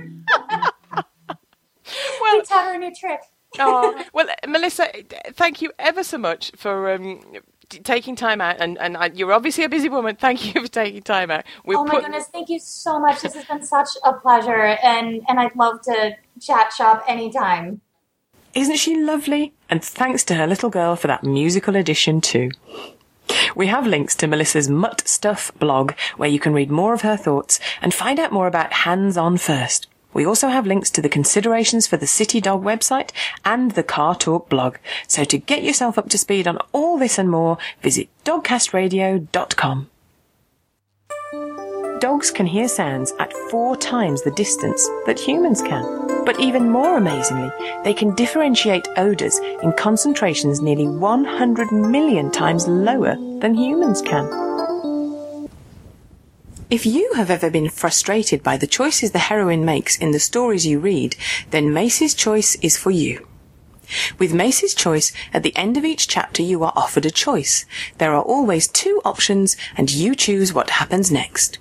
Maybe 2.22 2.46
taught 2.46 2.66
her 2.66 2.74
a 2.74 2.78
new 2.78 2.92
trick. 2.94 3.20
Oh, 3.58 4.04
well, 4.12 4.26
Melissa, 4.46 4.90
thank 5.32 5.62
you 5.62 5.72
ever 5.78 6.04
so 6.04 6.18
much 6.18 6.52
for 6.56 6.92
um, 6.92 7.20
taking 7.68 8.16
time 8.16 8.40
out, 8.40 8.56
and, 8.60 8.78
and 8.78 8.96
uh, 8.96 9.10
you're 9.12 9.32
obviously 9.32 9.64
a 9.64 9.68
busy 9.68 9.88
woman. 9.88 10.16
Thank 10.16 10.54
you 10.54 10.62
for 10.62 10.68
taking 10.68 11.02
time 11.02 11.30
out. 11.30 11.44
We've 11.64 11.78
oh 11.78 11.84
my 11.84 11.94
put... 11.94 12.02
goodness, 12.04 12.26
thank 12.26 12.48
you 12.48 12.58
so 12.58 13.00
much. 13.00 13.22
This 13.22 13.34
has 13.34 13.44
been 13.44 13.62
such 13.62 13.88
a 14.04 14.12
pleasure, 14.14 14.78
and 14.82 15.22
and 15.28 15.40
I'd 15.40 15.56
love 15.56 15.80
to 15.82 16.16
chat 16.40 16.72
shop 16.72 17.04
anytime. 17.08 17.80
Isn't 18.54 18.76
she 18.76 18.96
lovely? 18.96 19.52
And 19.68 19.84
thanks 19.84 20.22
to 20.24 20.34
her 20.36 20.46
little 20.46 20.70
girl 20.70 20.94
for 20.94 21.08
that 21.08 21.24
musical 21.24 21.74
addition 21.74 22.20
too. 22.20 22.50
We 23.56 23.66
have 23.66 23.86
links 23.86 24.14
to 24.16 24.26
Melissa's 24.26 24.68
Mutt 24.68 25.08
Stuff 25.08 25.50
blog 25.58 25.92
where 26.16 26.28
you 26.28 26.38
can 26.38 26.52
read 26.52 26.70
more 26.70 26.94
of 26.94 27.00
her 27.00 27.16
thoughts 27.16 27.58
and 27.80 27.92
find 27.92 28.20
out 28.20 28.32
more 28.32 28.46
about 28.46 28.72
Hands 28.72 29.16
On 29.16 29.36
First. 29.38 29.88
We 30.14 30.24
also 30.24 30.48
have 30.48 30.66
links 30.66 30.90
to 30.90 31.02
the 31.02 31.08
considerations 31.08 31.86
for 31.86 31.96
the 31.96 32.06
City 32.06 32.40
Dog 32.40 32.62
website 32.62 33.10
and 33.44 33.72
the 33.72 33.82
Car 33.82 34.14
Talk 34.14 34.48
blog. 34.48 34.76
So 35.08 35.24
to 35.24 35.36
get 35.36 35.64
yourself 35.64 35.98
up 35.98 36.08
to 36.10 36.18
speed 36.18 36.46
on 36.48 36.58
all 36.72 36.96
this 36.98 37.18
and 37.18 37.28
more, 37.28 37.58
visit 37.82 38.08
dogcastradio.com. 38.24 39.90
Dogs 42.00 42.30
can 42.30 42.46
hear 42.46 42.68
sounds 42.68 43.12
at 43.18 43.32
four 43.50 43.76
times 43.76 44.22
the 44.22 44.30
distance 44.32 44.86
that 45.06 45.18
humans 45.18 45.62
can. 45.62 46.24
But 46.24 46.38
even 46.38 46.70
more 46.70 46.96
amazingly, 46.96 47.50
they 47.82 47.94
can 47.94 48.14
differentiate 48.14 48.86
odours 48.96 49.38
in 49.62 49.72
concentrations 49.72 50.60
nearly 50.60 50.86
100 50.86 51.72
million 51.72 52.30
times 52.30 52.68
lower 52.68 53.16
than 53.40 53.54
humans 53.54 54.00
can. 54.02 54.24
If 56.70 56.86
you 56.86 57.12
have 57.14 57.30
ever 57.30 57.50
been 57.50 57.68
frustrated 57.68 58.42
by 58.42 58.56
the 58.56 58.66
choices 58.66 59.10
the 59.10 59.18
heroine 59.18 59.66
makes 59.66 59.98
in 59.98 60.12
the 60.12 60.18
stories 60.18 60.66
you 60.66 60.78
read, 60.78 61.14
then 61.50 61.74
Macie's 61.74 62.14
Choice 62.14 62.56
is 62.62 62.78
for 62.78 62.90
you. 62.90 63.28
With 64.18 64.32
Macie's 64.32 64.74
Choice, 64.74 65.12
at 65.34 65.42
the 65.42 65.54
end 65.56 65.76
of 65.76 65.84
each 65.84 66.08
chapter 66.08 66.42
you 66.42 66.64
are 66.64 66.72
offered 66.74 67.04
a 67.04 67.10
choice. 67.10 67.66
There 67.98 68.14
are 68.14 68.22
always 68.22 68.66
two 68.66 69.02
options 69.04 69.58
and 69.76 69.92
you 69.92 70.14
choose 70.14 70.54
what 70.54 70.70
happens 70.70 71.12
next. 71.12 71.58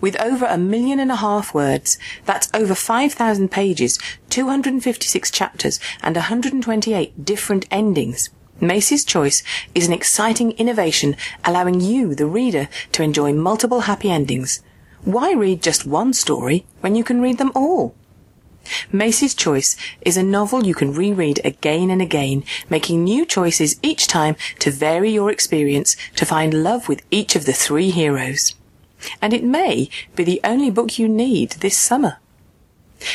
With 0.00 0.20
over 0.20 0.44
a 0.44 0.58
million 0.58 0.98
and 0.98 1.12
a 1.12 1.16
half 1.16 1.54
words, 1.54 1.96
that's 2.24 2.50
over 2.52 2.74
5,000 2.74 3.48
pages, 3.48 4.00
256 4.28 5.30
chapters, 5.30 5.78
and 6.02 6.16
128 6.16 7.24
different 7.24 7.66
endings, 7.70 8.28
Macie's 8.60 9.04
Choice 9.04 9.42
is 9.74 9.86
an 9.86 9.92
exciting 9.92 10.52
innovation 10.52 11.16
allowing 11.44 11.80
you, 11.80 12.14
the 12.14 12.26
reader, 12.26 12.68
to 12.92 13.02
enjoy 13.02 13.32
multiple 13.32 13.82
happy 13.82 14.10
endings. 14.10 14.60
Why 15.02 15.32
read 15.32 15.62
just 15.62 15.86
one 15.86 16.12
story 16.12 16.66
when 16.80 16.94
you 16.94 17.02
can 17.02 17.22
read 17.22 17.38
them 17.38 17.52
all? 17.54 17.94
Macie's 18.92 19.34
Choice 19.34 19.76
is 20.02 20.18
a 20.18 20.22
novel 20.22 20.66
you 20.66 20.74
can 20.74 20.92
reread 20.92 21.40
again 21.42 21.88
and 21.88 22.02
again, 22.02 22.44
making 22.68 23.02
new 23.02 23.24
choices 23.24 23.80
each 23.82 24.06
time 24.06 24.36
to 24.58 24.70
vary 24.70 25.10
your 25.10 25.30
experience 25.30 25.96
to 26.16 26.26
find 26.26 26.62
love 26.62 26.86
with 26.86 27.02
each 27.10 27.34
of 27.34 27.46
the 27.46 27.54
three 27.54 27.90
heroes. 27.90 28.54
And 29.22 29.32
it 29.32 29.42
may 29.42 29.88
be 30.14 30.24
the 30.24 30.40
only 30.44 30.70
book 30.70 30.98
you 30.98 31.08
need 31.08 31.52
this 31.52 31.78
summer. 31.78 32.18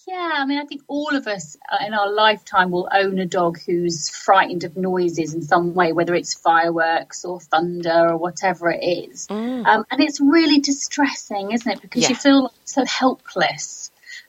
Yeah, 0.09 0.31
I 0.37 0.47
mean, 0.47 0.59
I 0.59 0.65
think 0.65 0.81
all 0.89 1.15
of 1.15 1.27
us 1.27 1.59
uh, 1.71 1.85
in 1.87 1.93
our 1.93 2.11
lifetime 2.11 2.71
will 2.71 2.89
own 2.91 3.19
a 3.19 3.27
dog 3.27 3.59
who's 3.67 4.09
frightened 4.09 4.65
of 4.65 4.79
noises 4.79 5.35
in 5.35 5.43
some 5.43 5.75
way, 5.75 5.93
whether 5.93 6.15
it's 6.15 6.33
fireworks 6.33 7.27
or 7.27 7.39
thunder 7.39 8.13
or 8.13 8.17
whatever 8.17 8.71
it 8.71 8.83
is. 8.83 9.27
Mm. 9.29 9.67
Um, 9.67 9.85
and 9.91 10.01
it's 10.01 10.23
really 10.23 10.61
distressing, 10.61 11.53
isn't 11.53 11.71
it? 11.71 11.83
Because 11.83 12.05
yeah. 12.05 12.09
you 12.09 12.15
feel 12.15 12.53
so 12.65 12.87
helpless. 12.87 13.82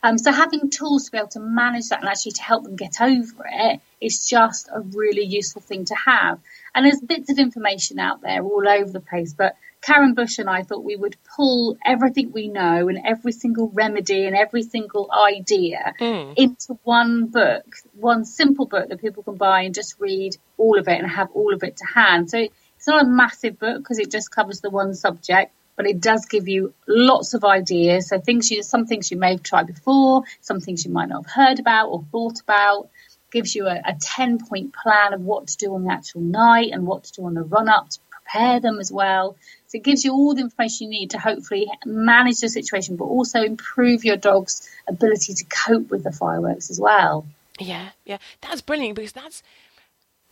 Um, 0.03 0.17
so 0.17 0.33
having 0.33 0.69
tools 0.69 1.05
to 1.05 1.11
be 1.11 1.17
able 1.17 1.29
to 1.29 1.39
manage 1.39 1.87
that 1.89 2.01
and 2.01 2.09
actually 2.09 2.33
to 2.33 2.43
help 2.43 2.65
them 2.65 2.75
get 2.75 2.99
over 2.99 3.45
it 3.49 3.79
is 4.01 4.27
just 4.27 4.67
a 4.67 4.81
really 4.81 5.23
useful 5.23 5.61
thing 5.61 5.85
to 5.85 5.95
have. 5.95 6.39
And 6.75 6.85
there's 6.85 6.99
bits 6.99 7.31
of 7.31 7.39
information 7.39 7.99
out 7.99 8.21
there 8.21 8.43
all 8.43 8.67
over 8.67 8.91
the 8.91 8.99
place, 8.99 9.33
but 9.33 9.55
Karen 9.81 10.13
Bush 10.13 10.39
and 10.39 10.49
I 10.49 10.63
thought 10.63 10.83
we 10.83 10.95
would 10.95 11.15
pull 11.35 11.77
everything 11.85 12.31
we 12.31 12.49
know 12.49 12.89
and 12.89 12.99
every 13.05 13.31
single 13.31 13.69
remedy 13.69 14.25
and 14.25 14.35
every 14.35 14.63
single 14.63 15.09
idea 15.11 15.93
mm. 15.99 16.33
into 16.35 16.77
one 16.83 17.27
book, 17.27 17.65
one 17.93 18.25
simple 18.25 18.65
book 18.65 18.89
that 18.89 19.01
people 19.01 19.23
can 19.23 19.35
buy 19.35 19.61
and 19.63 19.73
just 19.73 19.99
read 19.99 20.35
all 20.57 20.79
of 20.79 20.87
it 20.87 20.99
and 20.99 21.09
have 21.09 21.29
all 21.33 21.53
of 21.53 21.63
it 21.63 21.77
to 21.77 21.85
hand. 21.85 22.29
So 22.29 22.39
it's 22.39 22.87
not 22.87 23.03
a 23.03 23.07
massive 23.07 23.59
book 23.59 23.77
because 23.77 23.99
it 23.99 24.11
just 24.11 24.31
covers 24.31 24.59
the 24.59 24.69
one 24.69 24.93
subject, 24.93 25.53
but 25.75 25.87
it 25.87 26.01
does 26.01 26.25
give 26.25 26.47
you 26.47 26.73
lots 26.87 27.33
of 27.33 27.43
ideas. 27.43 28.09
So 28.09 28.19
things 28.19 28.51
you, 28.51 28.63
some 28.63 28.85
things 28.85 29.11
you 29.11 29.17
may 29.17 29.31
have 29.31 29.43
tried 29.43 29.67
before, 29.67 30.23
some 30.41 30.59
things 30.59 30.85
you 30.85 30.91
might 30.91 31.09
not 31.09 31.25
have 31.25 31.31
heard 31.31 31.59
about 31.59 31.87
or 31.87 32.03
thought 32.11 32.39
about. 32.41 32.89
Gives 33.31 33.55
you 33.55 33.65
a, 33.65 33.81
a 33.83 33.95
10 33.99 34.45
point 34.45 34.75
plan 34.75 35.13
of 35.13 35.21
what 35.21 35.47
to 35.47 35.57
do 35.57 35.73
on 35.73 35.85
the 35.85 35.91
actual 35.91 36.21
night 36.21 36.69
and 36.71 36.85
what 36.85 37.05
to 37.05 37.13
do 37.13 37.25
on 37.25 37.33
the 37.33 37.41
run 37.41 37.67
up 37.67 37.89
to 37.89 37.99
prepare 38.11 38.59
them 38.59 38.79
as 38.79 38.91
well. 38.91 39.35
So 39.67 39.77
it 39.77 39.83
gives 39.83 40.05
you 40.05 40.13
all 40.13 40.35
the 40.35 40.41
information 40.41 40.91
you 40.91 40.99
need 40.99 41.11
to 41.11 41.19
hopefully 41.19 41.67
manage 41.83 42.41
the 42.41 42.49
situation, 42.49 42.95
but 42.95 43.05
also 43.05 43.41
improve 43.41 44.05
your 44.05 44.17
dog's 44.17 44.69
ability 44.87 45.33
to 45.33 45.45
cope 45.45 45.89
with 45.89 46.03
the 46.03 46.11
fireworks 46.11 46.69
as 46.69 46.79
well. 46.79 47.25
Yeah, 47.59 47.89
yeah, 48.05 48.17
that's 48.41 48.61
brilliant 48.61 48.95
because 48.95 49.13
that's, 49.13 49.43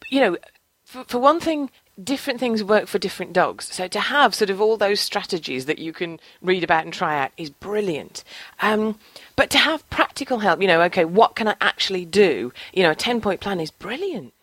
you 0.09 0.19
know, 0.19 0.37
for, 0.85 1.03
for 1.05 1.19
one 1.19 1.39
thing, 1.39 1.69
different 2.01 2.39
things 2.39 2.63
work 2.63 2.87
for 2.87 2.99
different 2.99 3.33
dogs. 3.33 3.73
So 3.73 3.87
to 3.87 3.99
have 3.99 4.33
sort 4.33 4.49
of 4.49 4.61
all 4.61 4.77
those 4.77 4.99
strategies 4.99 5.65
that 5.65 5.79
you 5.79 5.93
can 5.93 6.19
read 6.41 6.63
about 6.63 6.85
and 6.85 6.93
try 6.93 7.19
out 7.19 7.31
is 7.37 7.49
brilliant. 7.49 8.23
Um, 8.61 8.97
but 9.35 9.49
to 9.51 9.57
have 9.57 9.87
practical 9.89 10.39
help, 10.39 10.61
you 10.61 10.67
know, 10.67 10.81
okay, 10.83 11.05
what 11.05 11.35
can 11.35 11.47
I 11.47 11.55
actually 11.61 12.05
do? 12.05 12.53
You 12.73 12.83
know, 12.83 12.91
a 12.91 12.95
10 12.95 13.21
point 13.21 13.41
plan 13.41 13.59
is 13.59 13.71
brilliant. 13.71 14.33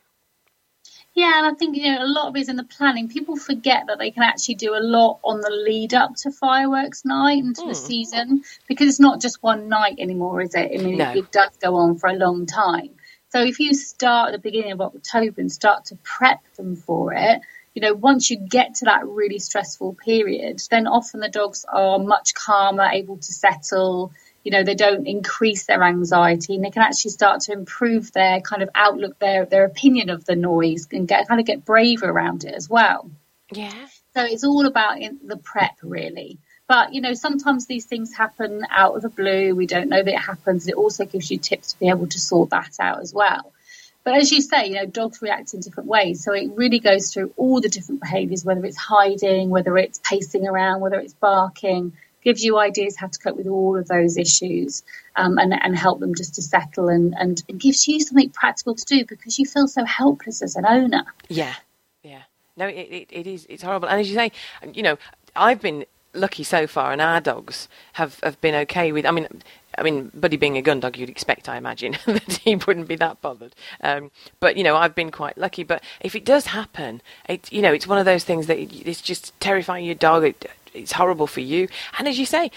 Yeah, 1.19 1.37
and 1.39 1.47
I 1.47 1.59
think 1.59 1.77
you 1.77 1.91
know 1.91 2.05
a 2.05 2.07
lot 2.07 2.29
of 2.29 2.37
it 2.37 2.43
is 2.43 2.49
in 2.49 2.55
the 2.55 2.63
planning. 2.63 3.09
People 3.09 3.37
forget 3.37 3.89
that 3.89 3.99
they 3.99 4.13
can 4.13 4.23
actually 4.23 4.55
do 4.55 4.77
a 4.77 4.79
lot 4.79 5.19
on 5.25 5.41
the 5.41 5.51
lead 5.51 5.93
up 5.93 6.15
to 6.19 6.31
fireworks 6.31 7.05
night 7.05 7.43
and 7.43 7.57
to 7.57 7.63
mm. 7.63 7.73
the 7.73 7.81
hmm. 7.81 7.87
season 7.87 8.45
because 8.69 8.89
it's 8.89 9.01
not 9.01 9.21
just 9.21 9.43
one 9.43 9.69
night 9.69 9.97
anymore, 9.99 10.43
is 10.43 10.55
it? 10.55 10.71
I 10.73 10.81
mean, 10.81 10.99
no. 10.99 11.11
it, 11.11 11.17
it 11.17 11.33
does 11.33 11.51
go 11.61 11.75
on 11.75 11.99
for 11.99 12.09
a 12.09 12.13
long 12.13 12.47
time. 12.47 12.91
So 13.31 13.43
if 13.43 13.61
you 13.61 13.75
start 13.75 14.29
at 14.29 14.33
the 14.33 14.39
beginning 14.39 14.73
of 14.73 14.81
October 14.81 15.41
and 15.41 15.53
start 15.53 15.87
to 15.87 15.99
prep 16.03 16.41
them 16.57 16.77
for 16.77 17.13
it, 17.13 17.41
you 17.75 17.83
know, 17.83 17.95
once 17.95 18.31
you 18.31 18.39
get 18.39 18.77
to 18.77 18.87
that 18.87 19.07
really 19.07 19.39
stressful 19.39 19.95
period, 19.95 20.61
then 20.71 20.87
often 20.87 21.21
the 21.21 21.29
dogs 21.29 21.65
are 21.69 21.99
much 21.99 22.35
calmer, 22.35 22.89
able 22.91 23.19
to 23.19 23.33
settle. 23.33 24.13
You 24.43 24.53
know, 24.53 24.65
they 24.65 24.75
don't 24.75 25.07
increase 25.07 25.67
their 25.67 25.83
anxiety 25.83 26.55
and 26.55 26.65
they 26.65 26.71
can 26.71 26.83
actually 26.83 27.11
start 27.11 27.43
to 27.43 27.53
improve 27.53 28.11
their 28.13 28.41
kind 28.41 28.63
of 28.63 28.71
outlook, 28.75 29.19
their 29.19 29.45
their 29.45 29.65
opinion 29.65 30.11
of 30.11 30.25
the 30.25 30.35
noise 30.35 30.89
and 30.91 31.07
get 31.07 31.29
kind 31.29 31.41
of 31.41 31.47
get 31.47 31.65
braver 31.65 32.09
around 32.09 32.45
it 32.45 32.55
as 32.55 32.69
well. 32.69 33.11
Yeah. 33.53 33.87
So 34.15 34.25
it's 34.25 34.45
all 34.45 34.67
about 34.67 34.99
the 35.25 35.37
prep 35.37 35.77
really. 35.83 36.39
But, 36.69 36.93
you 36.93 37.01
know, 37.01 37.15
sometimes 37.15 37.67
these 37.67 37.87
things 37.87 38.15
happen 38.15 38.67
out 38.71 38.95
of 38.95 39.03
the 39.03 39.09
blue. 39.09 39.55
We 39.55 39.67
don't 39.67 39.89
know 39.89 40.03
that 40.03 40.15
it 40.15 40.21
happens. 40.21 40.69
It 40.69 40.75
also 40.75 41.07
gives 41.07 41.31
you 41.31 41.39
tips 41.39 41.73
to 41.73 41.79
be 41.79 41.89
able 41.89 42.07
to 42.09 42.21
sort 42.21 42.51
that 42.51 42.77
out 42.79 43.01
as 43.01 43.13
well. 43.13 43.53
But 44.05 44.19
as 44.19 44.31
you 44.31 44.43
say, 44.43 44.67
you 44.67 44.75
know, 44.75 44.87
dogs 44.87 45.21
react 45.23 45.55
in 45.55 45.61
different 45.61 45.89
ways. 45.89 46.23
So 46.23 46.33
it 46.33 46.51
really 46.55 46.79
goes 46.79 47.13
through 47.13 47.33
all 47.37 47.61
the 47.61 47.69
different 47.71 48.03
behaviours, 48.03 48.45
whether 48.45 48.65
it's 48.65 48.77
hiding, 48.77 49.49
whether 49.49 49.77
it's 49.79 49.99
pacing 50.05 50.47
around, 50.47 50.81
whether 50.81 51.01
it's 51.01 51.15
barking, 51.15 51.95
gives 52.23 52.45
you 52.45 52.59
ideas 52.59 52.97
how 52.97 53.07
to 53.07 53.19
cope 53.19 53.37
with 53.37 53.47
all 53.47 53.79
of 53.79 53.89
those 53.89 54.19
issues 54.19 54.83
um, 55.17 55.39
and, 55.39 55.55
and 55.55 55.77
help 55.77 56.01
them 56.01 56.15
just 56.15 56.35
to 56.35 56.43
settle 56.43 56.89
and, 56.89 57.15
and, 57.19 57.43
and 57.49 57.61
gives 57.61 57.89
you 57.89 58.01
something 58.01 58.29
practical 58.31 58.75
to 58.75 58.85
do 58.85 59.05
because 59.07 59.39
you 59.39 59.47
feel 59.47 59.69
so 59.69 59.85
helpless 59.85 60.43
as 60.43 60.57
an 60.57 60.67
owner. 60.67 61.05
Yeah, 61.29 61.55
yeah. 62.03 62.23
No, 62.57 62.67
it, 62.67 62.75
it, 62.75 63.09
it 63.11 63.27
is. 63.27 63.47
It's 63.49 63.63
horrible. 63.63 63.89
And 63.89 64.01
as 64.01 64.09
you 64.11 64.17
say, 64.17 64.33
you 64.75 64.83
know, 64.83 64.99
I've 65.35 65.61
been 65.61 65.87
lucky 66.15 66.43
so 66.43 66.67
far, 66.67 66.93
and 66.93 67.01
our 67.01 67.21
dogs 67.21 67.69
have, 67.95 68.21
have 68.21 68.41
been 68.41 68.55
okay 68.55 68.93
with. 68.93 69.07
I 69.07 69.11
mean, 69.11 69.29
I 69.77 69.83
mean, 69.83 70.11
Buddy 70.15 70.37
being 70.37 70.57
a 70.57 70.63
gun 70.63 70.81
dog, 70.81 70.97
you'd 70.97 71.09
expect, 71.09 71.49
I 71.49 71.57
imagine, 71.57 71.97
that 72.07 72.41
he 72.45 72.57
wouldn't 72.57 72.89
be 72.89 72.97
that 72.97 73.21
bothered. 73.21 73.55
Um, 73.81 74.11
but 74.41 74.57
you 74.57 74.65
know, 74.65 74.77
I've 74.77 74.95
been 74.95 75.11
quite 75.11 75.39
lucky. 75.39 75.63
But 75.63 75.83
if 76.01 76.15
it 76.15 76.25
does 76.25 76.47
happen, 76.47 77.01
it 77.29 77.51
you 77.53 77.63
know, 77.63 77.73
it's 77.73 77.87
one 77.87 77.99
of 77.99 78.05
those 78.05 78.25
things 78.25 78.47
that 78.47 78.59
it's 78.59 79.01
just 79.01 79.39
terrifying 79.41 79.85
your 79.85 79.95
dog. 79.95 80.25
It, 80.25 80.51
it's 80.75 80.93
horrible 80.93 81.27
for 81.27 81.41
you. 81.41 81.69
And 81.99 82.09
as 82.09 82.19
you 82.19 82.27
say, 82.27 82.51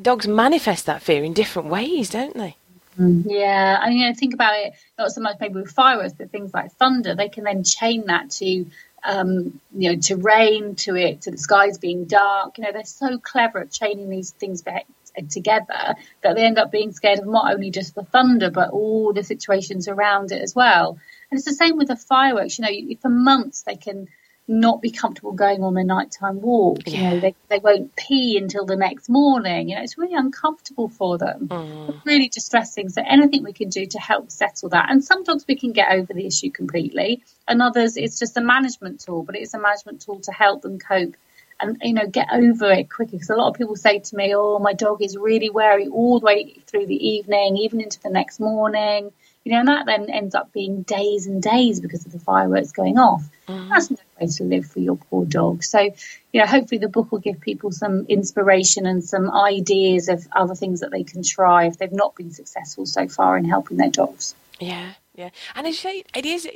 dogs 0.00 0.26
manifest 0.26 0.86
that 0.86 1.02
fear 1.02 1.24
in 1.24 1.32
different 1.32 1.68
ways, 1.68 2.10
don't 2.10 2.34
they? 2.34 2.56
Mm. 2.98 3.24
Yeah, 3.26 3.78
I 3.80 3.88
mean, 3.88 3.98
you 3.98 4.08
know, 4.08 4.14
think 4.14 4.34
about 4.34 4.54
it. 4.56 4.74
Not 4.98 5.10
so 5.10 5.20
much 5.20 5.36
maybe 5.40 5.54
with 5.54 5.70
fireworks, 5.70 6.12
but 6.12 6.30
things 6.30 6.54
like 6.54 6.72
thunder. 6.72 7.14
They 7.14 7.28
can 7.28 7.44
then 7.44 7.64
chain 7.64 8.06
that 8.06 8.30
to 8.32 8.66
um, 9.04 9.60
you 9.76 9.92
know, 9.92 10.00
to 10.02 10.16
rain, 10.16 10.74
to 10.76 10.96
it, 10.96 11.22
to 11.22 11.30
the 11.30 11.38
skies 11.38 11.78
being 11.78 12.04
dark. 12.04 12.58
You 12.58 12.64
know, 12.64 12.72
they're 12.72 12.84
so 12.84 13.18
clever 13.18 13.60
at 13.60 13.70
chaining 13.70 14.08
these 14.08 14.30
things 14.30 14.62
back 14.62 14.86
together 15.30 15.94
that 16.22 16.34
they 16.34 16.44
end 16.44 16.58
up 16.58 16.72
being 16.72 16.92
scared 16.92 17.20
of 17.20 17.26
not 17.26 17.52
only 17.52 17.70
just 17.70 17.94
the 17.94 18.02
thunder, 18.02 18.50
but 18.50 18.70
all 18.70 19.12
the 19.12 19.22
situations 19.22 19.86
around 19.88 20.32
it 20.32 20.42
as 20.42 20.54
well. 20.54 20.98
And 21.30 21.38
it's 21.38 21.46
the 21.46 21.54
same 21.54 21.76
with 21.76 21.88
the 21.88 21.96
fireworks. 21.96 22.58
You 22.58 22.64
know, 22.64 22.96
for 23.00 23.10
months 23.10 23.62
they 23.62 23.76
can 23.76 24.08
not 24.46 24.82
be 24.82 24.90
comfortable 24.90 25.32
going 25.32 25.62
on 25.62 25.74
their 25.74 25.84
nighttime 25.84 26.40
walk. 26.40 26.80
Yeah. 26.86 26.96
You 26.96 27.02
know, 27.02 27.20
they, 27.20 27.34
they 27.48 27.58
won't 27.58 27.96
pee 27.96 28.36
until 28.36 28.66
the 28.66 28.76
next 28.76 29.08
morning. 29.08 29.70
You 29.70 29.76
know, 29.76 29.82
it's 29.82 29.96
really 29.96 30.14
uncomfortable 30.14 30.88
for 30.88 31.16
them. 31.16 31.48
Mm. 31.48 32.04
really 32.04 32.28
distressing. 32.28 32.90
So 32.90 33.02
anything 33.06 33.42
we 33.42 33.52
can 33.52 33.70
do 33.70 33.86
to 33.86 33.98
help 33.98 34.30
settle 34.30 34.68
that. 34.70 34.90
And 34.90 35.02
some 35.02 35.24
dogs 35.24 35.46
we 35.48 35.56
can 35.56 35.72
get 35.72 35.92
over 35.92 36.12
the 36.12 36.26
issue 36.26 36.50
completely. 36.50 37.22
And 37.48 37.62
others 37.62 37.96
it's 37.96 38.18
just 38.18 38.36
a 38.36 38.42
management 38.42 39.00
tool, 39.00 39.22
but 39.22 39.36
it's 39.36 39.54
a 39.54 39.58
management 39.58 40.02
tool 40.02 40.20
to 40.20 40.32
help 40.32 40.62
them 40.62 40.78
cope 40.78 41.16
and 41.60 41.78
you 41.82 41.92
know 41.92 42.06
get 42.06 42.28
over 42.32 42.70
it 42.72 42.90
quicker 42.90 43.12
because 43.12 43.30
a 43.30 43.36
lot 43.36 43.48
of 43.48 43.54
people 43.54 43.76
say 43.76 44.00
to 44.00 44.16
me 44.16 44.34
oh 44.34 44.58
my 44.58 44.72
dog 44.72 45.00
is 45.02 45.16
really 45.16 45.50
wary 45.50 45.86
all 45.86 46.18
the 46.18 46.26
way 46.26 46.56
through 46.66 46.86
the 46.86 47.08
evening 47.08 47.56
even 47.56 47.80
into 47.80 48.00
the 48.00 48.10
next 48.10 48.40
morning 48.40 49.12
you 49.44 49.52
know, 49.52 49.58
and 49.58 49.68
that 49.68 49.86
then 49.86 50.08
ends 50.10 50.34
up 50.34 50.52
being 50.52 50.82
days 50.82 51.26
and 51.26 51.42
days 51.42 51.80
because 51.80 52.06
of 52.06 52.12
the 52.12 52.18
fireworks 52.18 52.72
going 52.72 52.98
off. 52.98 53.22
Mm. 53.46 53.68
That's 53.68 53.90
no 53.90 53.98
way 54.18 54.26
to 54.26 54.44
live 54.44 54.66
for 54.66 54.80
your 54.80 54.96
poor 54.96 55.26
dog. 55.26 55.62
So, 55.62 55.80
you 55.80 56.40
know, 56.40 56.46
hopefully 56.46 56.78
the 56.78 56.88
book 56.88 57.12
will 57.12 57.18
give 57.18 57.40
people 57.40 57.70
some 57.70 58.06
inspiration 58.08 58.86
and 58.86 59.04
some 59.04 59.30
ideas 59.30 60.08
of 60.08 60.26
other 60.32 60.54
things 60.54 60.80
that 60.80 60.90
they 60.90 61.04
can 61.04 61.22
try 61.22 61.66
if 61.66 61.76
they've 61.76 61.92
not 61.92 62.16
been 62.16 62.30
successful 62.30 62.86
so 62.86 63.06
far 63.06 63.36
in 63.36 63.44
helping 63.44 63.76
their 63.76 63.90
dogs. 63.90 64.34
Yeah, 64.58 64.92
yeah. 65.14 65.28
And 65.54 65.66
as 65.66 65.74
you 65.74 65.90
say, 65.90 66.04
it 66.14 66.24
is 66.24 66.48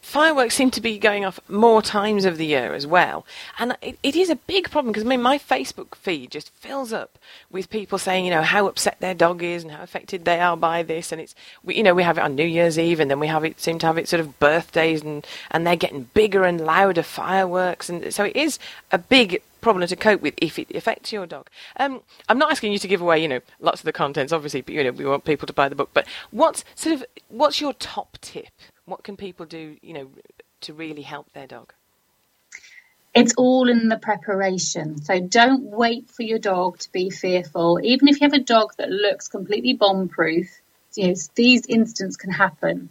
fireworks 0.00 0.54
seem 0.54 0.70
to 0.72 0.80
be 0.80 0.98
going 0.98 1.24
off 1.24 1.40
more 1.48 1.82
times 1.82 2.24
of 2.24 2.38
the 2.38 2.46
year 2.46 2.74
as 2.74 2.86
well. 2.86 3.26
And 3.58 3.76
it, 3.82 3.98
it 4.02 4.16
is 4.16 4.30
a 4.30 4.36
big 4.36 4.70
problem 4.70 4.92
because 4.92 5.04
I 5.04 5.08
mean, 5.08 5.22
my 5.22 5.38
Facebook 5.38 5.94
feed 5.94 6.30
just 6.30 6.50
fills 6.50 6.92
up 6.92 7.18
with 7.50 7.70
people 7.70 7.98
saying, 7.98 8.24
you 8.24 8.30
know, 8.30 8.42
how 8.42 8.66
upset 8.66 9.00
their 9.00 9.14
dog 9.14 9.42
is 9.42 9.62
and 9.62 9.72
how 9.72 9.82
affected 9.82 10.24
they 10.24 10.40
are 10.40 10.56
by 10.56 10.82
this. 10.82 11.12
And 11.12 11.20
it's, 11.20 11.34
we, 11.62 11.76
you 11.76 11.82
know, 11.82 11.94
we 11.94 12.02
have 12.02 12.18
it 12.18 12.22
on 12.22 12.34
New 12.34 12.46
Year's 12.46 12.78
Eve 12.78 13.00
and 13.00 13.10
then 13.10 13.20
we 13.20 13.26
have 13.26 13.44
it, 13.44 13.60
seem 13.60 13.78
to 13.80 13.86
have 13.86 13.98
it 13.98 14.08
sort 14.08 14.20
of 14.20 14.38
birthdays 14.38 15.02
and, 15.02 15.26
and 15.50 15.66
they're 15.66 15.76
getting 15.76 16.10
bigger 16.14 16.44
and 16.44 16.60
louder 16.60 17.02
fireworks. 17.02 17.88
And 17.88 18.12
so 18.12 18.24
it 18.24 18.36
is 18.36 18.58
a 18.92 18.98
big 18.98 19.42
problem 19.64 19.86
to 19.86 19.96
cope 19.96 20.22
with 20.22 20.34
if 20.38 20.58
it 20.58 20.70
affects 20.76 21.12
your 21.12 21.26
dog. 21.26 21.48
Um, 21.78 22.02
I'm 22.28 22.38
not 22.38 22.52
asking 22.52 22.72
you 22.72 22.78
to 22.78 22.88
give 22.88 23.00
away, 23.00 23.20
you 23.20 23.28
know, 23.28 23.40
lots 23.58 23.80
of 23.80 23.84
the 23.86 23.92
contents, 23.92 24.32
obviously, 24.32 24.60
but, 24.60 24.74
you 24.74 24.84
know, 24.84 24.92
we 24.92 25.04
want 25.04 25.24
people 25.24 25.46
to 25.46 25.52
buy 25.52 25.68
the 25.68 25.74
book. 25.74 25.90
But 25.92 26.06
what's 26.30 26.64
sort 26.76 26.94
of, 26.94 27.04
what's 27.28 27.60
your 27.60 27.72
top 27.72 28.18
tip? 28.20 28.50
What 28.84 29.02
can 29.02 29.16
people 29.16 29.46
do, 29.46 29.76
you 29.82 29.94
know, 29.94 30.10
to 30.60 30.72
really 30.72 31.02
help 31.02 31.32
their 31.32 31.46
dog? 31.46 31.72
It's 33.14 33.34
all 33.36 33.68
in 33.68 33.88
the 33.88 33.96
preparation. 33.96 35.00
So 35.02 35.20
don't 35.20 35.64
wait 35.64 36.10
for 36.10 36.22
your 36.22 36.40
dog 36.40 36.78
to 36.80 36.92
be 36.92 37.10
fearful. 37.10 37.80
Even 37.82 38.08
if 38.08 38.20
you 38.20 38.24
have 38.24 38.32
a 38.32 38.42
dog 38.42 38.74
that 38.76 38.90
looks 38.90 39.28
completely 39.28 39.72
bomb 39.72 40.08
proof, 40.08 40.48
you 40.94 41.08
know, 41.08 41.14
these 41.34 41.64
incidents 41.66 42.16
can 42.16 42.30
happen. 42.30 42.88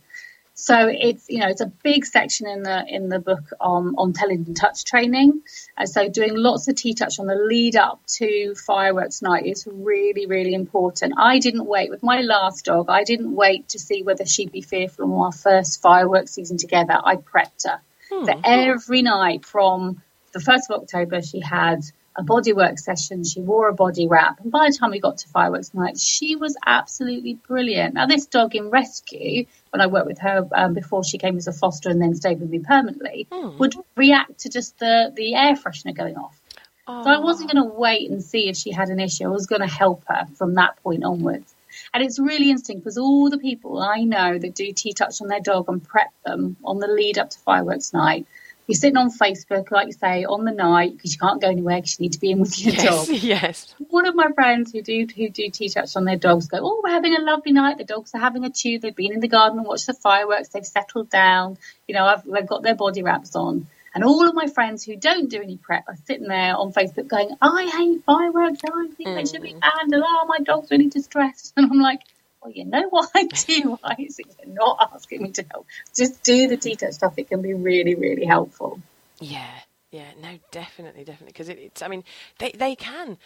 So 0.55 0.87
it's 0.87 1.25
you 1.29 1.39
know 1.39 1.47
it's 1.47 1.61
a 1.61 1.65
big 1.65 2.05
section 2.05 2.47
in 2.47 2.61
the 2.61 2.85
in 2.87 3.09
the 3.09 3.19
book 3.19 3.43
on 3.59 3.95
on 3.97 4.13
and 4.19 4.55
touch 4.55 4.83
training. 4.85 5.41
And 5.75 5.89
so 5.89 6.09
doing 6.09 6.35
lots 6.35 6.67
of 6.67 6.75
T 6.75 6.93
touch 6.93 7.19
on 7.19 7.25
the 7.25 7.35
lead 7.35 7.75
up 7.75 8.01
to 8.17 8.53
fireworks 8.55 9.21
night 9.21 9.47
is 9.47 9.67
really 9.69 10.27
really 10.27 10.53
important. 10.53 11.15
I 11.17 11.39
didn't 11.39 11.65
wait 11.65 11.89
with 11.89 12.03
my 12.03 12.21
last 12.21 12.65
dog. 12.65 12.89
I 12.89 13.03
didn't 13.03 13.33
wait 13.35 13.69
to 13.69 13.79
see 13.79 14.03
whether 14.03 14.25
she'd 14.25 14.51
be 14.51 14.61
fearful 14.61 15.11
on 15.11 15.25
our 15.25 15.31
first 15.31 15.81
fireworks 15.81 16.31
season 16.31 16.57
together. 16.57 16.99
I 17.03 17.15
prepped 17.15 17.65
her. 17.65 17.81
Hmm. 18.11 18.25
So 18.25 18.41
every 18.43 19.01
night 19.01 19.45
from 19.45 20.03
the 20.33 20.39
first 20.39 20.69
of 20.69 20.81
October, 20.81 21.21
she 21.23 21.39
had 21.39 21.83
a 22.15 22.23
bodywork 22.23 22.79
session. 22.79 23.23
She 23.23 23.41
wore 23.41 23.69
a 23.69 23.73
body 23.73 24.07
wrap. 24.07 24.39
And 24.39 24.51
by 24.51 24.69
the 24.69 24.77
time 24.77 24.91
we 24.91 24.99
got 24.99 25.17
to 25.19 25.29
fireworks 25.29 25.73
night, 25.73 25.99
she 25.99 26.35
was 26.35 26.55
absolutely 26.65 27.35
brilliant. 27.47 27.95
Now, 27.95 28.05
this 28.05 28.25
dog 28.25 28.55
in 28.55 28.69
rescue, 28.69 29.45
when 29.71 29.81
I 29.81 29.87
worked 29.87 30.07
with 30.07 30.19
her 30.19 30.47
um, 30.53 30.73
before 30.73 31.03
she 31.03 31.17
came 31.17 31.37
as 31.37 31.47
a 31.47 31.53
foster 31.53 31.89
and 31.89 32.01
then 32.01 32.15
stayed 32.15 32.39
with 32.39 32.49
me 32.49 32.59
permanently, 32.59 33.27
mm. 33.31 33.57
would 33.57 33.75
react 33.95 34.39
to 34.41 34.49
just 34.49 34.77
the, 34.79 35.11
the 35.15 35.35
air 35.35 35.55
freshener 35.55 35.95
going 35.95 36.17
off. 36.17 36.39
Oh. 36.87 37.03
So 37.03 37.09
I 37.09 37.19
wasn't 37.19 37.51
going 37.51 37.63
to 37.63 37.73
wait 37.73 38.09
and 38.09 38.23
see 38.23 38.49
if 38.49 38.57
she 38.57 38.71
had 38.71 38.89
an 38.89 38.99
issue. 38.99 39.25
I 39.25 39.29
was 39.29 39.47
going 39.47 39.61
to 39.61 39.67
help 39.67 40.03
her 40.07 40.25
from 40.35 40.55
that 40.55 40.81
point 40.83 41.03
onwards. 41.03 41.53
And 41.93 42.03
it's 42.03 42.19
really 42.19 42.49
interesting 42.49 42.79
because 42.79 42.97
all 42.97 43.29
the 43.29 43.37
people 43.37 43.81
I 43.81 44.03
know 44.03 44.37
that 44.37 44.53
do 44.53 44.71
T 44.73 44.93
touch 44.93 45.21
on 45.21 45.27
their 45.27 45.39
dog 45.39 45.69
and 45.69 45.83
prep 45.83 46.11
them 46.23 46.55
on 46.63 46.79
the 46.79 46.87
lead 46.87 47.17
up 47.17 47.31
to 47.31 47.39
fireworks 47.39 47.93
night 47.93 48.27
you're 48.67 48.75
sitting 48.75 48.97
on 48.97 49.11
Facebook, 49.11 49.71
like 49.71 49.87
you 49.87 49.93
say, 49.93 50.23
on 50.23 50.45
the 50.45 50.51
night 50.51 50.93
because 50.95 51.13
you 51.13 51.19
can't 51.19 51.41
go 51.41 51.49
anywhere 51.49 51.77
because 51.77 51.99
you 51.99 52.03
need 52.03 52.13
to 52.13 52.19
be 52.19 52.31
in 52.31 52.39
with 52.39 52.57
your 52.59 52.73
yes, 52.73 52.83
dog. 52.83 53.17
Yes. 53.23 53.75
One 53.89 54.05
of 54.05 54.15
my 54.15 54.31
friends 54.33 54.71
who 54.71 54.81
do 54.81 55.05
who 55.15 55.29
do 55.29 55.49
T-touch 55.49 55.95
on 55.95 56.05
their 56.05 56.17
dogs 56.17 56.47
go, 56.47 56.59
oh, 56.61 56.81
we're 56.83 56.91
having 56.91 57.15
a 57.15 57.21
lovely 57.21 57.51
night. 57.51 57.77
The 57.77 57.83
dogs 57.83 58.11
are 58.13 58.19
having 58.19 58.45
a 58.45 58.49
chew. 58.49 58.79
They've 58.79 58.95
been 58.95 59.13
in 59.13 59.19
the 59.19 59.27
garden 59.27 59.59
and 59.59 59.67
watched 59.67 59.87
the 59.87 59.93
fireworks. 59.93 60.49
They've 60.49 60.65
settled 60.65 61.09
down. 61.09 61.57
You 61.87 61.95
know, 61.95 62.05
I've, 62.05 62.23
they've 62.23 62.47
got 62.47 62.63
their 62.63 62.75
body 62.75 63.03
wraps 63.03 63.35
on. 63.35 63.67
And 63.95 64.03
all 64.03 64.27
of 64.27 64.33
my 64.33 64.47
friends 64.47 64.83
who 64.83 64.95
don't 64.95 65.29
do 65.29 65.41
any 65.41 65.57
prep 65.57 65.83
are 65.87 65.97
sitting 66.05 66.27
there 66.27 66.55
on 66.55 66.73
Facebook 66.73 67.07
going, 67.07 67.29
I 67.41 67.69
hate 67.71 68.03
fireworks. 68.05 68.59
I 68.65 68.87
think 68.97 69.09
mm. 69.09 69.15
they 69.15 69.25
should 69.25 69.43
be 69.43 69.51
banned. 69.51 69.93
And 69.93 70.03
oh, 70.03 70.25
my 70.27 70.39
dog's 70.39 70.71
really 70.71 70.87
distressed. 70.87 71.53
And 71.57 71.71
I'm 71.71 71.79
like, 71.79 72.01
well, 72.43 72.53
you 72.53 72.65
know 72.65 72.87
what 72.89 73.09
I 73.15 73.23
do? 73.47 73.77
Why 73.81 73.95
is 73.99 74.19
it 74.19 74.27
you're 74.43 74.53
not 74.53 74.91
asking 74.93 75.23
me 75.23 75.31
to 75.31 75.45
help? 75.51 75.67
Just 75.95 76.23
do 76.23 76.47
the 76.47 76.57
T-touch 76.57 76.93
stuff. 76.93 77.13
It 77.17 77.29
can 77.29 77.41
be 77.41 77.53
really, 77.53 77.95
really 77.95 78.25
helpful. 78.25 78.79
Yeah, 79.19 79.51
yeah, 79.91 80.11
no, 80.21 80.39
definitely, 80.51 81.03
definitely. 81.03 81.33
Because 81.33 81.49
it, 81.49 81.59
it's, 81.59 81.81
I 81.81 81.87
mean, 81.87 82.03
they, 82.39 82.51
they 82.51 82.75
can 82.75 83.17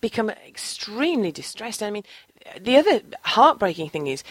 become 0.00 0.30
extremely 0.30 1.32
distressed. 1.32 1.82
I 1.82 1.90
mean, 1.90 2.04
the 2.60 2.76
other 2.76 3.02
heartbreaking 3.22 3.90
thing 3.90 4.06
is 4.06 4.24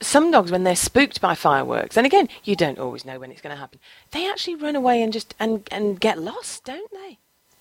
some 0.00 0.30
dogs 0.30 0.50
when 0.50 0.64
they're 0.64 0.76
spooked 0.76 1.20
by 1.20 1.34
fireworks 1.34 1.96
and 1.96 2.04
again 2.04 2.28
you 2.44 2.54
don't 2.54 2.78
always 2.78 3.06
know 3.06 3.18
when 3.18 3.30
it's 3.30 3.40
going 3.40 3.54
to 3.54 3.58
happen 3.58 3.80
they 4.10 4.28
actually 4.28 4.54
run 4.54 4.76
away 4.76 5.02
and 5.02 5.10
just 5.12 5.34
and 5.40 5.66
and 5.70 5.98
get 6.00 6.18
lost 6.18 6.64
don't 6.64 6.90
they 6.90 7.18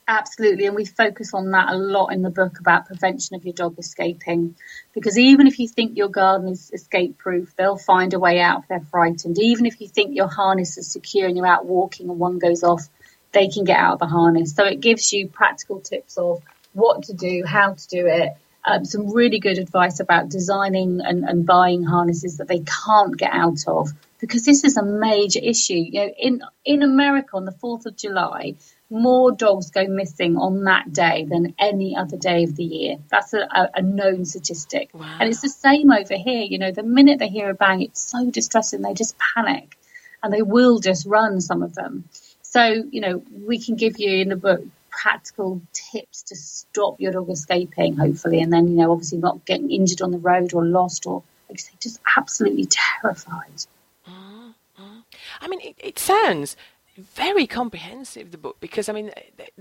Absolutely, 0.08 0.68
and 0.68 0.76
we 0.76 0.86
focus 0.86 1.34
on 1.34 1.50
that 1.52 1.74
a 1.74 1.76
lot 1.76 2.14
in 2.14 2.22
the 2.22 2.30
book 2.30 2.60
about 2.60 2.86
prevention 2.86 3.36
of 3.36 3.44
your 3.44 3.56
dog 3.56 3.80
escaping. 3.80 4.56
Because 4.94 5.18
even 5.18 5.48
if 5.48 5.58
you 5.58 5.68
think 5.68 5.98
your 5.98 6.10
garden 6.10 6.48
is 6.48 6.70
escape 6.72 7.18
proof, 7.18 7.56
they'll 7.56 7.78
find 7.78 8.14
a 8.14 8.20
way 8.20 8.40
out 8.40 8.62
if 8.62 8.68
they're 8.68 8.88
frightened. 8.92 9.40
Even 9.40 9.66
if 9.66 9.82
you 9.82 9.88
think 9.88 10.16
your 10.16 10.28
harness 10.28 10.78
is 10.78 10.92
secure 10.92 11.28
and 11.28 11.36
you're 11.36 11.48
out 11.48 11.66
walking 11.66 12.08
and 12.08 12.20
one 12.20 12.38
goes 12.38 12.64
off, 12.64 12.88
they 13.32 13.48
can 13.48 13.64
get 13.64 13.80
out 13.80 13.94
of 13.94 14.00
the 14.00 14.06
harness. 14.06 14.54
So 14.54 14.64
it 14.64 14.80
gives 14.80 15.12
you 15.12 15.28
practical 15.28 15.80
tips 15.80 16.18
of 16.18 16.44
what 16.74 17.04
to 17.06 17.14
do, 17.14 17.44
how 17.44 17.74
to 17.74 17.88
do 17.88 18.06
it, 18.06 18.34
um, 18.64 18.86
some 18.86 19.12
really 19.12 19.40
good 19.40 19.58
advice 19.58 20.00
about 20.00 20.30
designing 20.30 21.02
and, 21.02 21.24
and 21.24 21.48
buying 21.48 21.84
harnesses 21.84 22.38
that 22.38 22.48
they 22.48 22.60
can't 22.60 23.18
get 23.18 23.34
out 23.34 23.64
of 23.68 23.90
because 24.20 24.46
this 24.46 24.64
is 24.64 24.78
a 24.78 24.84
major 24.84 25.40
issue. 25.42 25.74
You 25.74 26.02
know, 26.02 26.14
in 26.18 26.42
in 26.64 26.84
America 26.84 27.38
on 27.38 27.46
the 27.46 27.52
Fourth 27.52 27.86
of 27.86 27.96
July, 27.96 28.56
more 28.90 29.32
dogs 29.32 29.72
go 29.72 29.88
missing 29.88 30.38
on 30.38 30.64
that 30.66 30.94
day 30.94 31.26
than 31.28 31.56
any 31.58 31.96
other 31.96 32.18
day 32.18 32.44
of 32.44 32.56
the 32.56 32.64
year. 32.64 32.98
That's 33.10 33.34
a, 33.34 33.40
a, 33.40 33.70
a 33.76 33.82
known 33.82 34.26
statistic. 34.26 34.90
Wow. 34.94 35.18
And 35.20 35.30
it's 35.30 35.42
the 35.42 35.50
same 35.50 35.92
over 35.92 36.16
here. 36.16 36.44
You 36.44 36.60
know, 36.60 36.72
the 36.72 36.84
minute 36.84 37.20
they 37.20 37.30
hear 37.30 37.50
a 37.50 37.56
bang, 37.56 37.82
it's 37.82 38.02
so 38.02 38.30
distressing, 38.30 38.82
they 38.82 38.94
just 38.94 39.16
panic 39.18 39.78
and 40.22 40.32
they 40.32 40.42
will 40.42 40.80
just 40.80 41.06
run, 41.06 41.42
some 41.42 41.64
of 41.64 41.74
them. 41.74 42.08
So, 42.42 42.84
you 42.90 43.02
know, 43.02 43.24
we 43.32 43.60
can 43.60 43.76
give 43.76 44.00
you 44.00 44.22
in 44.22 44.30
the 44.30 44.36
book 44.36 44.64
practical 44.90 45.62
tips 45.74 46.24
to 46.24 46.36
stop 46.36 47.02
your 47.02 47.12
dog 47.12 47.30
escaping, 47.30 47.98
hopefully, 47.98 48.42
and 48.42 48.54
then, 48.54 48.68
you 48.68 48.76
know, 48.76 48.92
obviously 48.92 49.18
not 49.18 49.46
getting 49.46 49.70
injured 49.72 50.02
on 50.02 50.12
the 50.12 50.18
road 50.20 50.54
or 50.54 50.64
lost 50.64 51.06
or, 51.06 51.22
like 51.50 51.60
say, 51.60 51.74
just 51.82 52.00
absolutely 52.16 52.66
terrified. 52.66 53.66
Mm-hmm. 54.08 55.00
I 55.42 55.48
mean, 55.48 55.60
it, 55.62 55.76
it 55.80 56.00
sounds 56.00 56.56
very 56.98 57.46
comprehensive 57.46 58.32
the 58.32 58.38
book 58.38 58.58
because 58.60 58.88
I 58.88 58.94
mean 58.94 59.12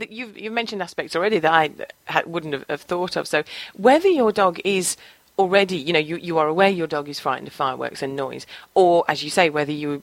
you've 0.09 0.39
you've 0.39 0.53
mentioned 0.53 0.83
aspects 0.83 1.17
already 1.17 1.41
that 1.41 1.53
I 1.53 2.23
wouldn't 2.27 2.55
have, 2.55 2.65
have, 2.69 2.81
thought 2.83 3.17
of. 3.17 3.27
So 3.27 3.43
whether 3.77 4.09
your 4.09 4.33
dog 4.33 4.61
is 4.65 4.97
already, 5.39 5.77
you 5.77 5.93
know, 5.93 5.99
you, 5.99 6.17
you 6.17 6.39
are 6.39 6.47
aware 6.47 6.69
your 6.69 6.87
dog 6.87 7.09
is 7.09 7.19
frightened 7.19 7.49
of 7.49 7.55
fireworks 7.55 8.03
and 8.03 8.15
noise, 8.15 8.47
or 8.75 9.05
as 9.09 9.25
you 9.25 9.31
say, 9.31 9.51
whether 9.51 9.73
you 9.73 10.03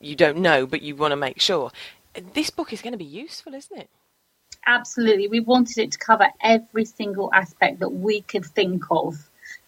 you 0.00 0.14
don't 0.14 0.38
know 0.38 0.66
but 0.66 0.82
you 0.82 0.94
want 0.96 1.12
to 1.12 1.16
make 1.16 1.40
sure, 1.40 1.72
this 2.34 2.50
book 2.50 2.72
is 2.72 2.82
going 2.82 2.92
to 2.92 2.98
be 2.98 3.04
useful, 3.04 3.52
isn't 3.54 3.78
it? 3.78 3.88
Absolutely, 4.66 5.26
we 5.26 5.40
wanted 5.40 5.78
it 5.78 5.92
to 5.92 5.98
cover 5.98 6.28
every 6.40 6.84
single 6.84 7.30
aspect 7.32 7.80
that 7.80 7.88
we 7.88 8.20
could 8.20 8.44
think 8.44 8.84
of 8.90 9.16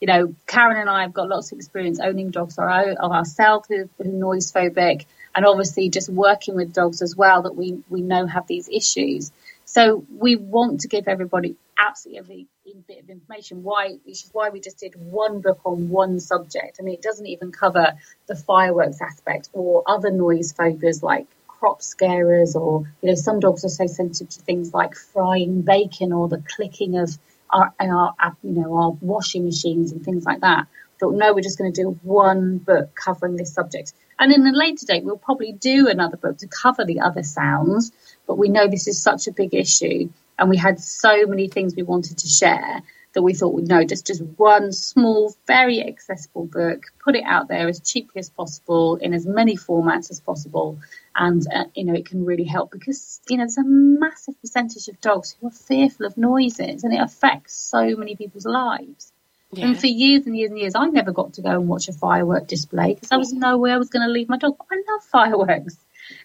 you 0.00 0.06
know, 0.06 0.34
Karen 0.48 0.78
and 0.78 0.90
I 0.90 1.02
have 1.02 1.12
got 1.12 1.28
lots 1.28 1.52
of 1.52 1.58
experience 1.58 2.00
owning 2.00 2.30
dogs 2.30 2.58
our 2.58 2.92
ourselves 2.96 3.68
who 3.68 3.88
are 4.00 4.04
noise 4.04 4.50
phobic, 4.50 5.04
and 5.34 5.46
obviously 5.46 5.88
just 5.88 6.08
working 6.08 6.54
with 6.54 6.72
dogs 6.72 7.02
as 7.02 7.16
well 7.16 7.42
that 7.42 7.54
we, 7.54 7.82
we 7.88 8.02
know 8.02 8.26
have 8.26 8.46
these 8.46 8.68
issues. 8.68 9.32
So 9.64 10.04
we 10.18 10.36
want 10.36 10.80
to 10.80 10.88
give 10.88 11.08
everybody 11.08 11.56
absolutely 11.78 12.18
every 12.20 12.46
bit 12.86 13.02
of 13.02 13.10
information. 13.10 13.62
Why, 13.62 13.96
which 14.04 14.24
is 14.24 14.30
why 14.32 14.50
we 14.50 14.60
just 14.60 14.78
did 14.78 14.94
one 14.96 15.40
book 15.40 15.60
on 15.64 15.88
one 15.88 16.20
subject. 16.20 16.78
I 16.78 16.82
mean, 16.82 16.94
it 16.94 17.02
doesn't 17.02 17.26
even 17.26 17.52
cover 17.52 17.94
the 18.26 18.36
fireworks 18.36 19.00
aspect 19.00 19.48
or 19.52 19.82
other 19.86 20.10
noise 20.10 20.52
phobias 20.52 21.02
like 21.02 21.26
crop 21.46 21.82
scarers 21.82 22.56
or, 22.56 22.84
you 23.02 23.08
know, 23.08 23.14
some 23.14 23.40
dogs 23.40 23.64
are 23.64 23.68
so 23.68 23.86
sensitive 23.86 24.28
to 24.30 24.40
things 24.42 24.74
like 24.74 24.94
frying 24.94 25.62
bacon 25.62 26.12
or 26.12 26.28
the 26.28 26.42
clicking 26.54 26.98
of 26.98 27.16
our, 27.50 27.72
our, 27.80 28.14
you 28.42 28.52
know, 28.52 28.76
our 28.76 28.90
washing 29.00 29.44
machines 29.44 29.92
and 29.92 30.04
things 30.04 30.24
like 30.24 30.40
that. 30.40 30.66
Thought, 30.98 31.14
no, 31.14 31.34
we're 31.34 31.40
just 31.40 31.58
going 31.58 31.72
to 31.72 31.82
do 31.82 31.98
one 32.02 32.58
book 32.58 32.94
covering 32.94 33.36
this 33.36 33.52
subject. 33.52 33.92
And 34.22 34.30
in 34.32 34.46
a 34.46 34.52
later 34.52 34.86
date, 34.86 35.02
we'll 35.02 35.16
probably 35.16 35.50
do 35.50 35.88
another 35.88 36.16
book 36.16 36.38
to 36.38 36.46
cover 36.46 36.84
the 36.84 37.00
other 37.00 37.24
sounds. 37.24 37.90
But 38.28 38.38
we 38.38 38.48
know 38.48 38.68
this 38.68 38.86
is 38.86 39.02
such 39.02 39.26
a 39.26 39.32
big 39.32 39.52
issue, 39.52 40.10
and 40.38 40.48
we 40.48 40.56
had 40.56 40.78
so 40.78 41.26
many 41.26 41.48
things 41.48 41.74
we 41.74 41.82
wanted 41.82 42.18
to 42.18 42.28
share 42.28 42.82
that 43.14 43.22
we 43.22 43.34
thought, 43.34 43.60
no, 43.64 43.82
just 43.82 44.06
just 44.06 44.22
one 44.36 44.70
small, 44.70 45.34
very 45.48 45.84
accessible 45.84 46.46
book, 46.46 46.84
put 47.04 47.16
it 47.16 47.24
out 47.24 47.48
there 47.48 47.66
as 47.66 47.80
cheaply 47.80 48.20
as 48.20 48.30
possible 48.30 48.94
in 48.94 49.12
as 49.12 49.26
many 49.26 49.56
formats 49.56 50.08
as 50.12 50.20
possible, 50.20 50.78
and 51.16 51.44
uh, 51.52 51.64
you 51.74 51.84
know 51.84 51.94
it 51.94 52.06
can 52.06 52.24
really 52.24 52.44
help 52.44 52.70
because 52.70 53.20
you 53.28 53.36
know 53.36 53.42
there's 53.42 53.58
a 53.58 53.64
massive 53.64 54.40
percentage 54.40 54.86
of 54.86 55.00
dogs 55.00 55.36
who 55.40 55.48
are 55.48 55.50
fearful 55.50 56.06
of 56.06 56.16
noises, 56.16 56.84
and 56.84 56.94
it 56.94 57.00
affects 57.00 57.54
so 57.56 57.96
many 57.96 58.14
people's 58.14 58.46
lives. 58.46 59.11
Yeah. 59.52 59.66
And 59.66 59.78
for 59.78 59.86
years 59.86 60.26
and 60.26 60.36
years 60.36 60.50
and 60.50 60.58
years, 60.58 60.74
I 60.74 60.86
never 60.86 61.12
got 61.12 61.34
to 61.34 61.42
go 61.42 61.50
and 61.50 61.68
watch 61.68 61.88
a 61.88 61.92
firework 61.92 62.46
display 62.46 62.94
because 62.94 63.12
I 63.12 63.18
was 63.18 63.34
mm. 63.34 63.38
nowhere 63.38 63.74
I 63.74 63.78
was 63.78 63.90
going 63.90 64.06
to 64.06 64.12
leave 64.12 64.28
my 64.28 64.38
dog. 64.38 64.56
I 64.70 64.82
love 64.90 65.04
fireworks, 65.04 65.76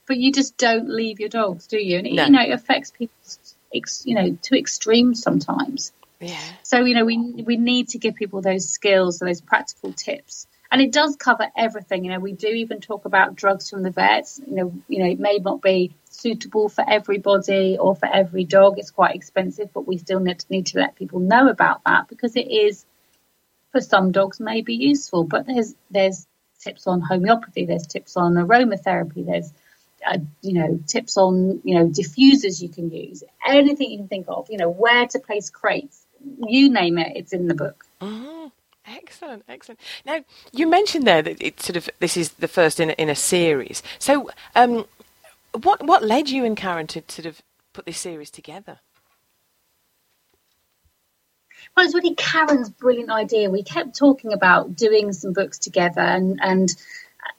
but 0.06 0.18
you 0.18 0.32
just 0.32 0.56
don't 0.56 0.90
leave 0.90 1.20
your 1.20 1.28
dogs, 1.28 1.68
do 1.68 1.78
you? 1.78 1.98
And 1.98 2.16
no. 2.16 2.26
you 2.26 2.32
know 2.32 2.42
it 2.42 2.52
affects 2.52 2.92
people, 2.92 3.16
you 3.74 4.16
know, 4.16 4.38
to 4.44 4.58
extremes 4.58 5.22
sometimes. 5.22 5.92
Yeah. 6.22 6.40
So 6.64 6.86
you 6.86 6.96
know 6.96 7.04
we 7.04 7.18
we 7.18 7.58
need 7.58 7.90
to 7.90 7.98
give 7.98 8.16
people 8.16 8.42
those 8.42 8.70
skills, 8.70 9.20
those 9.20 9.42
practical 9.42 9.92
tips, 9.92 10.48
and 10.72 10.82
it 10.82 10.94
does 10.94 11.18
cover 11.18 11.48
everything. 11.56 12.06
You 12.06 12.12
know, 12.12 12.20
we 12.20 12.32
do 12.32 12.48
even 12.48 12.80
talk 12.80 13.04
about 13.04 13.36
drugs 13.36 13.70
from 13.70 13.84
the 13.84 13.92
vets. 13.92 14.40
You 14.48 14.56
know, 14.56 14.74
you 14.88 15.00
know 15.00 15.12
it 15.12 15.20
may 15.20 15.38
not 15.40 15.62
be 15.62 15.94
suitable 16.10 16.70
for 16.70 16.84
everybody 16.88 17.78
or 17.78 17.94
for 17.94 18.08
every 18.08 18.46
dog. 18.46 18.80
It's 18.80 18.92
quite 18.92 19.16
expensive, 19.16 19.74
but 19.74 19.86
we 19.86 19.98
still 19.98 20.22
need 20.22 20.40
to, 20.40 20.46
need 20.50 20.68
to 20.68 20.80
let 20.80 20.96
people 20.96 21.20
know 21.20 21.50
about 21.50 21.84
that 21.84 22.08
because 22.08 22.38
it 22.38 22.50
is 22.50 22.86
for 23.78 23.82
some 23.82 24.12
dogs 24.12 24.40
may 24.40 24.62
be 24.62 24.74
useful. 24.74 25.24
But 25.24 25.46
there's 25.46 25.76
there's 25.92 26.26
tips 26.60 26.88
on 26.88 27.02
homeopathy. 27.02 27.66
There's 27.66 27.86
tips 27.86 28.18
on 28.18 28.34
aromatherapy. 28.34 29.26
There's 29.26 29.54
uh, 30.06 30.20
you 30.42 30.54
know, 30.54 30.80
tips 30.88 31.18
on, 31.18 31.60
you 31.64 31.76
know, 31.76 31.88
diffusers 31.88 32.62
you 32.62 32.70
can 32.70 32.90
use, 32.92 33.24
anything 33.46 33.90
you 33.90 33.98
can 33.98 34.08
think 34.08 34.28
of, 34.30 34.48
you 34.50 34.58
know, 34.58 34.70
where 34.70 35.08
to 35.08 35.20
place 35.20 35.50
crates, 35.50 36.06
you 36.48 36.70
name 36.70 37.00
it, 37.00 37.14
it's 37.16 37.34
in 37.34 37.48
the 37.48 37.56
book. 37.56 37.84
Mm-hmm. 38.00 38.48
Excellent, 38.86 39.44
excellent. 39.50 39.80
Now 40.06 40.24
you 40.54 40.68
mentioned 40.68 41.06
there 41.06 41.22
that 41.22 41.42
it's 41.42 41.66
sort 41.66 41.76
of 41.76 41.90
this 42.00 42.16
is 42.16 42.34
the 42.34 42.48
first 42.48 42.80
in 42.80 42.92
a, 42.92 42.94
in 42.94 43.10
a 43.10 43.16
series. 43.16 43.84
So, 44.00 44.30
um, 44.56 44.86
what 45.52 45.84
what 45.84 46.04
led 46.04 46.30
you 46.30 46.46
and 46.46 46.56
Karen 46.56 46.88
to 46.88 47.04
sort 47.10 47.26
of 47.26 47.42
put 47.74 47.86
this 47.86 47.98
series 47.98 48.32
together? 48.32 48.80
Well, 51.76 51.86
it's 51.86 51.96
really 51.96 52.16
Karen's 52.16 52.70
brilliant 52.70 53.12
idea. 53.12 53.50
We 53.50 53.64
kept 53.64 53.96
talking 53.96 54.34
about 54.34 54.76
doing 54.76 55.14
some 55.14 55.34
books 55.34 55.60
together, 55.60 56.02
and 56.02 56.40
and 56.42 56.76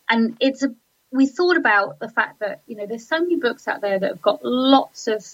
and 0.08 0.36
it's 0.40 0.62
a 0.62 0.74
we 1.10 1.26
thought 1.26 1.56
about 1.56 1.98
the 1.98 2.08
fact 2.08 2.40
that 2.40 2.62
you 2.66 2.76
know 2.76 2.86
there's 2.86 3.08
so 3.08 3.20
many 3.20 3.36
books 3.36 3.66
out 3.66 3.80
there 3.80 3.98
that 3.98 4.08
have 4.08 4.22
got 4.22 4.44
lots 4.44 5.08
of 5.08 5.24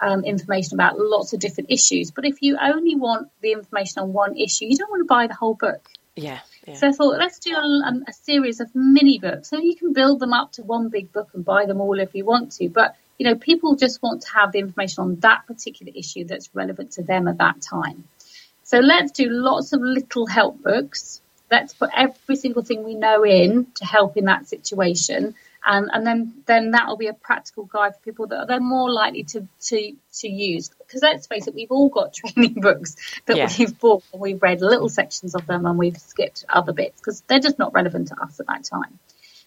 um, 0.00 0.24
information 0.24 0.74
about 0.74 0.98
lots 0.98 1.32
of 1.32 1.40
different 1.40 1.70
issues. 1.70 2.10
But 2.10 2.26
if 2.26 2.42
you 2.42 2.58
only 2.60 2.96
want 2.96 3.30
the 3.40 3.52
information 3.52 4.02
on 4.02 4.12
one 4.12 4.36
issue, 4.36 4.66
you 4.66 4.76
don't 4.76 4.90
want 4.90 5.00
to 5.00 5.06
buy 5.06 5.28
the 5.28 5.34
whole 5.34 5.54
book. 5.54 5.88
Yeah. 6.16 6.40
yeah. 6.66 6.74
So 6.74 6.88
I 6.88 6.92
thought, 6.92 7.18
let's 7.18 7.38
do 7.38 7.54
a, 7.54 7.60
um, 7.86 8.04
a, 8.06 8.12
series 8.12 8.60
of 8.60 8.74
mini 8.74 9.18
books. 9.18 9.48
So 9.48 9.58
you 9.58 9.74
can 9.74 9.92
build 9.94 10.20
them 10.20 10.32
up 10.32 10.52
to 10.52 10.62
one 10.62 10.90
big 10.90 11.12
book 11.12 11.30
and 11.32 11.44
buy 11.44 11.64
them 11.64 11.80
all 11.80 11.98
if 11.98 12.14
you 12.14 12.24
want 12.24 12.52
to. 12.52 12.68
But, 12.68 12.96
you 13.18 13.26
know, 13.26 13.36
people 13.36 13.76
just 13.76 14.02
want 14.02 14.22
to 14.22 14.28
have 14.34 14.52
the 14.52 14.58
information 14.58 15.04
on 15.04 15.16
that 15.20 15.46
particular 15.46 15.92
issue 15.94 16.24
that's 16.24 16.50
relevant 16.52 16.92
to 16.92 17.02
them 17.02 17.28
at 17.28 17.38
that 17.38 17.62
time. 17.62 18.04
So 18.72 18.78
let's 18.78 19.12
do 19.12 19.28
lots 19.28 19.74
of 19.74 19.82
little 19.82 20.26
help 20.26 20.62
books. 20.62 21.20
Let's 21.50 21.74
put 21.74 21.90
every 21.94 22.36
single 22.36 22.62
thing 22.62 22.84
we 22.84 22.94
know 22.94 23.22
in 23.22 23.66
to 23.74 23.84
help 23.84 24.16
in 24.16 24.24
that 24.24 24.48
situation 24.48 25.34
and 25.62 25.90
and 25.92 26.06
then 26.06 26.32
then 26.46 26.70
that 26.70 26.88
will 26.88 26.96
be 26.96 27.08
a 27.08 27.12
practical 27.12 27.64
guide 27.64 27.94
for 27.94 28.00
people 28.00 28.26
that 28.28 28.38
are 28.38 28.46
then 28.46 28.64
more 28.64 28.90
likely 28.90 29.24
to 29.24 29.46
to 29.60 29.92
to 30.14 30.26
use 30.26 30.70
because 30.70 31.02
let's 31.02 31.26
face 31.26 31.46
it 31.46 31.54
we've 31.54 31.70
all 31.70 31.90
got 31.90 32.14
training 32.20 32.54
books 32.54 32.96
that 33.26 33.36
yeah. 33.36 33.48
we've 33.58 33.78
bought 33.78 34.02
and 34.14 34.22
we've 34.22 34.42
read 34.42 34.62
little 34.62 34.88
sections 34.88 35.34
of 35.34 35.46
them 35.46 35.66
and 35.66 35.78
we've 35.78 35.98
skipped 35.98 36.46
other 36.48 36.72
bits 36.72 36.98
because 36.98 37.20
they're 37.28 37.40
just 37.40 37.58
not 37.58 37.74
relevant 37.74 38.08
to 38.08 38.20
us 38.22 38.40
at 38.40 38.46
that 38.46 38.64
time 38.64 38.98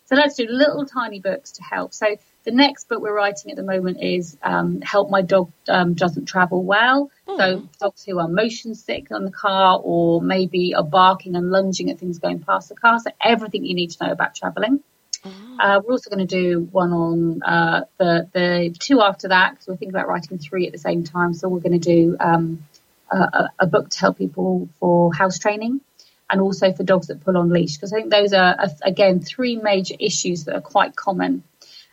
so 0.05 0.15
let's 0.15 0.35
do 0.35 0.45
little 0.47 0.85
tiny 0.85 1.19
books 1.19 1.53
to 1.53 1.63
help 1.63 1.93
so 1.93 2.05
the 2.43 2.51
next 2.51 2.87
book 2.87 3.01
we're 3.01 3.15
writing 3.15 3.51
at 3.51 3.57
the 3.57 3.63
moment 3.63 4.01
is 4.01 4.37
um, 4.43 4.81
help 4.81 5.09
my 5.09 5.21
dog 5.21 5.51
um, 5.67 5.93
doesn't 5.93 6.25
travel 6.25 6.63
well 6.63 7.11
mm. 7.27 7.37
so 7.37 7.67
dogs 7.79 8.03
who 8.03 8.19
are 8.19 8.27
motion 8.27 8.75
sick 8.75 9.07
on 9.11 9.25
the 9.25 9.31
car 9.31 9.79
or 9.83 10.21
maybe 10.21 10.75
are 10.75 10.83
barking 10.83 11.35
and 11.35 11.49
lunging 11.49 11.89
at 11.89 11.99
things 11.99 12.19
going 12.19 12.39
past 12.39 12.69
the 12.69 12.75
car 12.75 12.99
so 12.99 13.09
everything 13.23 13.65
you 13.65 13.75
need 13.75 13.91
to 13.91 14.05
know 14.05 14.11
about 14.11 14.35
traveling 14.35 14.79
Mm. 15.25 15.57
Uh, 15.59 15.81
we're 15.83 15.93
also 15.93 16.09
going 16.09 16.25
to 16.25 16.39
do 16.39 16.67
one 16.71 16.91
on 16.93 17.41
uh, 17.41 17.81
the 17.97 18.29
the 18.31 18.75
two 18.77 19.01
after 19.01 19.29
that 19.29 19.51
because 19.51 19.67
we're 19.67 19.75
thinking 19.75 19.95
about 19.95 20.07
writing 20.07 20.37
three 20.37 20.67
at 20.67 20.71
the 20.71 20.77
same 20.77 21.03
time. 21.03 21.33
So 21.33 21.49
we're 21.49 21.61
going 21.61 21.79
to 21.79 21.89
do 21.95 22.15
um, 22.19 22.63
a, 23.11 23.49
a, 23.59 23.67
book 23.67 23.89
to 23.89 23.99
help 23.99 24.17
people 24.17 24.69
for 24.79 25.13
house 25.13 25.39
training 25.39 25.81
and 26.29 26.41
also 26.41 26.73
for 26.73 26.83
dogs 26.83 27.07
that 27.07 27.23
pull 27.23 27.37
on 27.37 27.49
leash 27.49 27.75
because 27.75 27.93
I 27.93 27.97
think 27.97 28.11
those 28.11 28.33
are 28.33 28.55
again 28.81 29.19
three 29.19 29.57
major 29.57 29.95
issues 29.99 30.45
that 30.45 30.55
are 30.55 30.61
quite 30.61 30.95
common 30.95 31.43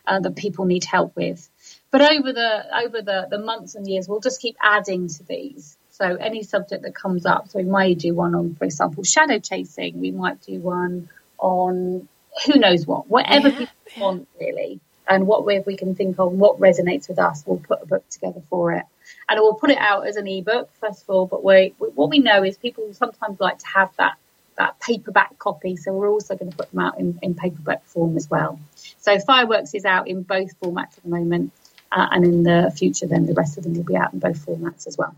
uh, 0.07 0.19
that 0.19 0.35
people 0.35 0.65
need 0.65 0.83
help 0.83 1.15
with. 1.15 1.49
But 1.91 2.01
over 2.01 2.33
the 2.33 2.83
over 2.83 3.01
the, 3.01 3.27
the 3.29 3.39
months 3.39 3.75
and 3.75 3.87
years, 3.87 4.07
we'll 4.07 4.19
just 4.19 4.41
keep 4.41 4.57
adding 4.61 5.07
to 5.07 5.23
these. 5.23 5.77
So 5.89 6.05
any 6.15 6.41
subject 6.41 6.81
that 6.83 6.95
comes 6.95 7.25
up, 7.25 7.49
so 7.49 7.59
we 7.59 7.65
might 7.65 7.99
do 7.99 8.15
one 8.15 8.33
on, 8.33 8.55
for 8.55 8.65
example, 8.65 9.03
shadow 9.03 9.37
chasing. 9.37 9.99
We 9.99 10.09
might 10.09 10.41
do 10.41 10.59
one 10.59 11.09
on 11.37 12.07
who 12.45 12.59
knows 12.59 12.87
what, 12.87 13.07
whatever 13.07 13.49
yeah, 13.49 13.57
people 13.59 13.75
yeah. 13.95 14.03
want 14.03 14.27
really, 14.39 14.79
and 15.07 15.27
what 15.27 15.45
way 15.45 15.63
we 15.65 15.77
can 15.77 15.93
think 15.93 16.17
of, 16.19 16.31
what 16.31 16.59
resonates 16.59 17.07
with 17.07 17.19
us, 17.19 17.43
we'll 17.45 17.59
put 17.59 17.83
a 17.83 17.85
book 17.85 18.07
together 18.09 18.41
for 18.49 18.73
it. 18.73 18.85
And 19.29 19.39
we'll 19.39 19.53
put 19.53 19.69
it 19.69 19.77
out 19.77 20.07
as 20.07 20.15
an 20.15 20.27
ebook 20.27 20.69
first 20.79 21.03
of 21.03 21.09
all, 21.09 21.27
but 21.27 21.43
we, 21.43 21.73
what 21.77 22.09
we 22.09 22.19
know 22.19 22.43
is 22.43 22.57
people 22.57 22.91
sometimes 22.93 23.39
like 23.39 23.59
to 23.59 23.67
have 23.67 23.95
that 23.97 24.15
that 24.57 24.79
paperback 24.79 25.37
copy, 25.39 25.75
so 25.75 25.93
we're 25.93 26.09
also 26.09 26.35
going 26.35 26.51
to 26.51 26.57
put 26.57 26.71
them 26.71 26.79
out 26.79 26.99
in, 26.99 27.19
in 27.21 27.35
paperback 27.35 27.83
form 27.85 28.17
as 28.17 28.29
well. 28.29 28.59
So 28.99 29.19
Fireworks 29.19 29.73
is 29.73 29.85
out 29.85 30.07
in 30.07 30.23
both 30.23 30.59
formats 30.59 30.97
at 30.97 31.03
the 31.03 31.09
moment, 31.09 31.51
uh, 31.91 32.07
and 32.11 32.25
in 32.25 32.43
the 32.43 32.73
future, 32.75 33.07
then 33.07 33.25
the 33.25 33.33
rest 33.33 33.57
of 33.57 33.63
them 33.63 33.73
will 33.73 33.83
be 33.83 33.95
out 33.95 34.13
in 34.13 34.19
both 34.19 34.45
formats 34.45 34.87
as 34.87 34.97
well. 34.97 35.15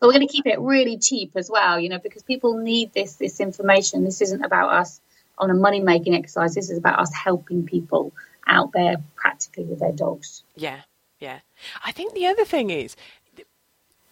But 0.00 0.08
we're 0.08 0.14
going 0.14 0.26
to 0.26 0.32
keep 0.32 0.46
it 0.46 0.58
really 0.58 0.98
cheap 0.98 1.32
as 1.36 1.48
well, 1.48 1.78
you 1.78 1.88
know, 1.88 1.98
because 1.98 2.22
people 2.24 2.56
need 2.58 2.92
this 2.92 3.14
this 3.16 3.38
information. 3.38 4.04
This 4.04 4.20
isn't 4.20 4.44
about 4.44 4.72
us 4.72 5.00
on 5.38 5.50
a 5.50 5.54
money 5.54 5.80
making 5.80 6.14
exercise. 6.14 6.54
This 6.54 6.70
is 6.70 6.78
about 6.78 6.98
us 6.98 7.14
helping 7.14 7.66
people 7.66 8.12
out 8.46 8.72
there 8.72 8.96
practically 9.14 9.64
with 9.64 9.78
their 9.78 9.92
dogs. 9.92 10.42
Yeah, 10.56 10.80
yeah. 11.20 11.38
I 11.84 11.92
think 11.92 12.14
the 12.14 12.26
other 12.26 12.44
thing 12.44 12.70
is 12.70 12.96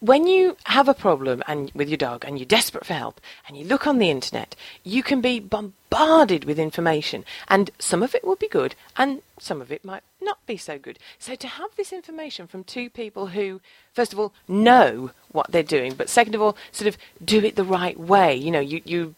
when 0.01 0.25
you 0.25 0.57
have 0.63 0.89
a 0.89 0.95
problem 0.95 1.43
and 1.47 1.71
with 1.75 1.87
your 1.87 1.97
dog 1.97 2.25
and 2.25 2.39
you're 2.39 2.45
desperate 2.45 2.85
for 2.85 2.95
help 2.95 3.21
and 3.47 3.55
you 3.55 3.63
look 3.63 3.85
on 3.85 3.99
the 3.99 4.09
internet, 4.09 4.55
you 4.83 5.03
can 5.03 5.21
be 5.21 5.39
bombarded 5.39 6.43
with 6.43 6.57
information 6.57 7.23
and 7.47 7.69
some 7.77 8.01
of 8.01 8.15
it 8.15 8.25
will 8.25 8.35
be 8.35 8.47
good 8.47 8.73
and 8.97 9.21
some 9.39 9.61
of 9.61 9.71
it 9.71 9.85
might 9.85 10.01
not 10.19 10.43
be 10.47 10.57
so 10.57 10.79
good. 10.79 10.97
So 11.19 11.35
to 11.35 11.47
have 11.47 11.69
this 11.77 11.93
information 11.93 12.47
from 12.47 12.63
two 12.63 12.89
people 12.89 13.27
who, 13.27 13.61
first 13.93 14.11
of 14.11 14.17
all, 14.19 14.33
know 14.47 15.11
what 15.31 15.51
they're 15.51 15.61
doing, 15.61 15.93
but 15.93 16.09
second 16.09 16.33
of 16.33 16.41
all, 16.41 16.57
sort 16.71 16.87
of 16.87 16.97
do 17.23 17.37
it 17.45 17.55
the 17.55 17.63
right 17.63 17.99
way. 17.99 18.35
You 18.35 18.49
know, 18.49 18.59
you, 18.59 18.81
you 18.83 19.13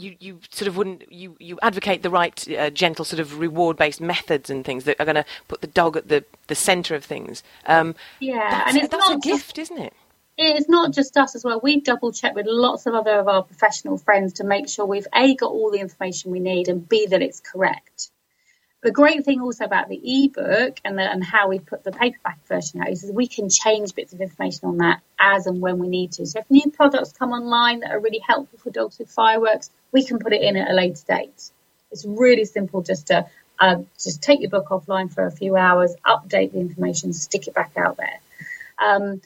you, 0.00 0.16
you 0.18 0.40
sort 0.50 0.68
of 0.68 0.76
wouldn't 0.76 1.10
you, 1.10 1.36
you 1.38 1.58
advocate 1.62 2.02
the 2.02 2.10
right 2.10 2.48
uh, 2.56 2.70
gentle 2.70 3.04
sort 3.04 3.20
of 3.20 3.38
reward 3.38 3.76
based 3.76 4.00
methods 4.00 4.50
and 4.50 4.64
things 4.64 4.84
that 4.84 5.00
are 5.00 5.04
going 5.04 5.16
to 5.16 5.24
put 5.48 5.60
the 5.60 5.66
dog 5.66 5.96
at 5.96 6.08
the, 6.08 6.24
the 6.46 6.54
centre 6.54 6.94
of 6.94 7.04
things. 7.04 7.42
Um, 7.66 7.94
yeah, 8.20 8.50
that's, 8.50 8.70
and 8.70 8.82
it's 8.82 8.88
that's 8.88 9.08
not 9.08 9.16
a 9.16 9.20
gift, 9.20 9.58
isn't 9.58 9.78
it? 9.78 9.92
It's 10.40 10.68
not 10.68 10.92
just 10.92 11.16
us 11.16 11.34
as 11.34 11.44
well. 11.44 11.58
We 11.60 11.80
double 11.80 12.12
check 12.12 12.36
with 12.36 12.46
lots 12.46 12.86
of 12.86 12.94
other 12.94 13.18
of 13.18 13.26
our 13.26 13.42
professional 13.42 13.98
friends 13.98 14.34
to 14.34 14.44
make 14.44 14.68
sure 14.68 14.86
we've 14.86 15.08
a 15.12 15.34
got 15.34 15.50
all 15.50 15.72
the 15.72 15.80
information 15.80 16.30
we 16.30 16.38
need 16.38 16.68
and 16.68 16.88
b 16.88 17.06
that 17.06 17.22
it's 17.22 17.40
correct. 17.40 18.10
The 18.82 18.92
great 18.92 19.24
thing 19.24 19.40
also 19.40 19.64
about 19.64 19.88
the 19.88 20.00
ebook 20.24 20.78
and, 20.84 20.96
the, 20.96 21.02
and 21.02 21.24
how 21.24 21.48
we 21.48 21.58
put 21.58 21.82
the 21.82 21.90
paperback 21.90 22.38
version 22.46 22.80
out 22.80 22.88
is 22.88 23.10
we 23.12 23.26
can 23.26 23.48
change 23.48 23.94
bits 23.94 24.12
of 24.12 24.20
information 24.20 24.68
on 24.68 24.78
that 24.78 25.00
as 25.18 25.46
and 25.46 25.60
when 25.60 25.78
we 25.78 25.88
need 25.88 26.12
to. 26.12 26.26
So 26.26 26.38
if 26.38 26.50
new 26.50 26.70
products 26.70 27.12
come 27.12 27.32
online 27.32 27.80
that 27.80 27.90
are 27.90 27.98
really 27.98 28.20
helpful 28.24 28.58
for 28.60 28.70
dogs 28.70 28.98
with 29.00 29.10
fireworks, 29.10 29.70
we 29.90 30.04
can 30.04 30.20
put 30.20 30.32
it 30.32 30.42
in 30.42 30.56
at 30.56 30.70
a 30.70 30.74
later 30.74 31.02
date. 31.08 31.50
It's 31.90 32.04
really 32.06 32.44
simple 32.44 32.82
just 32.82 33.08
to 33.08 33.26
uh, 33.58 33.82
just 34.00 34.22
take 34.22 34.40
your 34.40 34.50
book 34.50 34.68
offline 34.68 35.12
for 35.12 35.26
a 35.26 35.32
few 35.32 35.56
hours, 35.56 35.94
update 36.06 36.52
the 36.52 36.60
information, 36.60 37.12
stick 37.12 37.48
it 37.48 37.54
back 37.54 37.72
out 37.76 37.96
there. 37.96 38.20
Um, 38.78 39.20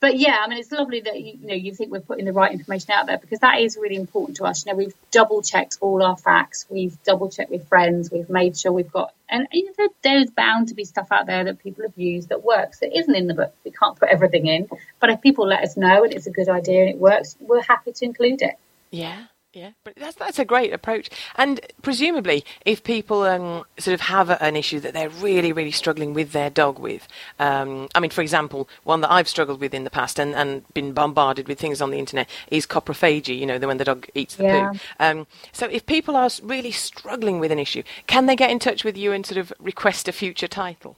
but 0.00 0.18
yeah, 0.18 0.38
I 0.42 0.48
mean, 0.48 0.58
it's 0.58 0.72
lovely 0.72 1.00
that 1.00 1.20
you, 1.20 1.38
you, 1.40 1.46
know 1.46 1.54
you 1.54 1.74
think 1.74 1.92
we're 1.92 2.00
putting 2.00 2.24
the 2.24 2.32
right 2.32 2.52
information 2.52 2.92
out 2.92 3.06
there 3.06 3.18
because 3.18 3.40
that 3.40 3.60
is 3.60 3.76
really 3.80 3.96
important 3.96 4.38
to 4.38 4.44
us. 4.44 4.64
You 4.64 4.72
know, 4.72 4.78
we've 4.78 4.94
double 5.10 5.42
checked 5.42 5.76
all 5.80 6.02
our 6.02 6.16
facts, 6.16 6.66
we've 6.70 7.00
double 7.04 7.30
checked 7.30 7.50
with 7.50 7.68
friends, 7.68 8.10
we've 8.10 8.30
made 8.30 8.56
sure 8.56 8.72
we've 8.72 8.90
got, 8.90 9.12
and 9.28 9.46
you 9.52 9.72
know, 9.78 9.88
there's 10.02 10.30
bound 10.30 10.68
to 10.68 10.74
be 10.74 10.84
stuff 10.84 11.08
out 11.10 11.26
there 11.26 11.44
that 11.44 11.58
people 11.58 11.84
have 11.84 11.96
used 11.96 12.30
that 12.30 12.42
works 12.42 12.80
that 12.80 12.96
isn't 12.96 13.14
in 13.14 13.26
the 13.26 13.34
book. 13.34 13.54
We 13.64 13.70
can't 13.70 13.98
put 13.98 14.08
everything 14.08 14.46
in, 14.46 14.68
but 15.00 15.10
if 15.10 15.20
people 15.20 15.46
let 15.46 15.62
us 15.62 15.76
know 15.76 16.04
and 16.04 16.12
it's 16.14 16.26
a 16.26 16.30
good 16.30 16.48
idea 16.48 16.80
and 16.80 16.90
it 16.90 16.98
works, 16.98 17.36
we're 17.38 17.62
happy 17.62 17.92
to 17.92 18.04
include 18.04 18.42
it. 18.42 18.58
Yeah. 18.90 19.24
Yeah, 19.52 19.72
but 19.82 19.94
that's 19.96 20.14
that's 20.14 20.38
a 20.38 20.44
great 20.44 20.72
approach. 20.72 21.10
And 21.34 21.60
presumably, 21.82 22.44
if 22.64 22.84
people 22.84 23.24
um, 23.24 23.64
sort 23.78 23.94
of 23.94 24.00
have 24.02 24.30
a, 24.30 24.40
an 24.40 24.54
issue 24.54 24.78
that 24.78 24.92
they're 24.94 25.08
really, 25.08 25.52
really 25.52 25.72
struggling 25.72 26.14
with 26.14 26.30
their 26.30 26.50
dog 26.50 26.78
with, 26.78 27.08
um, 27.40 27.88
I 27.92 27.98
mean, 27.98 28.12
for 28.12 28.22
example, 28.22 28.68
one 28.84 29.00
that 29.00 29.10
I've 29.10 29.26
struggled 29.28 29.60
with 29.60 29.74
in 29.74 29.82
the 29.82 29.90
past 29.90 30.20
and, 30.20 30.36
and 30.36 30.72
been 30.72 30.92
bombarded 30.92 31.48
with 31.48 31.58
things 31.58 31.82
on 31.82 31.90
the 31.90 31.98
internet 31.98 32.30
is 32.48 32.64
coprophagy. 32.64 33.36
You 33.36 33.46
know, 33.46 33.58
the 33.58 33.66
when 33.66 33.78
the 33.78 33.84
dog 33.84 34.06
eats 34.14 34.36
the 34.36 34.44
Yeah. 34.44 34.70
poo. 34.70 34.78
Um, 35.00 35.26
so 35.52 35.66
if 35.66 35.84
people 35.84 36.14
are 36.14 36.30
really 36.44 36.70
struggling 36.70 37.40
with 37.40 37.50
an 37.50 37.58
issue, 37.58 37.82
can 38.06 38.26
they 38.26 38.36
get 38.36 38.50
in 38.52 38.60
touch 38.60 38.84
with 38.84 38.96
you 38.96 39.10
and 39.12 39.26
sort 39.26 39.38
of 39.38 39.52
request 39.58 40.06
a 40.06 40.12
future 40.12 40.48
title? 40.48 40.96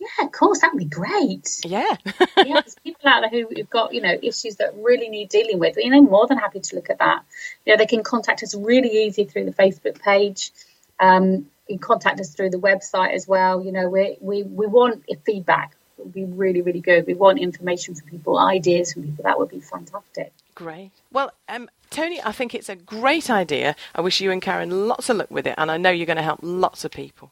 Yeah, 0.00 0.24
of 0.24 0.32
course, 0.32 0.60
that'd 0.60 0.78
be 0.78 0.86
great. 0.86 1.60
Yeah. 1.62 1.94
yeah, 2.38 2.60
there's 2.62 2.74
people 2.82 3.06
out 3.06 3.20
there 3.20 3.28
who, 3.28 3.48
who've 3.54 3.68
got, 3.68 3.92
you 3.92 4.00
know, 4.00 4.16
issues 4.22 4.56
that 4.56 4.74
really 4.76 5.10
need 5.10 5.28
dealing 5.28 5.58
with. 5.58 5.76
You 5.76 5.90
know, 5.90 6.00
more 6.00 6.26
than 6.26 6.38
happy 6.38 6.60
to 6.60 6.76
look 6.76 6.88
at 6.88 6.98
that. 7.00 7.22
You 7.66 7.74
know, 7.74 7.76
they 7.76 7.86
can 7.86 8.02
contact 8.02 8.42
us 8.42 8.54
really 8.54 9.04
easy 9.04 9.24
through 9.24 9.44
the 9.44 9.52
Facebook 9.52 10.00
page. 10.00 10.52
Um, 10.98 11.50
you 11.68 11.76
can 11.76 11.78
contact 11.78 12.18
us 12.18 12.34
through 12.34 12.48
the 12.48 12.58
website 12.58 13.12
as 13.12 13.28
well. 13.28 13.62
You 13.62 13.72
know, 13.72 13.90
we 13.90 14.16
we, 14.22 14.42
we 14.42 14.66
want 14.66 15.04
feedback. 15.26 15.76
It 15.98 16.04
would 16.04 16.14
be 16.14 16.24
really, 16.24 16.62
really 16.62 16.80
good. 16.80 17.06
We 17.06 17.12
want 17.12 17.38
information 17.38 17.94
from 17.94 18.08
people, 18.08 18.38
ideas 18.38 18.94
from 18.94 19.02
people. 19.02 19.24
That 19.24 19.38
would 19.38 19.50
be 19.50 19.60
fantastic. 19.60 20.32
Great. 20.54 20.92
Well, 21.12 21.30
um, 21.46 21.68
Toni, 21.90 22.22
I 22.24 22.32
think 22.32 22.54
it's 22.54 22.70
a 22.70 22.76
great 22.76 23.28
idea. 23.28 23.76
I 23.94 24.00
wish 24.00 24.22
you 24.22 24.30
and 24.30 24.40
Karen 24.40 24.88
lots 24.88 25.10
of 25.10 25.18
luck 25.18 25.30
with 25.30 25.46
it, 25.46 25.56
and 25.58 25.70
I 25.70 25.76
know 25.76 25.90
you're 25.90 26.06
going 26.06 26.16
to 26.16 26.22
help 26.22 26.40
lots 26.42 26.86
of 26.86 26.90
people. 26.90 27.30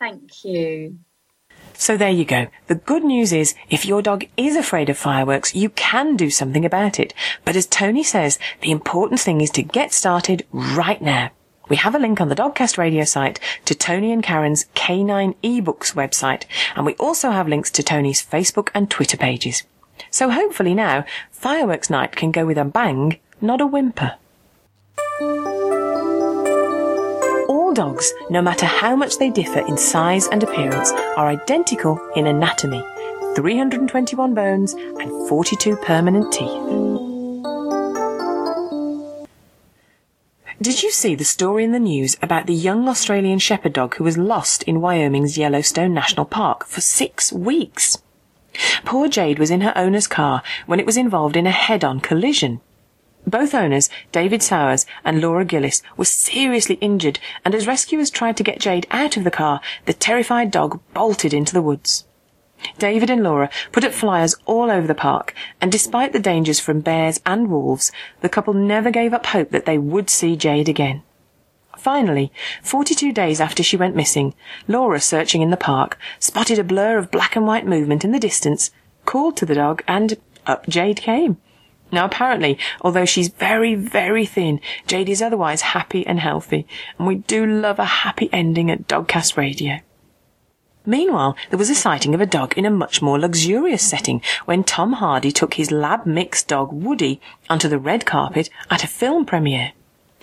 Thank 0.00 0.44
you. 0.44 0.98
So 1.76 1.96
there 1.96 2.10
you 2.10 2.24
go. 2.24 2.46
The 2.68 2.76
good 2.76 3.04
news 3.04 3.32
is, 3.32 3.54
if 3.68 3.84
your 3.84 4.00
dog 4.00 4.24
is 4.36 4.56
afraid 4.56 4.88
of 4.88 4.96
fireworks, 4.96 5.54
you 5.54 5.70
can 5.70 6.16
do 6.16 6.30
something 6.30 6.64
about 6.64 6.98
it. 6.98 7.12
But 7.44 7.56
as 7.56 7.66
Toni 7.66 8.02
says, 8.02 8.38
the 8.60 8.70
important 8.70 9.20
thing 9.20 9.40
is 9.40 9.50
to 9.50 9.62
get 9.62 9.92
started 9.92 10.46
right 10.52 11.02
now. 11.02 11.30
We 11.68 11.76
have 11.76 11.94
a 11.94 11.98
link 11.98 12.20
on 12.20 12.28
the 12.28 12.36
Dogcast 12.36 12.78
radio 12.78 13.04
site 13.04 13.40
to 13.64 13.74
Toni 13.74 14.12
and 14.12 14.22
Karen's 14.22 14.66
K9 14.76 15.34
eBooks 15.42 15.94
website, 15.94 16.44
and 16.76 16.84
we 16.84 16.94
also 16.94 17.30
have 17.30 17.48
links 17.48 17.70
to 17.72 17.82
Toni's 17.82 18.22
Facebook 18.22 18.68
and 18.74 18.90
Twitter 18.90 19.16
pages. 19.16 19.64
So 20.10 20.30
hopefully 20.30 20.74
now, 20.74 21.04
fireworks 21.30 21.90
night 21.90 22.16
can 22.16 22.30
go 22.30 22.44
with 22.46 22.58
a 22.58 22.64
bang, 22.64 23.18
not 23.40 23.60
a 23.60 23.66
whimper. 23.66 24.16
Dogs, 27.74 28.14
no 28.30 28.40
matter 28.40 28.66
how 28.66 28.94
much 28.94 29.18
they 29.18 29.30
differ 29.30 29.58
in 29.66 29.76
size 29.76 30.28
and 30.28 30.44
appearance, 30.44 30.92
are 31.16 31.26
identical 31.26 31.98
in 32.14 32.28
anatomy 32.28 32.84
321 33.34 34.32
bones 34.32 34.74
and 34.74 35.28
42 35.28 35.76
permanent 35.78 36.32
teeth. 36.32 36.52
Did 40.62 40.84
you 40.84 40.92
see 40.92 41.16
the 41.16 41.24
story 41.24 41.64
in 41.64 41.72
the 41.72 41.80
news 41.80 42.16
about 42.22 42.46
the 42.46 42.54
young 42.54 42.88
Australian 42.88 43.40
Shepherd 43.40 43.72
dog 43.72 43.96
who 43.96 44.04
was 44.04 44.16
lost 44.16 44.62
in 44.62 44.80
Wyoming's 44.80 45.36
Yellowstone 45.36 45.92
National 45.92 46.26
Park 46.26 46.64
for 46.66 46.80
six 46.80 47.32
weeks? 47.32 47.98
Poor 48.84 49.08
Jade 49.08 49.40
was 49.40 49.50
in 49.50 49.62
her 49.62 49.76
owner's 49.76 50.06
car 50.06 50.44
when 50.66 50.78
it 50.78 50.86
was 50.86 50.96
involved 50.96 51.36
in 51.36 51.48
a 51.48 51.50
head-on 51.50 51.98
collision. 51.98 52.60
Both 53.26 53.54
owners, 53.54 53.88
David 54.12 54.42
Sowers 54.42 54.84
and 55.04 55.20
Laura 55.20 55.44
Gillis, 55.44 55.82
were 55.96 56.04
seriously 56.04 56.76
injured, 56.76 57.18
and 57.44 57.54
as 57.54 57.66
rescuers 57.66 58.10
tried 58.10 58.36
to 58.36 58.42
get 58.42 58.60
Jade 58.60 58.86
out 58.90 59.16
of 59.16 59.24
the 59.24 59.30
car, 59.30 59.60
the 59.86 59.94
terrified 59.94 60.50
dog 60.50 60.80
bolted 60.92 61.32
into 61.32 61.54
the 61.54 61.62
woods. 61.62 62.04
David 62.78 63.10
and 63.10 63.22
Laura 63.22 63.50
put 63.72 63.84
up 63.84 63.92
flyers 63.92 64.36
all 64.46 64.70
over 64.70 64.86
the 64.86 64.94
park, 64.94 65.34
and 65.60 65.72
despite 65.72 66.12
the 66.12 66.18
dangers 66.18 66.60
from 66.60 66.80
bears 66.80 67.20
and 67.26 67.50
wolves, 67.50 67.92
the 68.20 68.28
couple 68.28 68.54
never 68.54 68.90
gave 68.90 69.12
up 69.12 69.26
hope 69.26 69.50
that 69.50 69.66
they 69.66 69.78
would 69.78 70.10
see 70.10 70.36
Jade 70.36 70.68
again. 70.68 71.02
Finally, 71.76 72.32
42 72.62 73.12
days 73.12 73.40
after 73.40 73.62
she 73.62 73.76
went 73.76 73.96
missing, 73.96 74.34
Laura, 74.68 75.00
searching 75.00 75.42
in 75.42 75.50
the 75.50 75.56
park, 75.56 75.98
spotted 76.18 76.58
a 76.58 76.64
blur 76.64 76.96
of 76.98 77.10
black 77.10 77.36
and 77.36 77.46
white 77.46 77.66
movement 77.66 78.04
in 78.04 78.12
the 78.12 78.20
distance, 78.20 78.70
called 79.04 79.36
to 79.36 79.44
the 79.44 79.54
dog, 79.54 79.82
and 79.86 80.16
up 80.46 80.66
Jade 80.66 81.02
came. 81.02 81.36
Now, 81.92 82.06
apparently, 82.06 82.58
although 82.80 83.04
she's 83.04 83.28
very, 83.28 83.74
very 83.74 84.26
thin, 84.26 84.60
Jade 84.86 85.08
is 85.08 85.22
otherwise 85.22 85.60
happy 85.60 86.06
and 86.06 86.18
healthy, 86.18 86.66
and 86.98 87.06
we 87.06 87.16
do 87.16 87.46
love 87.46 87.78
a 87.78 87.84
happy 87.84 88.28
ending 88.32 88.70
at 88.70 88.88
Dogcast 88.88 89.36
Radio. 89.36 89.78
Meanwhile, 90.86 91.34
there 91.48 91.58
was 91.58 91.70
a 91.70 91.74
sighting 91.74 92.14
of 92.14 92.20
a 92.20 92.26
dog 92.26 92.58
in 92.58 92.66
a 92.66 92.70
much 92.70 93.00
more 93.00 93.18
luxurious 93.18 93.82
setting 93.82 94.20
when 94.44 94.64
Tom 94.64 94.94
Hardy 94.94 95.32
took 95.32 95.54
his 95.54 95.70
lab 95.70 96.04
mixed 96.04 96.48
dog 96.48 96.72
Woody 96.72 97.20
onto 97.48 97.68
the 97.68 97.78
red 97.78 98.04
carpet 98.04 98.50
at 98.70 98.84
a 98.84 98.88
film 98.88 99.24
premiere. 99.24 99.72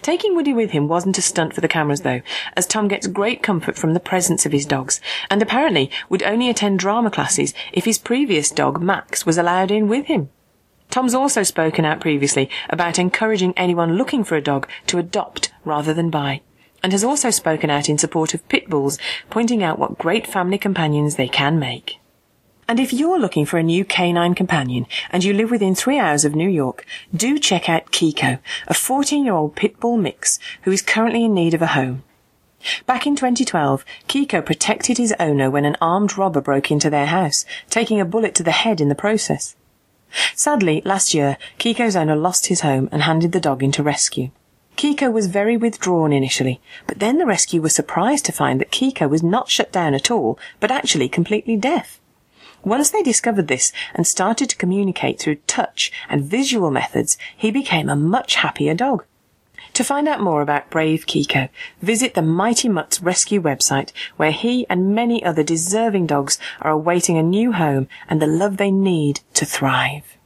Taking 0.03 0.35
Woody 0.35 0.53
with 0.53 0.71
him 0.71 0.87
wasn't 0.87 1.17
a 1.17 1.21
stunt 1.21 1.53
for 1.53 1.61
the 1.61 1.67
cameras 1.67 2.01
though, 2.01 2.21
as 2.55 2.67
Tom 2.67 2.87
gets 2.87 3.07
great 3.07 3.41
comfort 3.41 3.75
from 3.75 3.93
the 3.93 3.99
presence 3.99 4.45
of 4.45 4.51
his 4.51 4.65
dogs, 4.65 5.01
and 5.29 5.41
apparently 5.41 5.89
would 6.09 6.23
only 6.23 6.49
attend 6.49 6.79
drama 6.79 7.09
classes 7.09 7.53
if 7.71 7.85
his 7.85 7.97
previous 7.97 8.51
dog 8.51 8.81
Max 8.81 9.25
was 9.25 9.37
allowed 9.37 9.71
in 9.71 9.87
with 9.87 10.05
him. 10.05 10.29
Tom's 10.91 11.13
also 11.13 11.41
spoken 11.41 11.85
out 11.85 12.01
previously 12.01 12.49
about 12.69 12.99
encouraging 12.99 13.53
anyone 13.55 13.95
looking 13.95 14.25
for 14.25 14.35
a 14.35 14.41
dog 14.41 14.67
to 14.87 14.97
adopt 14.97 15.53
rather 15.63 15.93
than 15.93 16.09
buy, 16.09 16.41
and 16.83 16.91
has 16.91 17.03
also 17.03 17.29
spoken 17.29 17.69
out 17.69 17.87
in 17.87 17.97
support 17.97 18.33
of 18.33 18.47
pit 18.49 18.69
bulls, 18.69 18.99
pointing 19.29 19.63
out 19.63 19.79
what 19.79 19.97
great 19.97 20.27
family 20.27 20.57
companions 20.57 21.15
they 21.15 21.29
can 21.29 21.57
make. 21.57 21.97
And 22.67 22.77
if 22.77 22.91
you're 22.91 23.19
looking 23.19 23.45
for 23.45 23.57
a 23.57 23.63
new 23.63 23.85
canine 23.85 24.35
companion 24.35 24.85
and 25.09 25.23
you 25.23 25.33
live 25.33 25.49
within 25.49 25.75
three 25.75 25.97
hours 25.97 26.25
of 26.25 26.35
New 26.35 26.49
York, 26.49 26.85
do 27.15 27.39
check 27.39 27.69
out 27.69 27.91
Kiko, 27.91 28.39
a 28.67 28.73
14 28.73 29.23
year 29.23 29.33
old 29.33 29.55
pit 29.55 29.79
bull 29.79 29.95
mix 29.95 30.39
who 30.63 30.71
is 30.71 30.81
currently 30.81 31.23
in 31.23 31.33
need 31.33 31.53
of 31.53 31.61
a 31.61 31.67
home. 31.67 32.03
Back 32.85 33.07
in 33.07 33.15
2012, 33.15 33.85
Kiko 34.09 34.45
protected 34.45 34.97
his 34.97 35.15
owner 35.21 35.49
when 35.49 35.63
an 35.63 35.77
armed 35.81 36.17
robber 36.17 36.41
broke 36.41 36.69
into 36.69 36.89
their 36.89 37.07
house, 37.07 37.45
taking 37.69 38.01
a 38.01 38.05
bullet 38.05 38.35
to 38.35 38.43
the 38.43 38.51
head 38.51 38.81
in 38.81 38.89
the 38.89 38.95
process. 38.95 39.55
Sadly, 40.35 40.81
last 40.85 41.13
year, 41.13 41.37
Kiko's 41.59 41.95
owner 41.95 42.15
lost 42.15 42.47
his 42.47 42.61
home 42.61 42.89
and 42.91 43.03
handed 43.03 43.31
the 43.31 43.39
dog 43.39 43.63
into 43.63 43.83
rescue. 43.83 44.31
Kiko 44.77 45.11
was 45.11 45.27
very 45.27 45.57
withdrawn 45.57 46.11
initially, 46.11 46.59
but 46.87 46.99
then 46.99 47.17
the 47.17 47.25
rescue 47.25 47.61
was 47.61 47.75
surprised 47.75 48.25
to 48.25 48.31
find 48.31 48.59
that 48.59 48.71
Kiko 48.71 49.07
was 49.07 49.21
not 49.21 49.49
shut 49.49 49.71
down 49.71 49.93
at 49.93 50.09
all, 50.09 50.39
but 50.59 50.71
actually 50.71 51.07
completely 51.07 51.55
deaf. 51.55 51.99
Once 52.63 52.89
they 52.89 53.01
discovered 53.01 53.47
this 53.47 53.71
and 53.93 54.05
started 54.05 54.49
to 54.49 54.55
communicate 54.55 55.19
through 55.19 55.35
touch 55.47 55.91
and 56.09 56.23
visual 56.23 56.71
methods, 56.71 57.17
he 57.35 57.51
became 57.51 57.89
a 57.89 57.95
much 57.95 58.35
happier 58.35 58.73
dog. 58.73 59.03
To 59.73 59.83
find 59.83 60.07
out 60.07 60.21
more 60.21 60.41
about 60.41 60.69
Brave 60.69 61.05
Kiko, 61.05 61.49
visit 61.81 62.13
the 62.13 62.21
Mighty 62.21 62.67
Mutts 62.67 63.01
Rescue 63.01 63.41
website, 63.41 63.91
where 64.17 64.31
he 64.31 64.65
and 64.69 64.93
many 64.93 65.23
other 65.23 65.43
deserving 65.43 66.07
dogs 66.07 66.37
are 66.61 66.71
awaiting 66.71 67.17
a 67.17 67.23
new 67.23 67.53
home 67.53 67.87
and 68.09 68.21
the 68.21 68.27
love 68.27 68.57
they 68.57 68.71
need 68.71 69.21
to 69.33 69.45
thrive. 69.45 70.17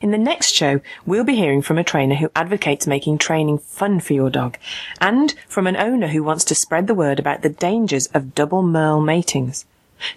In 0.00 0.10
the 0.10 0.18
next 0.18 0.52
show, 0.52 0.80
we'll 1.06 1.22
be 1.22 1.36
hearing 1.36 1.62
from 1.62 1.78
a 1.78 1.84
trainer 1.84 2.16
who 2.16 2.32
advocates 2.34 2.88
making 2.88 3.18
training 3.18 3.58
fun 3.58 4.00
for 4.00 4.14
your 4.14 4.30
dog, 4.30 4.58
and 5.00 5.32
from 5.46 5.68
an 5.68 5.76
owner 5.76 6.08
who 6.08 6.24
wants 6.24 6.42
to 6.46 6.56
spread 6.56 6.88
the 6.88 6.94
word 6.94 7.20
about 7.20 7.42
the 7.42 7.48
dangers 7.48 8.08
of 8.08 8.34
double 8.34 8.62
merle 8.62 9.00
matings. 9.00 9.64